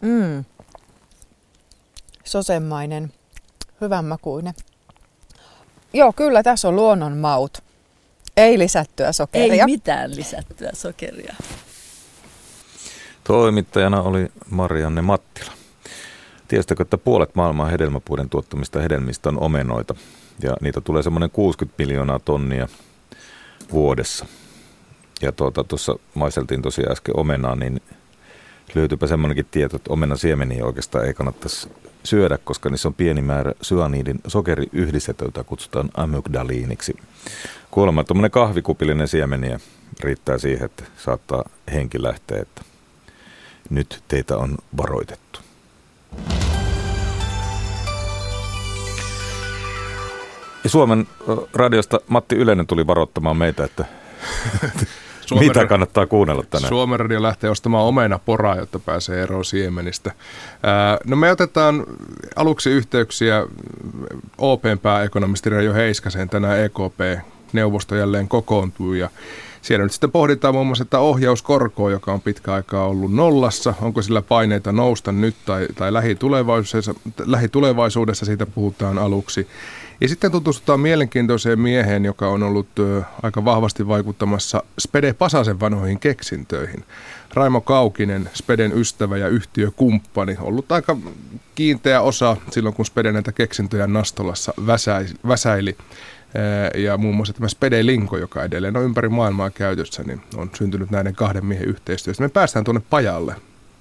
Mm 0.00 0.44
sosemainen, 2.30 3.12
hyvän 3.80 4.04
makuinen. 4.04 4.54
Joo, 5.92 6.12
kyllä 6.12 6.42
tässä 6.42 6.68
on 6.68 6.76
luonnon 6.76 7.16
maut. 7.16 7.62
Ei 8.36 8.58
lisättyä 8.58 9.12
sokeria. 9.12 9.64
Ei 9.64 9.72
mitään 9.72 10.16
lisättyä 10.16 10.70
sokeria. 10.72 11.34
Toimittajana 13.24 14.02
oli 14.02 14.32
Marianne 14.50 15.02
Mattila. 15.02 15.52
Tiesitkö, 16.48 16.82
että 16.82 16.98
puolet 16.98 17.34
maailman 17.34 17.70
hedelmäpuiden 17.70 18.28
tuottamista 18.28 18.80
hedelmistä 18.80 19.28
on 19.28 19.38
omenoita 19.38 19.94
ja 20.42 20.56
niitä 20.60 20.80
tulee 20.80 21.02
semmoinen 21.02 21.30
60 21.30 21.82
miljoonaa 21.82 22.18
tonnia 22.18 22.68
vuodessa. 23.72 24.26
Ja 25.22 25.32
tuota, 25.32 25.64
tuossa 25.64 25.96
maiseltiin 26.14 26.62
tosiaan 26.62 26.92
äsken 26.92 27.16
omenaa, 27.16 27.56
niin 27.56 27.80
löytyypä 28.74 29.06
semmoinenkin 29.06 29.46
tieto, 29.50 29.76
että 29.76 29.92
omenan 29.92 30.18
siemeniä 30.18 30.64
oikeastaan 30.64 31.06
ei 31.06 31.14
kannattaisi 31.14 31.68
syödä, 32.04 32.38
koska 32.38 32.70
niissä 32.70 32.88
on 32.88 32.94
pieni 32.94 33.22
määrä 33.22 33.52
syaniidin 33.62 34.20
sokeriyhdistettä, 34.26 35.24
jota 35.24 35.44
kutsutaan 35.44 35.90
amygdaliiniksi. 35.94 36.96
Kuulemma 37.70 38.04
tuommoinen 38.04 38.30
kahvikupillinen 38.30 39.08
siemeniä 39.08 39.60
riittää 40.00 40.38
siihen, 40.38 40.64
että 40.64 40.84
saattaa 40.96 41.44
henki 41.72 42.02
lähteä, 42.02 42.42
että 42.42 42.62
nyt 43.70 44.02
teitä 44.08 44.36
on 44.36 44.56
varoitettu. 44.76 45.40
Ja 50.64 50.70
Suomen 50.70 51.08
radiosta 51.54 52.00
Matti 52.08 52.36
Ylenen 52.36 52.66
tuli 52.66 52.86
varoittamaan 52.86 53.36
meitä, 53.36 53.64
että 53.64 53.84
Suomen 55.30 55.48
Mitä 55.48 55.66
kannattaa 55.66 56.06
kuunnella 56.06 56.44
tänään? 56.50 56.68
Suomen 56.68 57.00
radio 57.00 57.22
lähtee 57.22 57.50
ostamaan 57.50 57.84
omena 57.84 58.18
poraa, 58.18 58.56
jotta 58.56 58.78
pääsee 58.78 59.22
eroon 59.22 59.44
siemenistä. 59.44 60.12
no 61.06 61.16
me 61.16 61.30
otetaan 61.30 61.84
aluksi 62.36 62.70
yhteyksiä 62.70 63.46
OPn 64.38 64.78
pääekonomisti 64.82 65.50
Reijo 65.50 65.74
Heiskasen. 65.74 66.28
Tänään 66.28 66.58
EKP-neuvosto 66.60 67.96
jälleen 67.96 68.28
kokoontuu 68.28 68.92
ja 68.92 69.10
siellä 69.62 69.82
nyt 69.82 69.92
sitten 69.92 70.10
pohditaan 70.10 70.54
muun 70.54 70.66
muassa, 70.66 70.82
että 70.82 70.98
ohjauskorkoa, 70.98 71.90
joka 71.90 72.12
on 72.12 72.20
pitkä 72.20 72.54
aikaa 72.54 72.86
ollut 72.86 73.14
nollassa, 73.14 73.74
onko 73.82 74.02
sillä 74.02 74.22
paineita 74.22 74.72
nousta 74.72 75.12
nyt 75.12 75.34
tai, 75.46 75.66
tai 75.74 75.92
lähitulevaisuudessa, 75.92 76.94
lähitulevaisuudessa, 77.24 78.26
siitä 78.26 78.46
puhutaan 78.46 78.98
aluksi. 78.98 79.48
Ja 80.00 80.08
sitten 80.08 80.32
tutustutaan 80.32 80.80
mielenkiintoiseen 80.80 81.60
mieheen, 81.60 82.04
joka 82.04 82.28
on 82.28 82.42
ollut 82.42 82.68
aika 83.22 83.44
vahvasti 83.44 83.88
vaikuttamassa 83.88 84.62
Spede 84.78 85.12
Pasasen 85.12 85.60
vanhoihin 85.60 86.00
keksintöihin. 86.00 86.84
Raimo 87.34 87.60
Kaukinen, 87.60 88.30
Speden 88.34 88.72
ystävä 88.78 89.16
ja 89.16 89.28
yhtiökumppani, 89.28 90.36
ollut 90.40 90.72
aika 90.72 90.96
kiinteä 91.54 92.00
osa 92.00 92.36
silloin, 92.50 92.74
kun 92.74 92.86
Spede 92.86 93.12
näitä 93.12 93.32
keksintöjä 93.32 93.86
Nastolassa 93.86 94.54
väsäili. 95.28 95.76
Ja 96.76 96.96
muun 96.96 97.14
muassa 97.16 97.32
tämä 97.32 97.48
Spede 97.48 97.86
Linko, 97.86 98.18
joka 98.18 98.44
edelleen 98.44 98.76
on 98.76 98.84
ympäri 98.84 99.08
maailmaa 99.08 99.50
käytössä, 99.50 100.02
niin 100.02 100.20
on 100.36 100.50
syntynyt 100.54 100.90
näiden 100.90 101.14
kahden 101.14 101.46
miehen 101.46 101.68
yhteistyöstä. 101.68 102.22
Me 102.22 102.28
päästään 102.28 102.64
tuonne 102.64 102.82
pajalle 102.90 103.34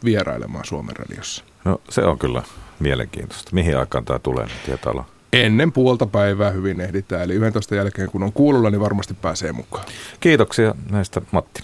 vierailemaan 0.04 0.66
Suomen 0.66 0.96
radiossa. 0.96 1.44
No 1.66 1.82
se 1.90 2.02
on 2.02 2.20
kyllä 2.20 2.44
mielenkiintoista. 2.80 3.52
Mihin 3.54 3.78
aikaan 3.78 4.06
tämä 4.06 4.20
tulee, 4.20 4.48
tietää 4.66 4.92
olla? 4.92 5.06
Ennen 5.34 5.72
puolta 5.72 6.06
päivää 6.06 6.52
hyvin 6.52 6.82
ehditään, 6.82 7.22
eli 7.22 7.34
11 7.34 7.76
jälkeen 7.76 8.10
kun 8.10 8.24
on 8.24 8.34
kuulolla, 8.34 8.70
niin 8.70 8.82
varmasti 8.82 9.14
pääsee 9.14 9.52
mukaan. 9.52 9.86
Kiitoksia 10.20 10.76
näistä 10.92 11.22
Matti. 11.32 11.64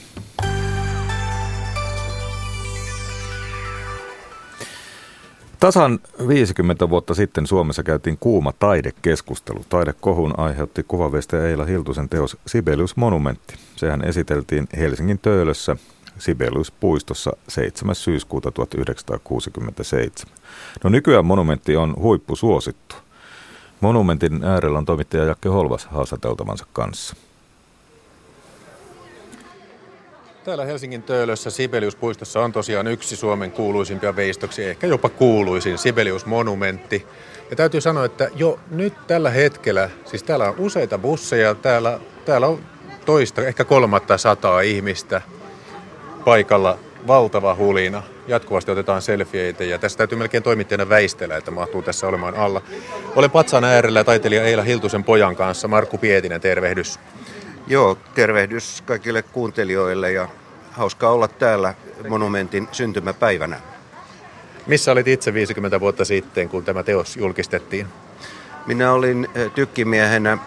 Tasan 5.59 5.99
50 6.27 6.89
vuotta 6.89 7.13
sitten 7.13 7.47
Suomessa 7.47 7.83
käytiin 7.83 8.17
kuuma 8.19 8.51
taidekeskustelu. 8.51 9.65
Taidekohun 9.69 10.39
aiheutti 10.39 10.83
kuvaveistäjä 10.83 11.47
Eila 11.47 11.65
Hiltusen 11.65 12.09
teos 12.09 12.37
Sibelius 12.47 12.95
Monumentti. 12.95 13.55
Sehän 13.75 14.05
esiteltiin 14.05 14.67
Helsingin 14.77 15.19
Töölössä 15.19 15.75
Sibelius-puistossa 16.17 17.31
7. 17.47 17.95
syyskuuta 17.95 18.51
1967. 18.51 20.35
No 20.83 20.89
nykyään 20.89 21.25
monumentti 21.25 21.75
on 21.75 21.95
huippusuosittu. 21.97 22.95
Monumentin 23.85 24.43
äärellä 24.43 24.77
on 24.77 24.85
toimittaja 24.85 25.23
Jakke 25.23 25.49
Holvas 25.49 25.85
haastateltavansa 25.85 26.65
kanssa. 26.73 27.15
Täällä 30.43 30.65
Helsingin 30.65 31.03
Töölössä 31.03 31.49
Sibeliuspuistossa 31.49 32.41
on 32.41 32.51
tosiaan 32.51 32.87
yksi 32.87 33.15
Suomen 33.15 33.51
kuuluisimpia 33.51 34.15
veistoksia, 34.15 34.69
ehkä 34.69 34.87
jopa 34.87 35.09
kuuluisin 35.09 35.77
Sibelius-monumentti. 35.77 37.07
Ja 37.49 37.55
täytyy 37.55 37.81
sanoa, 37.81 38.05
että 38.05 38.29
jo 38.35 38.59
nyt 38.71 38.93
tällä 39.07 39.29
hetkellä, 39.29 39.89
siis 40.05 40.23
täällä 40.23 40.49
on 40.49 40.55
useita 40.57 40.97
busseja, 40.97 41.55
täällä, 41.55 41.99
täällä 42.25 42.47
on 42.47 42.59
toista, 43.05 43.41
ehkä 43.41 43.63
kolmatta 43.63 44.17
sataa 44.17 44.61
ihmistä 44.61 45.21
paikalla, 46.25 46.77
valtava 47.07 47.55
hulina. 47.55 48.03
Jatkuvasti 48.27 48.71
otetaan 48.71 49.01
selfieitä 49.01 49.63
ja 49.63 49.79
tässä 49.79 49.97
täytyy 49.97 50.17
melkein 50.17 50.43
toimittajana 50.43 50.89
väistellä, 50.89 51.37
että 51.37 51.51
mahtuu 51.51 51.81
tässä 51.81 52.07
olemaan 52.07 52.35
alla. 52.35 52.61
Olen 53.15 53.31
patsaan 53.31 53.63
äärellä 53.63 54.03
taiteilija 54.03 54.43
Eila 54.43 54.63
Hiltusen 54.63 55.03
pojan 55.03 55.35
kanssa. 55.35 55.67
Markku 55.67 55.97
Pietinen, 55.97 56.41
tervehdys. 56.41 56.99
Joo, 57.67 57.97
tervehdys 58.15 58.83
kaikille 58.85 59.21
kuuntelijoille 59.21 60.11
ja 60.11 60.27
hauskaa 60.71 61.11
olla 61.11 61.27
täällä 61.27 61.73
monumentin 62.09 62.67
syntymäpäivänä. 62.71 63.59
Missä 64.67 64.91
olit 64.91 65.07
itse 65.07 65.33
50 65.33 65.79
vuotta 65.79 66.05
sitten, 66.05 66.49
kun 66.49 66.63
tämä 66.63 66.83
teos 66.83 67.17
julkistettiin? 67.17 67.87
Minä 68.65 68.93
olin 68.93 69.27
eh, 69.35 69.51
tykkimiehenä 69.51 70.37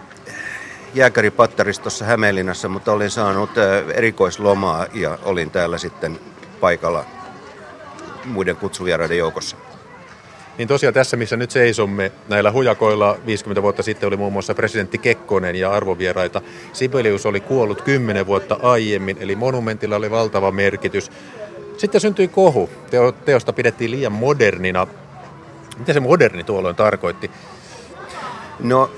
jääkäripattaristossa 0.93 2.05
Hämeenlinnassa, 2.05 2.69
mutta 2.69 2.91
olin 2.91 3.09
saanut 3.09 3.57
eh, 3.57 3.97
erikoislomaa 3.97 4.85
ja 4.93 5.17
olin 5.23 5.51
täällä 5.51 5.77
sitten 5.77 6.19
paikalla 6.59 7.05
muiden 8.25 8.55
kutsuvieraiden 8.55 9.17
joukossa. 9.17 9.57
Niin 10.57 10.67
tosiaan 10.67 10.93
tässä, 10.93 11.17
missä 11.17 11.37
nyt 11.37 11.51
seisomme 11.51 12.11
näillä 12.27 12.51
hujakoilla 12.51 13.17
50 13.25 13.61
vuotta 13.61 13.83
sitten 13.83 14.07
oli 14.07 14.17
muun 14.17 14.33
muassa 14.33 14.55
presidentti 14.55 14.97
Kekkonen 14.97 15.55
ja 15.55 15.71
arvovieraita. 15.71 16.41
Sibelius 16.73 17.25
oli 17.25 17.39
kuollut 17.39 17.81
10 17.81 18.25
vuotta 18.25 18.59
aiemmin, 18.61 19.17
eli 19.19 19.35
monumentilla 19.35 19.95
oli 19.95 20.11
valtava 20.11 20.51
merkitys. 20.51 21.11
Sitten 21.77 22.01
syntyi 22.01 22.27
kohu. 22.27 22.69
Teo, 22.89 23.11
teosta 23.11 23.53
pidettiin 23.53 23.91
liian 23.91 24.11
modernina. 24.11 24.87
Mitä 25.77 25.93
se 25.93 25.99
moderni 25.99 26.43
tuolloin 26.43 26.75
tarkoitti? 26.75 27.31
No, 28.59 28.91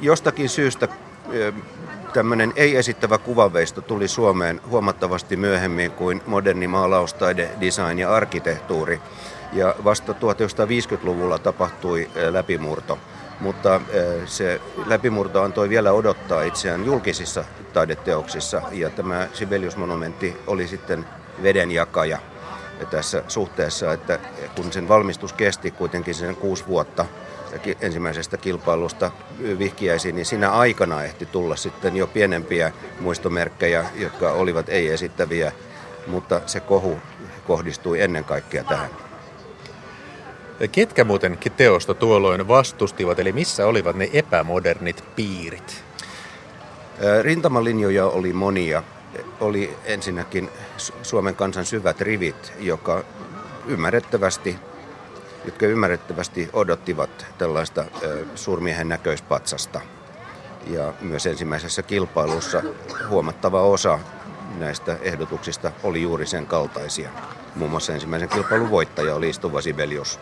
jostakin 0.00 0.48
syystä 0.48 0.88
tämmöinen 2.12 2.52
ei-esittävä 2.56 3.18
kuvanveisto 3.18 3.80
tuli 3.80 4.08
Suomeen 4.08 4.60
huomattavasti 4.70 5.36
myöhemmin 5.36 5.90
kuin 5.90 6.22
moderni 6.26 6.68
maalaustaide, 6.68 7.50
design 7.60 7.98
ja 7.98 8.14
arkkitehtuuri 8.14 9.00
ja 9.52 9.74
vasta 9.84 10.12
1950-luvulla 10.12 11.38
tapahtui 11.38 12.10
läpimurto. 12.30 12.98
Mutta 13.40 13.80
se 14.26 14.60
läpimurto 14.86 15.42
antoi 15.42 15.68
vielä 15.68 15.92
odottaa 15.92 16.42
itseään 16.42 16.84
julkisissa 16.84 17.44
taideteoksissa 17.72 18.62
ja 18.72 18.90
tämä 18.90 19.28
Sibelius-monumentti 19.32 20.36
oli 20.46 20.68
sitten 20.68 21.06
vedenjakaja 21.42 22.18
tässä 22.90 23.22
suhteessa, 23.28 23.92
että 23.92 24.18
kun 24.56 24.72
sen 24.72 24.88
valmistus 24.88 25.32
kesti 25.32 25.70
kuitenkin 25.70 26.14
sen 26.14 26.36
kuusi 26.36 26.66
vuotta 26.66 27.06
ensimmäisestä 27.80 28.36
kilpailusta 28.36 29.10
vihkiäisiin, 29.58 30.14
niin 30.14 30.26
siinä 30.26 30.50
aikana 30.50 31.04
ehti 31.04 31.26
tulla 31.26 31.56
sitten 31.56 31.96
jo 31.96 32.06
pienempiä 32.06 32.72
muistomerkkejä, 33.00 33.84
jotka 33.96 34.32
olivat 34.32 34.68
ei-esittäviä, 34.68 35.52
mutta 36.06 36.40
se 36.46 36.60
kohu 36.60 36.98
kohdistui 37.46 38.00
ennen 38.00 38.24
kaikkea 38.24 38.64
tähän. 38.64 38.90
Ketkä 40.72 41.04
muuten 41.04 41.38
teosta 41.56 41.94
tuolloin 41.94 42.48
vastustivat, 42.48 43.18
eli 43.18 43.32
missä 43.32 43.66
olivat 43.66 43.96
ne 43.96 44.10
epämodernit 44.12 45.04
piirit? 45.16 45.84
Rintamalinjoja 47.22 48.06
oli 48.06 48.32
monia. 48.32 48.82
Oli 49.40 49.76
ensinnäkin 49.84 50.48
Suomen 51.02 51.36
kansan 51.36 51.64
syvät 51.64 52.00
rivit, 52.00 52.52
joka 52.58 53.04
ymmärrettävästi, 53.66 54.58
jotka 55.44 55.66
ymmärrettävästi 55.66 56.50
odottivat 56.52 57.26
tällaista 57.38 57.84
suurmiehen 58.34 58.88
näköispatsasta. 58.88 59.80
Ja 60.66 60.94
myös 61.00 61.26
ensimmäisessä 61.26 61.82
kilpailussa 61.82 62.62
huomattava 63.08 63.62
osa 63.62 63.98
näistä 64.58 64.96
ehdotuksista 65.02 65.72
oli 65.82 66.02
juuri 66.02 66.26
sen 66.26 66.46
kaltaisia. 66.46 67.10
Muun 67.54 67.70
muassa 67.70 67.92
ensimmäisen 67.92 68.28
kilpailun 68.28 68.70
voittaja 68.70 69.14
oli 69.14 69.28
istuva 69.28 69.60
Sibelius. 69.60 70.20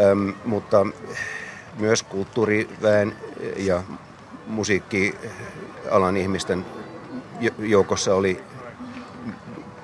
Öm, 0.00 0.34
mutta 0.44 0.86
myös 1.78 2.02
kulttuuriväen 2.02 3.16
ja 3.56 3.82
musiikkialan 4.46 6.16
ihmisten 6.16 6.66
joukossa 7.58 8.14
oli 8.14 8.40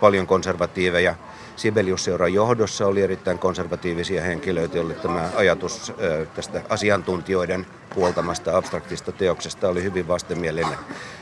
paljon 0.00 0.26
konservatiiveja. 0.26 1.14
Sibelius-seuran 1.58 2.34
johdossa 2.34 2.86
oli 2.86 3.02
erittäin 3.02 3.38
konservatiivisia 3.38 4.22
henkilöitä, 4.22 4.76
joille 4.76 4.94
tämä 4.94 5.30
ajatus 5.36 5.92
tästä 6.34 6.62
asiantuntijoiden 6.68 7.66
puoltamasta 7.94 8.56
abstraktista 8.56 9.12
teoksesta 9.12 9.68
oli 9.68 9.82
hyvin 9.82 10.08
vastenmielinen. 10.08 10.78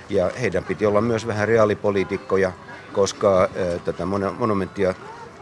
Ja 0.08 0.30
heidän 0.40 0.64
piti 0.64 0.86
olla 0.86 1.00
myös 1.00 1.26
vähän 1.26 1.48
reaalipoliitikkoja, 1.48 2.52
koska 2.92 3.48
tätä 3.84 4.04
monumenttia 4.38 4.94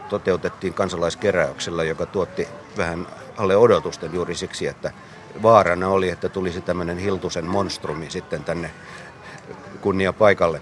toteutettiin 0.09 0.73
kansalaiskeräyksellä, 0.73 1.83
joka 1.83 2.05
tuotti 2.05 2.47
vähän 2.77 3.07
alle 3.37 3.57
odotusten 3.57 4.13
juuri 4.13 4.35
siksi, 4.35 4.67
että 4.67 4.91
vaarana 5.43 5.87
oli, 5.87 6.09
että 6.09 6.29
tulisi 6.29 6.61
tämmöinen 6.61 6.97
Hiltusen 6.97 7.45
monstrumi 7.45 8.09
sitten 8.09 8.43
tänne 8.43 8.71
kunniapaikalle. 9.81 10.61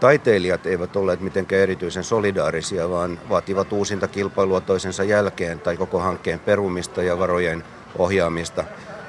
Taiteilijat 0.00 0.66
eivät 0.66 0.96
olleet 0.96 1.20
mitenkään 1.20 1.62
erityisen 1.62 2.04
solidaarisia, 2.04 2.90
vaan 2.90 3.18
vaativat 3.28 3.72
uusinta 3.72 4.08
kilpailua 4.08 4.60
toisensa 4.60 5.04
jälkeen 5.04 5.60
tai 5.60 5.76
koko 5.76 5.98
hankkeen 5.98 6.40
perumista 6.40 7.02
ja 7.02 7.18
varojen 7.18 7.64
ohjaamista 7.98 8.64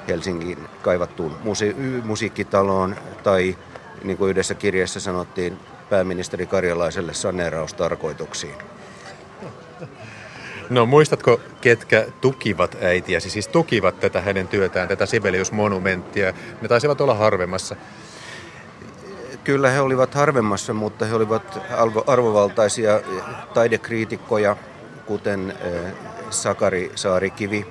Helsingin 0.08 0.58
kaivattuun 0.82 1.36
musi- 1.44 1.76
musiikkitaloon 2.04 2.96
tai 3.22 3.56
niin 4.04 4.18
kuin 4.18 4.30
yhdessä 4.30 4.54
kirjassa 4.54 5.00
sanottiin, 5.00 5.58
pääministeri 5.90 6.46
Karjalaiselle 6.46 7.14
saneeraustarkoituksiin. 7.14 8.54
No 10.70 10.86
muistatko, 10.86 11.40
ketkä 11.60 12.06
tukivat 12.20 12.76
äitiäsi, 12.80 13.30
siis 13.30 13.48
tukivat 13.48 14.00
tätä 14.00 14.20
hänen 14.20 14.48
työtään, 14.48 14.88
tätä 14.88 15.06
Sibelius-monumenttia? 15.06 16.32
Ne 16.62 16.68
taisivat 16.68 17.00
olla 17.00 17.14
harvemmassa. 17.14 17.76
Kyllä 19.44 19.70
he 19.70 19.80
olivat 19.80 20.14
harvemmassa, 20.14 20.74
mutta 20.74 21.04
he 21.04 21.14
olivat 21.14 21.58
arvovaltaisia 22.06 23.00
taidekriitikkoja, 23.54 24.56
kuten 25.06 25.50
eh, 25.60 25.92
Sakari 26.30 26.92
Saarikivi 26.94 27.66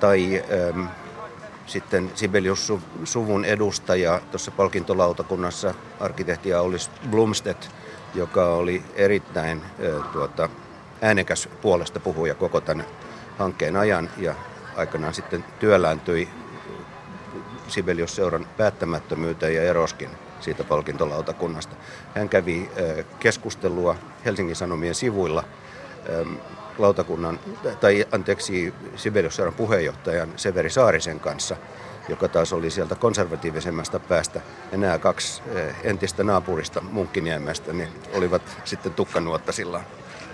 tai 0.00 0.42
sitten 1.70 2.10
Sibelius-suvun 2.14 3.44
edustaja 3.44 4.20
tuossa 4.30 4.50
palkintolautakunnassa, 4.50 5.74
arkkitehti 6.00 6.54
Aulis 6.54 6.90
Blumstedt, 7.10 7.70
joka 8.14 8.46
oli 8.46 8.82
erittäin 8.94 9.62
äh, 9.62 10.12
tuota, 10.12 10.48
äänekäs 11.02 11.48
puolesta 11.62 12.00
puhuja 12.00 12.34
koko 12.34 12.60
tämän 12.60 12.86
hankkeen 13.38 13.76
ajan 13.76 14.10
ja 14.16 14.34
aikanaan 14.76 15.14
sitten 15.14 15.44
työlääntyi 15.60 16.28
Sibelius-seuran 17.70 18.46
päättämättömyyteen 18.56 19.54
ja 19.54 19.62
eroskin 19.62 20.10
siitä 20.40 20.64
palkintolautakunnasta. 20.64 21.76
Hän 22.14 22.28
kävi 22.28 22.70
keskustelua 23.20 23.96
Helsingin 24.24 24.56
Sanomien 24.56 24.94
sivuilla 24.94 25.44
lautakunnan, 26.78 27.40
tai 27.80 28.06
anteeksi, 28.12 28.74
Sibeliusseuran 28.96 29.54
puheenjohtajan 29.54 30.32
Severi 30.36 30.70
Saarisen 30.70 31.20
kanssa, 31.20 31.56
joka 32.08 32.28
taas 32.28 32.52
oli 32.52 32.70
sieltä 32.70 32.94
konservatiivisemmasta 32.94 34.00
päästä. 34.00 34.40
Ja 34.72 34.78
nämä 34.78 34.98
kaksi 34.98 35.42
entistä 35.84 36.24
naapurista 36.24 36.80
Munkkiniemestä 36.80 37.72
niin 37.72 37.88
olivat 38.12 38.42
sitten 38.64 38.94
tukkanuottasillaan. 38.94 39.84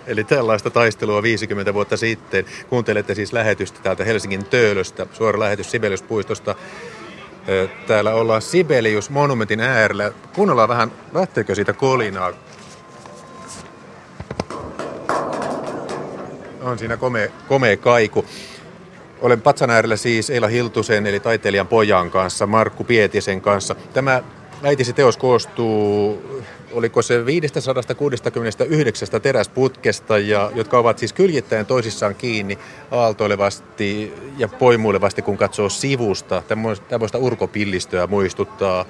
Eli 0.07 0.24
tällaista 0.24 0.70
taistelua 0.70 1.22
50 1.22 1.74
vuotta 1.74 1.97
sitten. 1.97 2.45
Kuuntelette 2.68 3.14
siis 3.14 3.32
lähetystä 3.32 3.80
täältä 3.82 4.05
Helsingin 4.05 4.45
Töölöstä, 4.45 5.07
suora 5.12 5.41
lähetys 5.41 5.70
Sibeliuspuistosta. 5.70 6.55
Täällä 7.86 8.14
ollaan 8.14 8.42
Sibelius 8.42 9.11
monumentin 9.11 9.61
äärellä. 9.61 10.12
Kuunnellaan 10.34 10.68
vähän, 10.68 10.92
lähteekö 11.12 11.55
siitä 11.55 11.72
kolinaa. 11.72 12.32
On 16.62 16.78
siinä 16.78 16.97
komea, 16.97 17.28
komea 17.49 17.76
kaiku. 17.76 18.24
Olen 19.20 19.40
patsan 19.40 19.70
äärellä 19.70 19.97
siis 19.97 20.30
Eila 20.30 20.47
Hiltusen 20.49 21.07
eli 21.07 21.20
taiteilijan 21.20 21.66
pojan 21.66 22.11
kanssa, 22.11 22.47
Markku 22.47 22.84
Pietisen 22.84 23.40
kanssa. 23.40 23.74
Tämä 23.92 24.22
äitisi 24.62 24.92
teos 24.92 25.16
koostuu 25.16 26.22
oliko 26.72 27.02
se 27.02 27.26
569 27.26 29.08
teräsputkesta, 29.22 30.18
ja, 30.18 30.50
jotka 30.54 30.78
ovat 30.78 30.98
siis 30.98 31.12
kyljittäen 31.12 31.66
toisissaan 31.66 32.14
kiinni 32.14 32.58
aaltoilevasti 32.90 34.12
ja 34.38 34.48
poimuilevasti, 34.48 35.22
kun 35.22 35.36
katsoo 35.36 35.68
sivusta. 35.68 36.42
Tämmöistä 36.88 37.18
urkopillistöä 37.18 38.06
muistuttaa. 38.06 38.84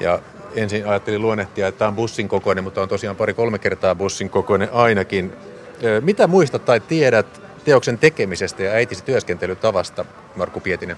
Ja 0.00 0.18
ensin 0.54 0.86
ajattelin 0.86 1.22
luonnehtia, 1.22 1.66
että 1.68 1.78
tämä 1.78 1.88
on 1.88 1.94
bussin 1.94 2.28
kokoinen, 2.28 2.64
mutta 2.64 2.82
on 2.82 2.88
tosiaan 2.88 3.16
pari-kolme 3.16 3.58
kertaa 3.58 3.94
bussin 3.94 4.30
kokoinen 4.30 4.68
ainakin. 4.72 5.32
Mitä 6.00 6.26
muistat 6.26 6.64
tai 6.64 6.80
tiedät 6.80 7.42
teoksen 7.64 7.98
tekemisestä 7.98 8.62
ja 8.62 8.72
äitisi 8.72 9.04
työskentelytavasta, 9.04 10.04
Markku 10.36 10.60
Pietinen? 10.60 10.96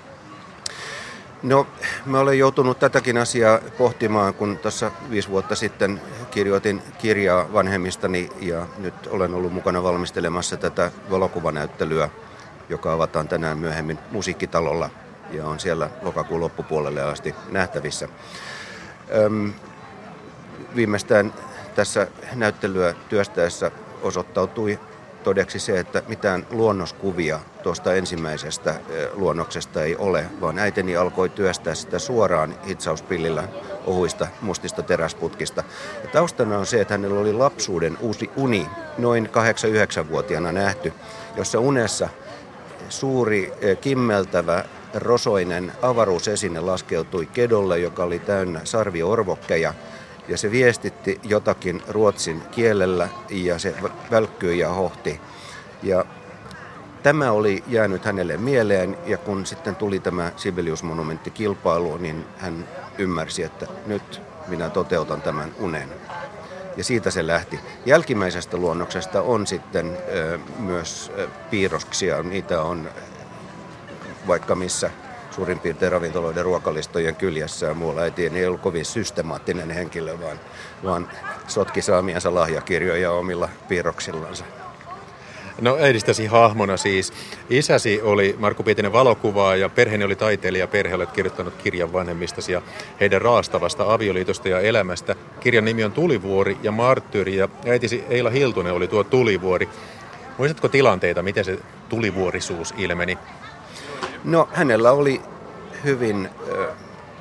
No, 1.45 1.67
mä 2.07 2.21
olen 2.21 2.39
joutunut 2.39 2.79
tätäkin 2.79 3.19
asiaa 3.19 3.59
pohtimaan, 3.79 4.35
kun 4.35 4.59
tuossa 4.59 4.91
viisi 5.11 5.29
vuotta 5.29 5.55
sitten 5.55 6.01
kirjoitin 6.31 6.83
kirjaa 6.99 7.53
vanhemmistani 7.53 8.31
ja 8.41 8.67
nyt 8.79 8.95
olen 9.07 9.35
ollut 9.35 9.53
mukana 9.53 9.83
valmistelemassa 9.83 10.57
tätä 10.57 10.91
valokuvanäyttelyä, 11.11 12.11
joka 12.69 12.93
avataan 12.93 13.29
tänään 13.29 13.59
myöhemmin 13.59 13.99
musiikkitalolla 14.11 14.91
ja 15.31 15.47
on 15.47 15.61
siellä 15.61 15.91
lokakuun 16.03 16.41
loppupuolelle 16.41 17.03
asti 17.03 17.35
nähtävissä. 17.51 18.09
Öm, 19.15 19.53
viimeistään 20.77 21.35
tässä 21.75 22.07
näyttelyä 22.35 22.95
työstäessä 23.09 23.71
osoittautui 24.03 24.79
todeksi 25.25 25.59
se, 25.59 25.79
että 25.79 26.03
mitään 26.09 26.47
luonnoskuvia 26.51 27.41
tuosta 27.63 27.95
ensimmäisestä 27.95 28.75
luonnoksesta 29.13 29.83
ei 29.83 29.97
ole, 29.97 30.25
vaan 30.41 30.59
äiteni 30.59 30.97
alkoi 30.97 31.29
työstää 31.29 31.75
sitä 31.75 31.99
suoraan 31.99 32.55
hitsauspillillä 32.69 33.49
ohuista 33.87 34.27
mustista 34.41 34.83
teräsputkista. 34.83 35.65
Ja 36.03 36.09
taustana 36.09 36.59
on 36.59 36.67
se, 36.67 36.81
että 36.81 36.95
hänellä 36.95 37.21
oli 37.21 37.33
lapsuuden 37.33 37.99
uusi 38.01 38.31
uni, 38.37 38.67
noin 38.99 39.29
8-9-vuotiaana 40.03 40.53
nähty, 40.53 40.93
jossa 41.37 41.61
unessa 41.61 42.09
suuri 42.89 43.53
kimmeltävä 43.81 44.65
rosoinen 44.95 45.73
avaruusesine 45.83 46.61
laskeutui 46.61 47.27
kedolle, 47.27 47.79
joka 47.79 48.05
oli 48.05 48.19
täynnä 48.19 48.61
sarviorvokkeja– 48.65 49.75
ja 50.29 50.39
se 50.39 50.51
viestitti 50.51 51.21
jotakin 51.23 51.83
ruotsin 51.89 52.43
kielellä 52.51 53.09
ja 53.31 53.59
se 53.59 53.75
välkkyi 54.11 54.59
ja 54.59 54.69
hohti. 54.69 55.21
Ja 55.83 56.05
tämä 57.03 57.31
oli 57.31 57.65
jäänyt 57.67 58.05
hänelle 58.05 58.37
mieleen 58.37 58.99
ja 59.07 59.19
kun 59.19 59.47
sitten 59.47 59.77
tuli 59.77 60.01
tämä 60.01 60.33
Sibelius-monumentti 60.37 61.31
kilpailu, 61.31 61.97
niin 61.97 62.25
hän 62.39 62.69
ymmärsi, 62.99 63.43
että 63.43 63.67
nyt 63.87 64.23
minä 64.49 64.71
toteutan 64.71 65.23
tämän 65.23 65.55
unen. 65.59 65.89
Ja 66.77 66.85
siitä 66.85 67.11
se 67.11 67.27
lähti. 67.27 67.61
Jälkimmäisestä 67.87 68.57
luonnoksesta 68.57 69.23
on 69.23 69.47
sitten 69.47 69.99
ö, 70.15 70.39
myös 70.59 71.13
ö, 71.19 71.29
piirroksia. 71.51 72.23
Niitä 72.23 72.63
on 72.63 72.89
vaikka 74.27 74.55
missä 74.55 74.91
suurin 75.35 75.59
piirtein 75.59 75.93
ravintoloiden 75.93 76.45
ruokalistojen 76.45 77.17
kyljessä 77.17 77.67
ja 77.67 77.75
muualla. 77.75 78.01
Äiti 78.01 78.27
ei 78.27 78.47
ollut 78.47 78.61
kovin 78.61 78.85
systemaattinen 78.85 79.71
henkilö, 79.71 80.21
vaan, 80.21 80.41
vaan 80.85 81.09
sotki 81.49 81.83
saamiansa 81.83 82.35
lahjakirjoja 82.35 83.13
omilla 83.13 83.49
piirroksillansa. 83.69 84.45
No 85.61 85.77
äidistäsi 85.81 86.27
hahmona 86.27 86.77
siis. 86.77 87.13
Isäsi 87.51 88.03
oli 88.03 88.37
Markku 88.39 88.63
Pietinen 88.63 88.93
valokuvaa 88.93 89.57
ja 89.57 89.69
perheeni 89.69 90.05
oli 90.05 90.17
taiteilija. 90.17 90.67
Perhe 90.67 90.95
olet 90.95 91.13
kirjoittanut 91.13 91.55
kirjan 91.63 91.93
vanhemmistasi 91.93 92.53
ja 92.53 92.63
heidän 93.01 93.23
raastavasta 93.23 93.93
avioliitosta 93.95 94.49
ja 94.49 94.61
elämästä. 94.61 95.17
Kirjan 95.41 95.65
nimi 95.65 95.85
on 95.85 95.93
Tulivuori 95.93 96.57
ja 96.63 96.73
Marttyyri 96.73 97.37
ja 97.37 97.49
äitisi 97.67 98.05
Eila 98.11 98.31
Hiltunen 98.31 98.73
oli 98.73 98.89
tuo 98.89 99.05
Tulivuori. 99.05 99.69
Muistatko 100.39 100.69
tilanteita, 100.69 101.23
miten 101.23 101.45
se 101.45 101.59
tulivuorisuus 101.89 102.75
ilmeni? 102.79 103.19
No 104.25 104.49
hänellä 104.53 104.93
oli 104.93 105.23
hyvin 105.85 106.31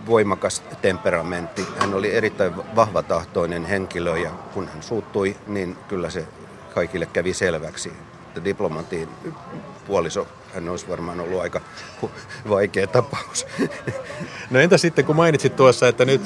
voimakas 0.05 0.63
temperamentti. 0.81 1.67
Hän 1.79 1.93
oli 1.93 2.15
erittäin 2.15 2.75
vahvatahtoinen 2.75 3.65
henkilö 3.65 4.17
ja 4.17 4.29
kun 4.53 4.67
hän 4.67 4.83
suuttui, 4.83 5.35
niin 5.47 5.77
kyllä 5.87 6.09
se 6.09 6.27
kaikille 6.73 7.05
kävi 7.05 7.33
selväksi. 7.33 7.93
Diplomatiin 8.43 9.09
puoliso, 9.87 10.27
hän 10.53 10.69
olisi 10.69 10.89
varmaan 10.89 11.19
ollut 11.19 11.41
aika 11.41 11.61
vaikea 12.49 12.87
tapaus. 12.87 13.45
No 14.49 14.59
entä 14.59 14.77
sitten, 14.77 15.05
kun 15.05 15.15
mainitsit 15.15 15.55
tuossa, 15.55 15.87
että 15.87 16.05
nyt 16.05 16.21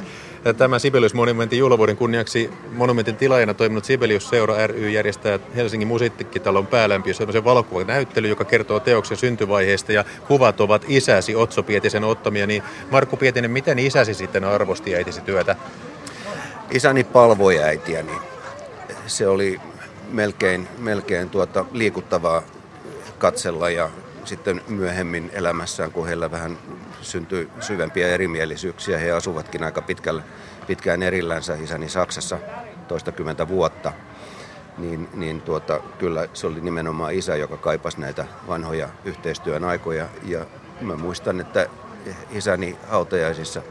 Tämä 0.53 0.79
Sibelius-monumentin 0.79 1.59
juhlavuoden 1.59 1.97
kunniaksi 1.97 2.49
monumentin 2.71 3.15
tilaajana 3.15 3.53
toiminut 3.53 3.85
Sibelius-seura 3.85 4.67
ry 4.67 4.89
järjestää 4.89 5.39
Helsingin 5.55 5.87
musiikkitalon 5.87 6.67
päälämpiössä 6.67 7.17
sellaisen 7.17 7.43
valokuvanäyttely, 7.43 8.27
joka 8.27 8.45
kertoo 8.45 8.79
teoksen 8.79 9.17
syntyvaiheesta 9.17 9.91
ja 9.91 10.03
kuvat 10.27 10.61
ovat 10.61 10.85
isäsi 10.87 11.35
Otso 11.35 11.63
Pietisen 11.63 12.03
ottamia. 12.03 12.47
Niin 12.47 12.63
Markku 12.91 13.17
Pietinen, 13.17 13.51
miten 13.51 13.79
isäsi 13.79 14.13
sitten 14.13 14.43
arvosti 14.43 14.95
äitisi 14.95 15.21
työtä? 15.21 15.55
Isäni 16.71 17.03
palvoi 17.03 17.63
äitiäni. 17.63 18.11
Se 19.07 19.27
oli 19.27 19.59
melkein, 20.11 20.67
melkein 20.77 21.29
tuota 21.29 21.65
liikuttavaa 21.71 22.41
katsella 23.17 23.69
ja 23.69 23.89
sitten 24.25 24.61
myöhemmin 24.67 25.29
elämässään, 25.33 25.91
kun 25.91 26.07
heillä 26.07 26.31
vähän 26.31 26.57
syntyi 27.01 27.49
syvempiä 27.59 28.07
erimielisyyksiä. 28.07 28.97
He 28.97 29.11
asuvatkin 29.11 29.63
aika 29.63 29.81
pitkälle, 29.81 30.23
pitkään 30.67 31.03
erillänsä 31.03 31.55
isäni 31.55 31.89
Saksassa 31.89 32.37
toistakymmentä 32.87 33.47
vuotta. 33.47 33.93
Niin, 34.77 35.09
niin 35.13 35.41
tuota, 35.41 35.79
kyllä 35.99 36.27
se 36.33 36.47
oli 36.47 36.61
nimenomaan 36.61 37.13
isä, 37.13 37.35
joka 37.35 37.57
kaipasi 37.57 38.01
näitä 38.01 38.25
vanhoja 38.47 38.89
yhteistyön 39.05 39.63
aikoja. 39.63 40.09
Ja 40.23 40.45
mä 40.81 40.95
muistan, 40.95 41.39
että 41.39 41.67
isäni 42.31 42.77
hautajaisissa 42.87 43.61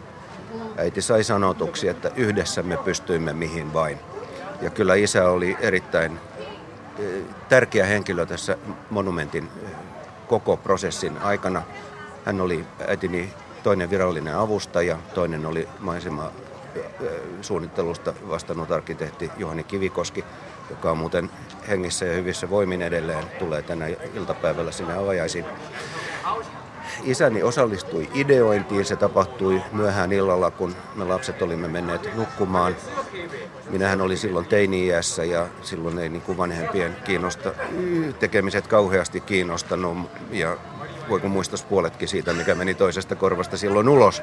äiti 0.77 1.03
sai 1.03 1.25
sanotuksi, 1.25 1.89
että 1.89 2.11
yhdessä 2.17 2.63
me 2.63 2.77
pystyimme 2.77 3.33
mihin 3.33 3.73
vain. 3.75 3.99
Ja 4.63 4.71
kyllä 4.71 4.95
isä 4.95 5.29
oli 5.29 5.57
erittäin 5.61 6.21
eh, 6.99 7.23
tärkeä 7.49 7.87
henkilö 7.87 8.27
tässä 8.27 8.57
monumentin 8.91 9.49
eh, 9.65 9.71
koko 10.29 10.57
prosessin 10.57 11.19
aikana. 11.19 11.63
Hän 12.27 12.41
oli 12.41 12.67
äitini 12.89 13.35
toinen 13.63 13.91
virallinen 13.91 14.37
avustaja, 14.37 14.99
toinen 15.15 15.47
oli 15.47 15.69
maisema 15.79 16.33
suunnittelusta 17.41 18.15
vastannut 18.29 18.71
arkkitehti 18.71 19.31
Juhani 19.37 19.65
Kivikoski, 19.65 20.25
joka 20.71 20.91
on 20.91 20.99
muuten 20.99 21.31
hengissä 21.69 22.05
ja 22.05 22.15
hyvissä 22.15 22.51
voimin 22.51 22.83
edelleen, 22.83 23.25
tulee 23.39 23.63
tänä 23.63 23.87
iltapäivällä 24.15 24.73
sinne 24.73 24.95
avajaisiin. 24.95 25.45
Isäni 27.05 27.43
osallistui 27.43 28.09
ideointiin, 28.15 28.85
se 28.85 28.97
tapahtui 28.97 29.63
myöhään 29.73 30.13
illalla, 30.13 30.51
kun 30.51 30.77
me 30.95 31.05
lapset 31.05 31.43
olimme 31.43 31.69
menneet 31.69 32.15
nukkumaan. 32.15 32.77
Minähän 33.71 34.01
olin 34.01 34.19
silloin 34.19 34.47
teini-iässä 34.47 35.25
ja 35.25 35.47
silloin 35.63 35.99
ei 35.99 36.09
niin 36.09 36.23
kuin 36.23 36.39
vanhempien 36.39 36.97
kiinnosta, 37.05 37.53
tekemiset 38.19 38.67
kauheasti 38.67 39.21
kiinnostanut 39.21 39.99
ja 40.31 40.57
voiko 41.09 41.29
muistaa 41.29 41.67
puoletkin 41.69 42.09
siitä, 42.09 42.33
mikä 42.33 42.55
meni 42.55 42.75
toisesta 42.75 43.17
korvasta 43.17 43.57
silloin 43.57 43.89
ulos. 43.89 44.23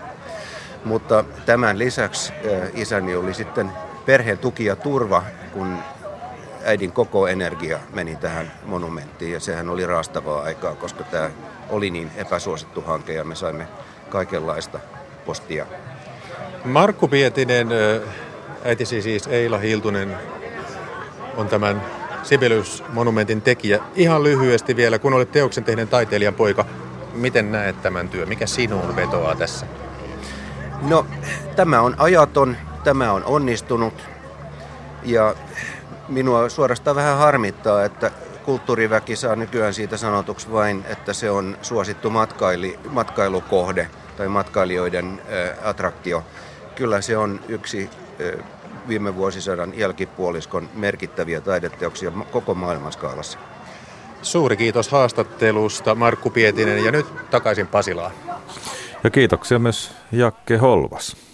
Mutta 0.86 1.24
tämän 1.46 1.80
lisäksi 1.80 2.34
isäni 2.74 3.16
oli 3.16 3.34
sitten 3.34 3.72
perheen 4.06 4.38
tuki 4.38 4.66
ja 4.66 4.76
turva, 4.76 5.24
kun 5.54 5.78
äidin 6.66 6.92
koko 6.92 7.28
energia 7.28 7.80
meni 7.94 8.16
tähän 8.16 8.52
monumenttiin 8.66 9.32
ja 9.32 9.40
sehän 9.40 9.70
oli 9.70 9.86
raastavaa 9.86 10.44
aikaa, 10.44 10.76
koska 10.76 11.04
tämä 11.04 11.30
oli 11.70 11.90
niin 11.90 12.12
epäsuosittu 12.16 12.82
hanke 12.82 13.14
ja 13.14 13.24
me 13.24 13.36
saimme 13.36 13.68
kaikenlaista 14.10 14.80
postia 15.26 15.66
Markku 16.66 17.08
Pietinen, 17.08 17.68
äitisi 18.66 19.02
siis 19.02 19.28
Eila 19.28 19.58
Hiltunen, 19.58 20.18
on 21.38 21.48
tämän 21.48 21.82
Sibelius-monumentin 22.24 23.42
tekijä. 23.42 23.80
Ihan 23.96 24.24
lyhyesti 24.24 24.76
vielä, 24.76 25.00
kun 25.00 25.14
olet 25.14 25.32
teoksen 25.32 25.64
tehneen 25.64 25.88
taiteilijan 25.88 26.34
poika, 26.34 26.66
miten 27.14 27.52
näet 27.52 27.82
tämän 27.82 28.10
työn? 28.10 28.30
Mikä 28.30 28.46
sinuun 28.46 28.96
vetoaa 28.96 29.36
tässä? 29.36 29.66
No, 30.82 31.06
tämä 31.56 31.82
on 31.82 31.96
ajaton, 31.98 32.58
tämä 32.84 33.12
on 33.12 33.24
onnistunut 33.26 33.94
ja 35.04 35.36
minua 36.08 36.50
suorastaan 36.50 36.96
vähän 36.96 37.18
harmittaa, 37.18 37.86
että 37.86 38.12
kulttuuriväki 38.46 39.16
saa 39.16 39.36
nykyään 39.36 39.74
siitä 39.74 39.98
sanotuksi 39.98 40.52
vain, 40.52 40.86
että 40.90 41.14
se 41.14 41.30
on 41.30 41.58
suosittu 41.62 42.10
matkaili, 42.10 42.80
matkailukohde 42.90 43.88
tai 44.18 44.28
matkailijoiden 44.28 45.22
ä, 45.32 45.70
attraktio. 45.70 46.24
Kyllä 46.76 47.02
se 47.02 47.18
on 47.18 47.40
yksi 47.48 47.90
viime 48.88 49.16
vuosisadan 49.16 49.78
jälkipuoliskon 49.78 50.70
merkittäviä 50.74 51.42
taideteoksia 51.42 52.12
koko 52.32 52.54
maailmanskaalassa. 52.54 53.40
Suuri 54.22 54.58
kiitos 54.58 54.90
haastattelusta 54.90 55.96
Markku 55.96 56.30
Pietinen 56.30 56.86
ja 56.86 56.92
nyt 56.92 57.06
takaisin 57.32 57.68
Pasilaan. 57.68 58.12
Ja 59.04 59.10
kiitoksia 59.10 59.60
myös 59.60 59.92
Jakke 60.12 60.58
Holvas. 60.58 61.33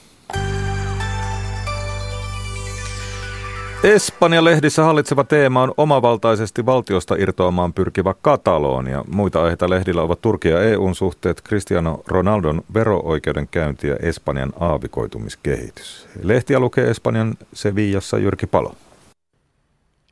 Espanjan 3.83 4.45
lehdissä 4.45 4.83
hallitseva 4.83 5.23
teema 5.23 5.63
on 5.63 5.73
omavaltaisesti 5.77 6.65
valtiosta 6.65 7.15
irtoamaan 7.15 7.73
pyrkivä 7.73 8.13
Katalonia. 8.21 9.03
Muita 9.07 9.41
aiheita 9.41 9.69
lehdillä 9.69 10.01
ovat 10.01 10.21
Turkia 10.21 10.51
ja 10.51 10.63
EUn 10.63 10.95
suhteet, 10.95 11.41
Cristiano 11.47 12.01
Ronaldon 12.07 12.61
vero-oikeudenkäynti 12.73 13.87
ja 13.87 13.95
Espanjan 13.95 14.53
aavikoitumiskehitys. 14.59 16.07
Lehtiä 16.23 16.59
lukee 16.59 16.89
Espanjan 16.89 17.35
Sevillassa 17.53 18.17
Jyrki 18.17 18.47
Palo. 18.47 18.73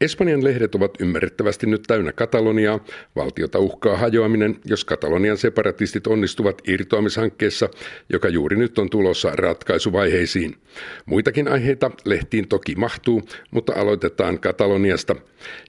Espanjan 0.01 0.43
lehdet 0.43 0.75
ovat 0.75 1.01
ymmärrettävästi 1.01 1.67
nyt 1.67 1.83
täynnä 1.87 2.11
Kataloniaa. 2.11 2.79
Valtiota 3.15 3.59
uhkaa 3.59 3.97
hajoaminen, 3.97 4.55
jos 4.65 4.85
Katalonian 4.85 5.37
separatistit 5.37 6.07
onnistuvat 6.07 6.61
irtoamishankkeessa, 6.67 7.69
joka 8.09 8.29
juuri 8.29 8.57
nyt 8.57 8.79
on 8.79 8.89
tulossa 8.89 9.31
ratkaisuvaiheisiin. 9.33 10.55
Muitakin 11.05 11.47
aiheita 11.47 11.91
lehtiin 12.05 12.47
toki 12.47 12.75
mahtuu, 12.75 13.21
mutta 13.51 13.73
aloitetaan 13.75 14.39
Kataloniasta. 14.39 15.15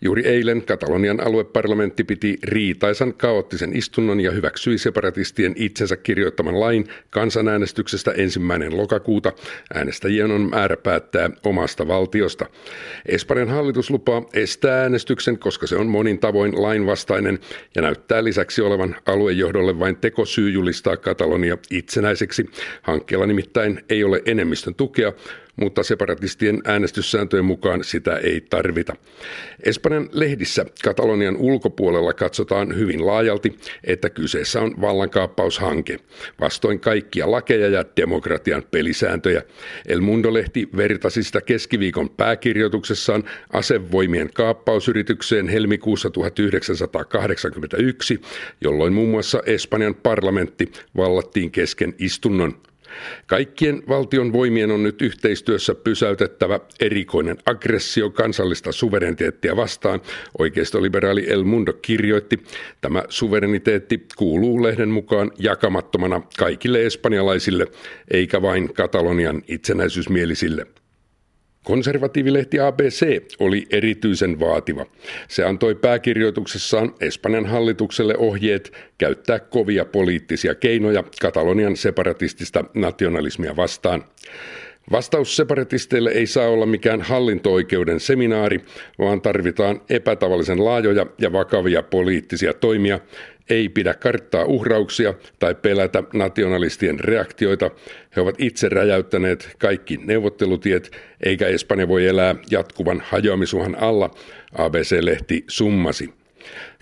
Juuri 0.03 0.27
eilen 0.27 0.63
Katalonian 0.63 1.27
alueparlamentti 1.27 2.05
piti 2.05 2.39
riitaisan 2.43 3.15
kaoottisen 3.15 3.77
istunnon 3.77 4.21
ja 4.21 4.31
hyväksyi 4.31 4.79
separatistien 4.79 5.53
itsensä 5.57 5.97
kirjoittaman 5.97 6.61
lain 6.61 6.85
kansanäänestyksestä 7.11 8.11
ensimmäinen 8.11 8.77
lokakuuta. 8.77 9.33
Äänestäjien 9.75 10.31
on 10.31 10.51
määrä 10.51 10.77
päättää 10.77 11.31
omasta 11.45 11.89
valtiosta. 11.89 12.47
Espanjan 13.07 13.49
hallitus 13.49 13.91
lupaa 13.91 14.18
estää 14.33 14.83
äänestyksen, 14.83 15.39
koska 15.39 15.67
se 15.67 15.77
on 15.77 15.87
monin 15.87 16.19
tavoin 16.19 16.63
lainvastainen 16.63 17.39
ja 17.75 17.83
näyttää 17.83 18.25
lisäksi 18.25 18.63
olevan 18.63 18.97
aluejohdolle 19.07 19.79
vain 19.79 19.97
tekosyy 19.97 20.51
julistaa 20.51 20.97
Katalonia 20.97 21.59
itsenäiseksi. 21.71 22.51
Hankkeella 22.83 23.27
nimittäin 23.27 23.85
ei 23.89 24.05
ole 24.05 24.23
enemmistön 24.27 24.75
tukea, 24.75 25.13
mutta 25.61 25.83
separatistien 25.83 26.63
äänestyssääntöjen 26.65 27.45
mukaan 27.45 27.85
sitä 27.85 28.17
ei 28.17 28.41
tarvita. 28.41 28.97
Espanjan 29.63 30.09
lehdissä 30.13 30.67
Katalonian 30.85 31.37
ulkopuolella 31.37 32.13
katsotaan 32.13 32.77
hyvin 32.77 33.07
laajalti, 33.07 33.59
että 33.85 34.11
kyseessä 34.11 34.61
on 34.61 34.75
vallankaappaushanke, 34.81 35.99
vastoin 36.41 36.81
kaikkia 36.81 37.31
lakeja 37.31 37.69
ja 37.69 37.85
demokratian 37.97 38.63
pelisääntöjä. 38.71 39.43
El 39.87 40.01
Mundo-lehti 40.01 40.69
vertasi 40.77 41.23
sitä 41.23 41.41
keskiviikon 41.41 42.11
pääkirjoituksessaan 42.11 43.25
asevoimien 43.53 44.31
kaappausyritykseen 44.35 45.49
helmikuussa 45.49 46.11
1981, 46.11 48.21
jolloin 48.61 48.93
muun 48.93 49.09
muassa 49.09 49.43
Espanjan 49.47 49.95
parlamentti 49.95 50.73
vallattiin 50.97 51.51
kesken 51.51 51.95
istunnon. 51.99 52.68
Kaikkien 53.27 53.83
valtion 53.89 54.33
voimien 54.33 54.71
on 54.71 54.83
nyt 54.83 55.03
yhteistyössä 55.03 55.75
pysäytettävä 55.75 56.61
erikoinen 56.81 57.37
aggressio 57.47 58.11
kansallista 58.11 58.73
suvereniteettia 58.73 59.57
vastaan, 59.57 60.01
oikeistoliberaali 60.39 61.31
El 61.31 61.45
Mundo 61.45 61.73
kirjoitti. 61.73 62.43
Tämä 62.81 63.05
suvereniteetti 63.09 64.07
kuuluu 64.17 64.63
lehden 64.63 64.89
mukaan 64.89 65.31
jakamattomana 65.39 66.23
kaikille 66.39 66.87
espanjalaisille, 66.87 67.67
eikä 68.11 68.43
vain 68.43 68.75
Katalonian 68.75 69.43
itsenäisyysmielisille. 69.49 70.67
Konservatiivilehti 71.69 72.61
ABC 72.61 73.23
oli 73.39 73.67
erityisen 73.71 74.41
vaativa. 74.41 74.87
Se 75.29 75.45
antoi 75.45 75.75
pääkirjoituksessaan 75.75 76.95
Espanjan 77.01 77.47
hallitukselle 77.47 78.17
ohjeet 78.17 78.73
käyttää 78.99 79.39
kovia 79.39 79.85
poliittisia 79.85 80.55
keinoja 80.55 81.05
Katalonian 81.21 81.77
separatistista 81.77 82.65
nationalismia 82.75 83.57
vastaan. 83.57 84.05
Vastaus 84.93 85.37
separatisteille 85.37 86.11
ei 86.11 86.27
saa 86.27 86.49
olla 86.49 86.67
mikään 86.67 87.03
hallinto-oikeuden 87.03 88.01
seminaari, 88.01 88.61
vaan 88.99 89.21
tarvitaan 89.21 89.81
epätavallisen 89.91 90.65
laajoja 90.65 91.07
ja 91.19 91.33
vakavia 91.33 91.83
poliittisia 91.83 92.55
toimia, 92.55 93.01
ei 93.51 93.69
pidä 93.69 93.95
karttaa 93.95 94.45
uhrauksia 94.45 95.15
tai 95.39 95.55
pelätä 95.55 96.03
nationalistien 96.13 97.01
reaktioita. 97.01 97.71
He 98.17 98.21
ovat 98.21 98.35
itse 98.39 98.69
räjäyttäneet 98.69 99.51
kaikki 99.59 99.97
neuvottelutiet, 99.97 100.91
eikä 101.25 101.47
Espanja 101.47 101.89
voi 101.89 102.07
elää 102.07 102.35
jatkuvan 102.51 103.03
hajoamisuhan 103.07 103.77
alla, 103.81 104.11
ABC-lehti 104.59 105.45
summasi. 105.49 106.18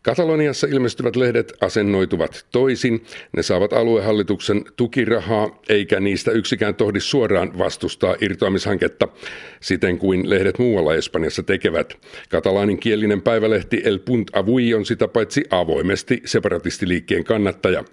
Kataloniassa 0.07 0.67
ilmestyvät 0.67 1.17
lehdet 1.17 1.53
asennoituvat 1.61 2.47
toisin. 2.53 3.05
Ne 3.37 3.43
saavat 3.43 3.73
aluehallituksen 3.73 4.65
tukirahaa, 4.77 5.63
eikä 5.69 6.01
niistä 6.01 6.31
yksikään 6.31 6.75
tohdi 6.75 7.01
suoraan 7.01 7.59
vastustaa 7.59 8.17
irtoamishanketta, 8.21 9.09
siten 9.61 9.99
kuin 9.99 10.31
lehdet 10.31 10.59
muualla 10.59 10.95
Espanjassa 10.95 11.43
tekevät. 11.43 11.95
Katalaanin 12.29 12.79
kielinen 12.79 13.23
päivälehti 13.23 13.83
El 13.85 13.99
Punt 13.99 14.31
Avui 14.33 14.75
on 14.75 14.87
sitä 14.87 15.09
paitsi 15.09 15.45
avoimesti 15.51 16.23
separatistiliikkeen 16.25 17.25
kannattaja. 17.25 17.85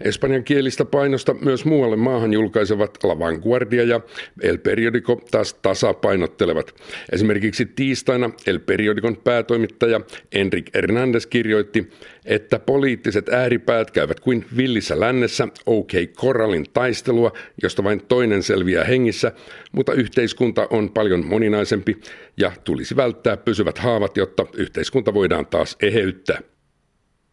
Espanjan 0.00 0.44
kielistä 0.44 0.84
painosta 0.84 1.34
myös 1.34 1.64
muualle 1.64 1.96
maahan 1.96 2.32
julkaisevat 2.32 2.98
La 3.02 3.18
Vanguardia 3.18 3.84
ja 3.84 4.00
El 4.42 4.58
Periodico 4.58 5.20
taas 5.30 5.54
tasapainottelevat. 5.54 6.74
Esimerkiksi 7.12 7.66
tiistaina 7.66 8.30
El 8.46 8.58
Periodicon 8.58 9.16
päätoimittaja 9.16 10.00
Enric 10.32 10.74
Hernandez 10.74 11.26
kirjoitti, 11.26 11.90
että 12.24 12.58
poliittiset 12.58 13.28
ääripäät 13.28 13.90
käyvät 13.90 14.20
kuin 14.20 14.44
villissä 14.56 15.00
lännessä 15.00 15.48
OK 15.66 15.92
Corralin 16.16 16.66
taistelua, 16.72 17.32
josta 17.62 17.84
vain 17.84 18.02
toinen 18.08 18.42
selviää 18.42 18.84
hengissä, 18.84 19.32
mutta 19.72 19.92
yhteiskunta 19.92 20.66
on 20.70 20.90
paljon 20.90 21.26
moninaisempi 21.26 21.96
ja 22.36 22.52
tulisi 22.64 22.96
välttää 22.96 23.36
pysyvät 23.36 23.78
haavat, 23.78 24.16
jotta 24.16 24.46
yhteiskunta 24.52 25.14
voidaan 25.14 25.46
taas 25.46 25.76
eheyttää. 25.82 26.40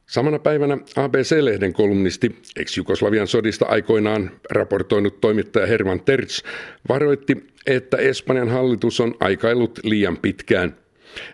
Samana 0.07 0.39
päivänä 0.39 0.77
ABC-lehden 0.95 1.73
kolumnisti, 1.73 2.35
ex-Jugoslavian 2.55 3.27
sodista 3.27 3.65
aikoinaan 3.65 4.31
raportoinut 4.51 5.21
toimittaja 5.21 5.65
Herman 5.65 6.01
Terz, 6.01 6.39
varoitti, 6.89 7.47
että 7.67 7.97
Espanjan 7.97 8.49
hallitus 8.49 8.99
on 8.99 9.15
aikaillut 9.19 9.79
liian 9.83 10.17
pitkään. 10.17 10.75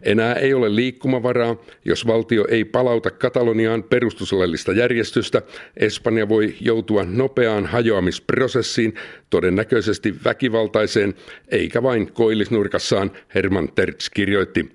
Enää 0.04 0.34
ei 0.34 0.54
ole 0.54 0.76
liikkumavaraa, 0.76 1.56
jos 1.86 2.08
valtio 2.08 2.46
ei 2.50 2.66
palauta 2.66 3.12
Kataloniaan 3.12 3.84
perustuslaillista 3.84 4.72
järjestystä, 4.72 5.42
Espanja 5.78 6.30
voi 6.30 6.56
joutua 6.62 7.04
nopeaan 7.04 7.66
hajoamisprosessiin, 7.66 8.94
todennäköisesti 9.30 10.16
väkivaltaiseen, 10.24 11.14
eikä 11.48 11.84
vain 11.84 12.14
koillisnurkassaan, 12.14 13.12
Herman 13.36 13.70
Terz 13.76 14.10
kirjoitti. 14.10 14.70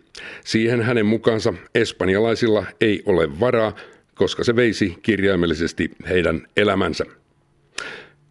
Siihen 0.45 0.83
hänen 0.83 1.07
mukaansa 1.07 1.55
espanjalaisilla 1.75 2.65
ei 2.81 3.03
ole 3.07 3.41
varaa, 3.41 3.77
koska 4.15 4.45
se 4.45 4.57
veisi 4.57 4.99
kirjaimellisesti 5.03 5.91
heidän 6.09 6.47
elämänsä. 6.57 7.05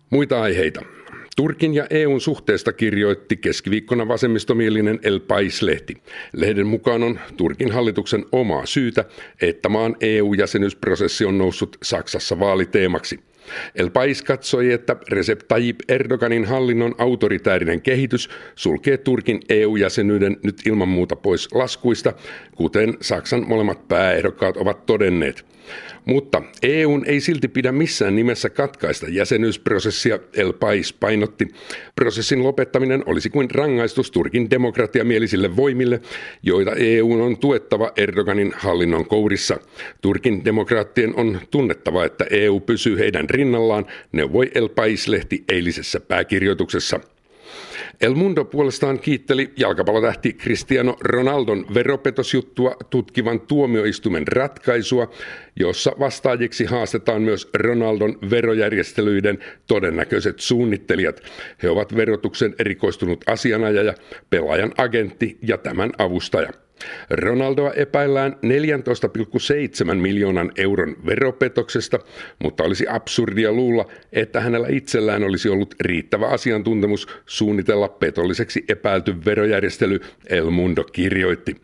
Muita 0.10 0.42
aiheita. 0.42 0.82
Turkin 1.36 1.74
ja 1.74 1.88
EUn 1.90 2.22
suhteesta 2.22 2.74
kirjoitti 2.74 3.38
keskiviikkona 3.38 4.08
vasemmistomielinen 4.08 5.00
El 5.04 5.20
Pais-lehti. 5.20 5.98
Lehden 6.34 6.68
mukaan 6.68 7.04
on 7.04 7.20
Turkin 7.38 7.72
hallituksen 7.72 8.26
omaa 8.32 8.66
syytä, 8.66 9.06
että 9.42 9.70
maan 9.70 9.96
EU-jäsenyysprosessi 10.02 11.26
on 11.26 11.38
noussut 11.38 11.78
Saksassa 11.84 12.40
vaaliteemaksi. 12.40 13.20
El 13.76 13.90
Pais 13.90 14.22
katsoi, 14.22 14.72
että 14.72 14.96
Recep 15.10 15.40
Tayyip 15.48 15.80
Erdoganin 15.88 16.46
hallinnon 16.46 16.96
autoritäärinen 16.98 17.82
kehitys 17.82 18.30
sulkee 18.56 18.98
Turkin 18.98 19.40
EU-jäsenyyden 19.50 20.38
nyt 20.44 20.62
ilman 20.66 20.90
muuta 20.90 21.16
pois 21.16 21.54
laskuista, 21.54 22.14
kuten 22.56 22.98
Saksan 23.02 23.48
molemmat 23.48 23.88
pääehdokkaat 23.88 24.58
ovat 24.58 24.86
todenneet. 24.86 25.55
Mutta 26.06 26.42
EUn 26.64 27.06
ei 27.06 27.20
silti 27.20 27.48
pidä 27.48 27.72
missään 27.72 28.16
nimessä 28.16 28.50
katkaista 28.50 29.06
jäsenyysprosessia, 29.10 30.20
El 30.34 30.54
Pais 30.54 30.94
painotti. 30.94 31.48
Prosessin 31.96 32.44
lopettaminen 32.44 33.04
olisi 33.06 33.30
kuin 33.30 33.52
rangaistus 33.52 34.12
Turkin 34.12 34.50
demokratiamielisille 34.50 35.56
voimille, 35.56 36.02
joita 36.44 36.72
EU 36.76 37.24
on 37.24 37.38
tuettava 37.38 37.92
Erdoganin 37.98 38.54
hallinnon 38.58 39.06
kourissa. 39.06 39.58
Turkin 40.02 40.46
demokraattien 40.46 41.16
on 41.16 41.40
tunnettava, 41.52 42.06
että 42.06 42.26
EU 42.30 42.60
pysyy 42.60 43.00
heidän 43.00 43.30
rinnallaan, 43.30 43.86
neuvoi 44.12 44.52
El 44.56 44.70
Pais-lehti 44.70 45.44
eilisessä 45.50 46.00
pääkirjoituksessa. 46.00 47.00
El 48.02 48.16
Mundo 48.16 48.46
puolestaan 48.46 49.00
kiitteli 49.00 49.54
jalkapallotähti 49.58 50.34
Cristiano 50.34 50.98
Ronaldon 51.02 51.66
veropetosjuttua 51.74 52.76
tutkivan 52.90 53.40
tuomioistuimen 53.40 54.28
ratkaisua, 54.28 55.12
jossa 55.56 55.92
vastaajiksi 56.00 56.66
haastetaan 56.66 57.22
myös 57.22 57.50
Ronaldon 57.54 58.18
verojärjestelyiden 58.30 59.40
todennäköiset 59.68 60.40
suunnittelijat. 60.40 61.22
He 61.64 61.70
ovat 61.70 61.96
verotuksen 61.96 62.56
erikoistunut 62.60 63.24
asianajaja, 63.28 63.94
pelaajan 64.30 64.74
agentti 64.78 65.38
ja 65.42 65.58
tämän 65.58 65.92
avustaja. 65.98 66.65
Ronaldoa 67.10 67.72
epäillään 67.72 68.34
14,7 68.34 69.96
miljoonan 69.96 70.52
euron 70.58 70.96
veropetoksesta, 71.06 72.00
mutta 72.44 72.64
olisi 72.64 72.86
absurdia 72.90 73.52
luulla, 73.52 73.86
että 74.14 74.42
hänellä 74.42 74.68
itsellään 74.70 75.24
olisi 75.24 75.50
ollut 75.50 75.76
riittävä 75.82 76.28
asiantuntemus 76.28 77.08
suunnitella 77.26 77.88
petolliseksi 77.88 78.66
epäilty 78.70 79.26
verojärjestely, 79.26 80.00
El 80.30 80.50
Mundo 80.50 80.84
kirjoitti. 80.84 81.56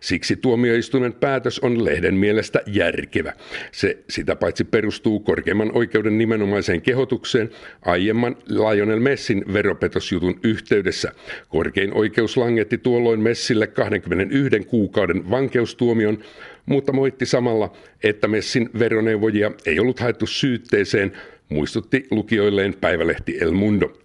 Siksi 0.00 0.36
tuomioistuimen 0.36 1.12
päätös 1.12 1.58
on 1.58 1.84
lehden 1.84 2.14
mielestä 2.14 2.62
järkevä. 2.66 3.32
Se 3.72 3.98
sitä 4.10 4.36
paitsi 4.36 4.64
perustuu 4.64 5.20
korkeimman 5.20 5.70
oikeuden 5.74 6.18
nimenomaiseen 6.18 6.82
kehotukseen 6.82 7.50
aiemman 7.82 8.36
Lionel 8.48 9.00
Messin 9.00 9.44
veropetosjutun 9.52 10.40
yhteydessä. 10.42 11.12
Korkein 11.48 11.94
oikeus 11.94 12.36
langetti 12.36 12.78
tuolloin 12.78 13.20
Messille 13.20 13.66
21 13.66 14.60
kuukauden 14.66 15.30
vankeustuomion, 15.30 16.18
mutta 16.66 16.92
moitti 16.92 17.26
samalla, 17.26 17.76
että 18.02 18.28
Messin 18.28 18.70
veroneuvojia 18.78 19.50
ei 19.66 19.80
ollut 19.80 20.00
haettu 20.00 20.26
syytteeseen, 20.26 21.12
muistutti 21.48 22.06
lukijoilleen 22.10 22.74
päivälehti 22.80 23.38
El 23.40 23.52
Mundo. 23.52 24.03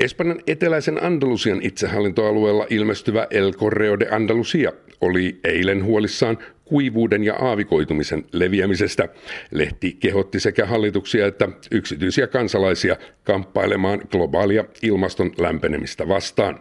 Espanjan 0.00 0.40
eteläisen 0.46 1.04
Andalusian 1.04 1.62
itsehallintoalueella 1.62 2.66
ilmestyvä 2.70 3.26
El 3.30 3.52
Correo 3.52 3.98
de 4.00 4.08
Andalusia 4.10 4.72
oli 5.00 5.40
eilen 5.44 5.84
huolissaan 5.84 6.38
kuivuuden 6.64 7.24
ja 7.24 7.34
aavikoitumisen 7.34 8.24
leviämisestä. 8.32 9.08
Lehti 9.50 9.96
kehotti 10.00 10.40
sekä 10.40 10.66
hallituksia 10.66 11.26
että 11.26 11.48
yksityisiä 11.70 12.26
kansalaisia 12.26 12.96
kamppailemaan 13.24 14.00
globaalia 14.10 14.64
ilmaston 14.82 15.32
lämpenemistä 15.38 16.08
vastaan. 16.08 16.60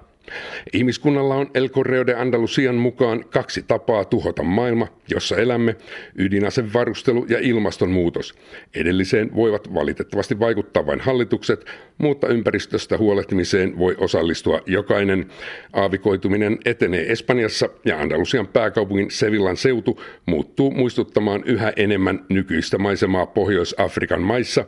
Ihmiskunnalla 0.74 1.36
on 1.36 1.48
El 1.54 1.70
Correo 1.70 2.08
de 2.08 2.14
Andalusian 2.14 2.76
mukaan 2.76 3.26
kaksi 3.30 3.64
tapaa 3.68 4.06
tuhota 4.06 4.44
maailma, 4.44 4.88
jossa 5.10 5.38
elämme, 5.38 5.76
ydinasevarustelu 6.16 7.26
ja 7.30 7.40
ilmastonmuutos. 7.42 8.34
Edelliseen 8.76 9.36
voivat 9.36 9.74
valitettavasti 9.74 10.40
vaikuttaa 10.40 10.86
vain 10.86 11.00
hallitukset, 11.00 11.66
mutta 11.98 12.28
ympäristöstä 12.28 12.98
huolehtimiseen 12.98 13.78
voi 13.78 13.96
osallistua 13.98 14.62
jokainen. 14.66 15.26
Aavikoituminen 15.74 16.58
etenee 16.66 17.12
Espanjassa 17.12 17.70
ja 17.86 18.00
Andalusian 18.00 18.48
pääkaupungin 18.48 19.12
Sevillan 19.12 19.58
seutu 19.58 20.02
muuttuu 20.26 20.72
muistuttamaan 20.72 21.44
yhä 21.46 21.74
enemmän 21.76 22.26
nykyistä 22.30 22.78
maisemaa 22.78 23.26
Pohjois-Afrikan 23.26 24.22
maissa, 24.22 24.66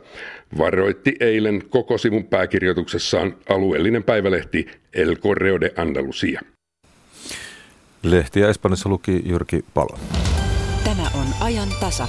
varoitti 0.58 1.16
eilen 1.20 1.62
koko 1.70 1.98
sivun 1.98 2.24
pääkirjoituksessaan 2.24 3.34
alueellinen 3.48 4.04
päivälehti 4.04 4.66
El 4.94 5.16
Correo 5.16 5.60
de 5.60 5.72
Andalusia. 5.76 6.40
Lehtiä 8.02 8.48
Espanjassa 8.48 8.88
luki 8.88 9.22
Jyrki 9.26 9.64
Palo. 9.74 9.98
Tämä 10.84 11.02
on 11.14 11.26
ajan 11.40 11.68
tasa. 11.80 12.08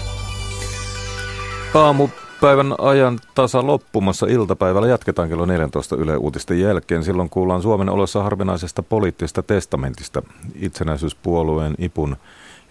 Aamupäivän 1.73 2.75
ajan 2.77 3.19
tasa 3.35 3.67
loppumassa 3.67 4.27
iltapäivällä 4.27 4.87
jatketaan 4.87 5.29
kello 5.29 5.45
14 5.45 5.95
Yle 5.95 6.17
Uutisten 6.17 6.59
jälkeen. 6.59 7.03
Silloin 7.03 7.29
kuullaan 7.29 7.61
Suomen 7.61 7.89
olossa 7.89 8.23
harvinaisesta 8.23 8.83
poliittisesta 8.83 9.43
testamentista. 9.43 10.21
Itsenäisyyspuolueen 10.59 11.75
IPUN 11.77 12.17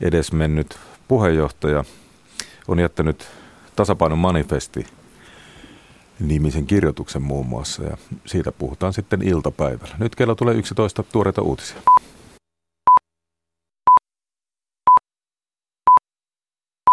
edesmennyt 0.00 0.78
puheenjohtaja 1.08 1.84
on 2.68 2.78
jättänyt 2.78 3.26
tasapainon 3.76 4.18
manifesti 4.18 4.86
nimisen 6.28 6.66
kirjoituksen 6.66 7.22
muun 7.22 7.46
muassa 7.46 7.82
ja 7.82 7.96
siitä 8.26 8.52
puhutaan 8.52 8.92
sitten 8.92 9.22
iltapäivällä. 9.22 9.94
Nyt 9.98 10.14
kello 10.14 10.34
tulee 10.34 10.54
11 10.54 11.02
tuoreita 11.02 11.42
uutisia. 11.42 11.76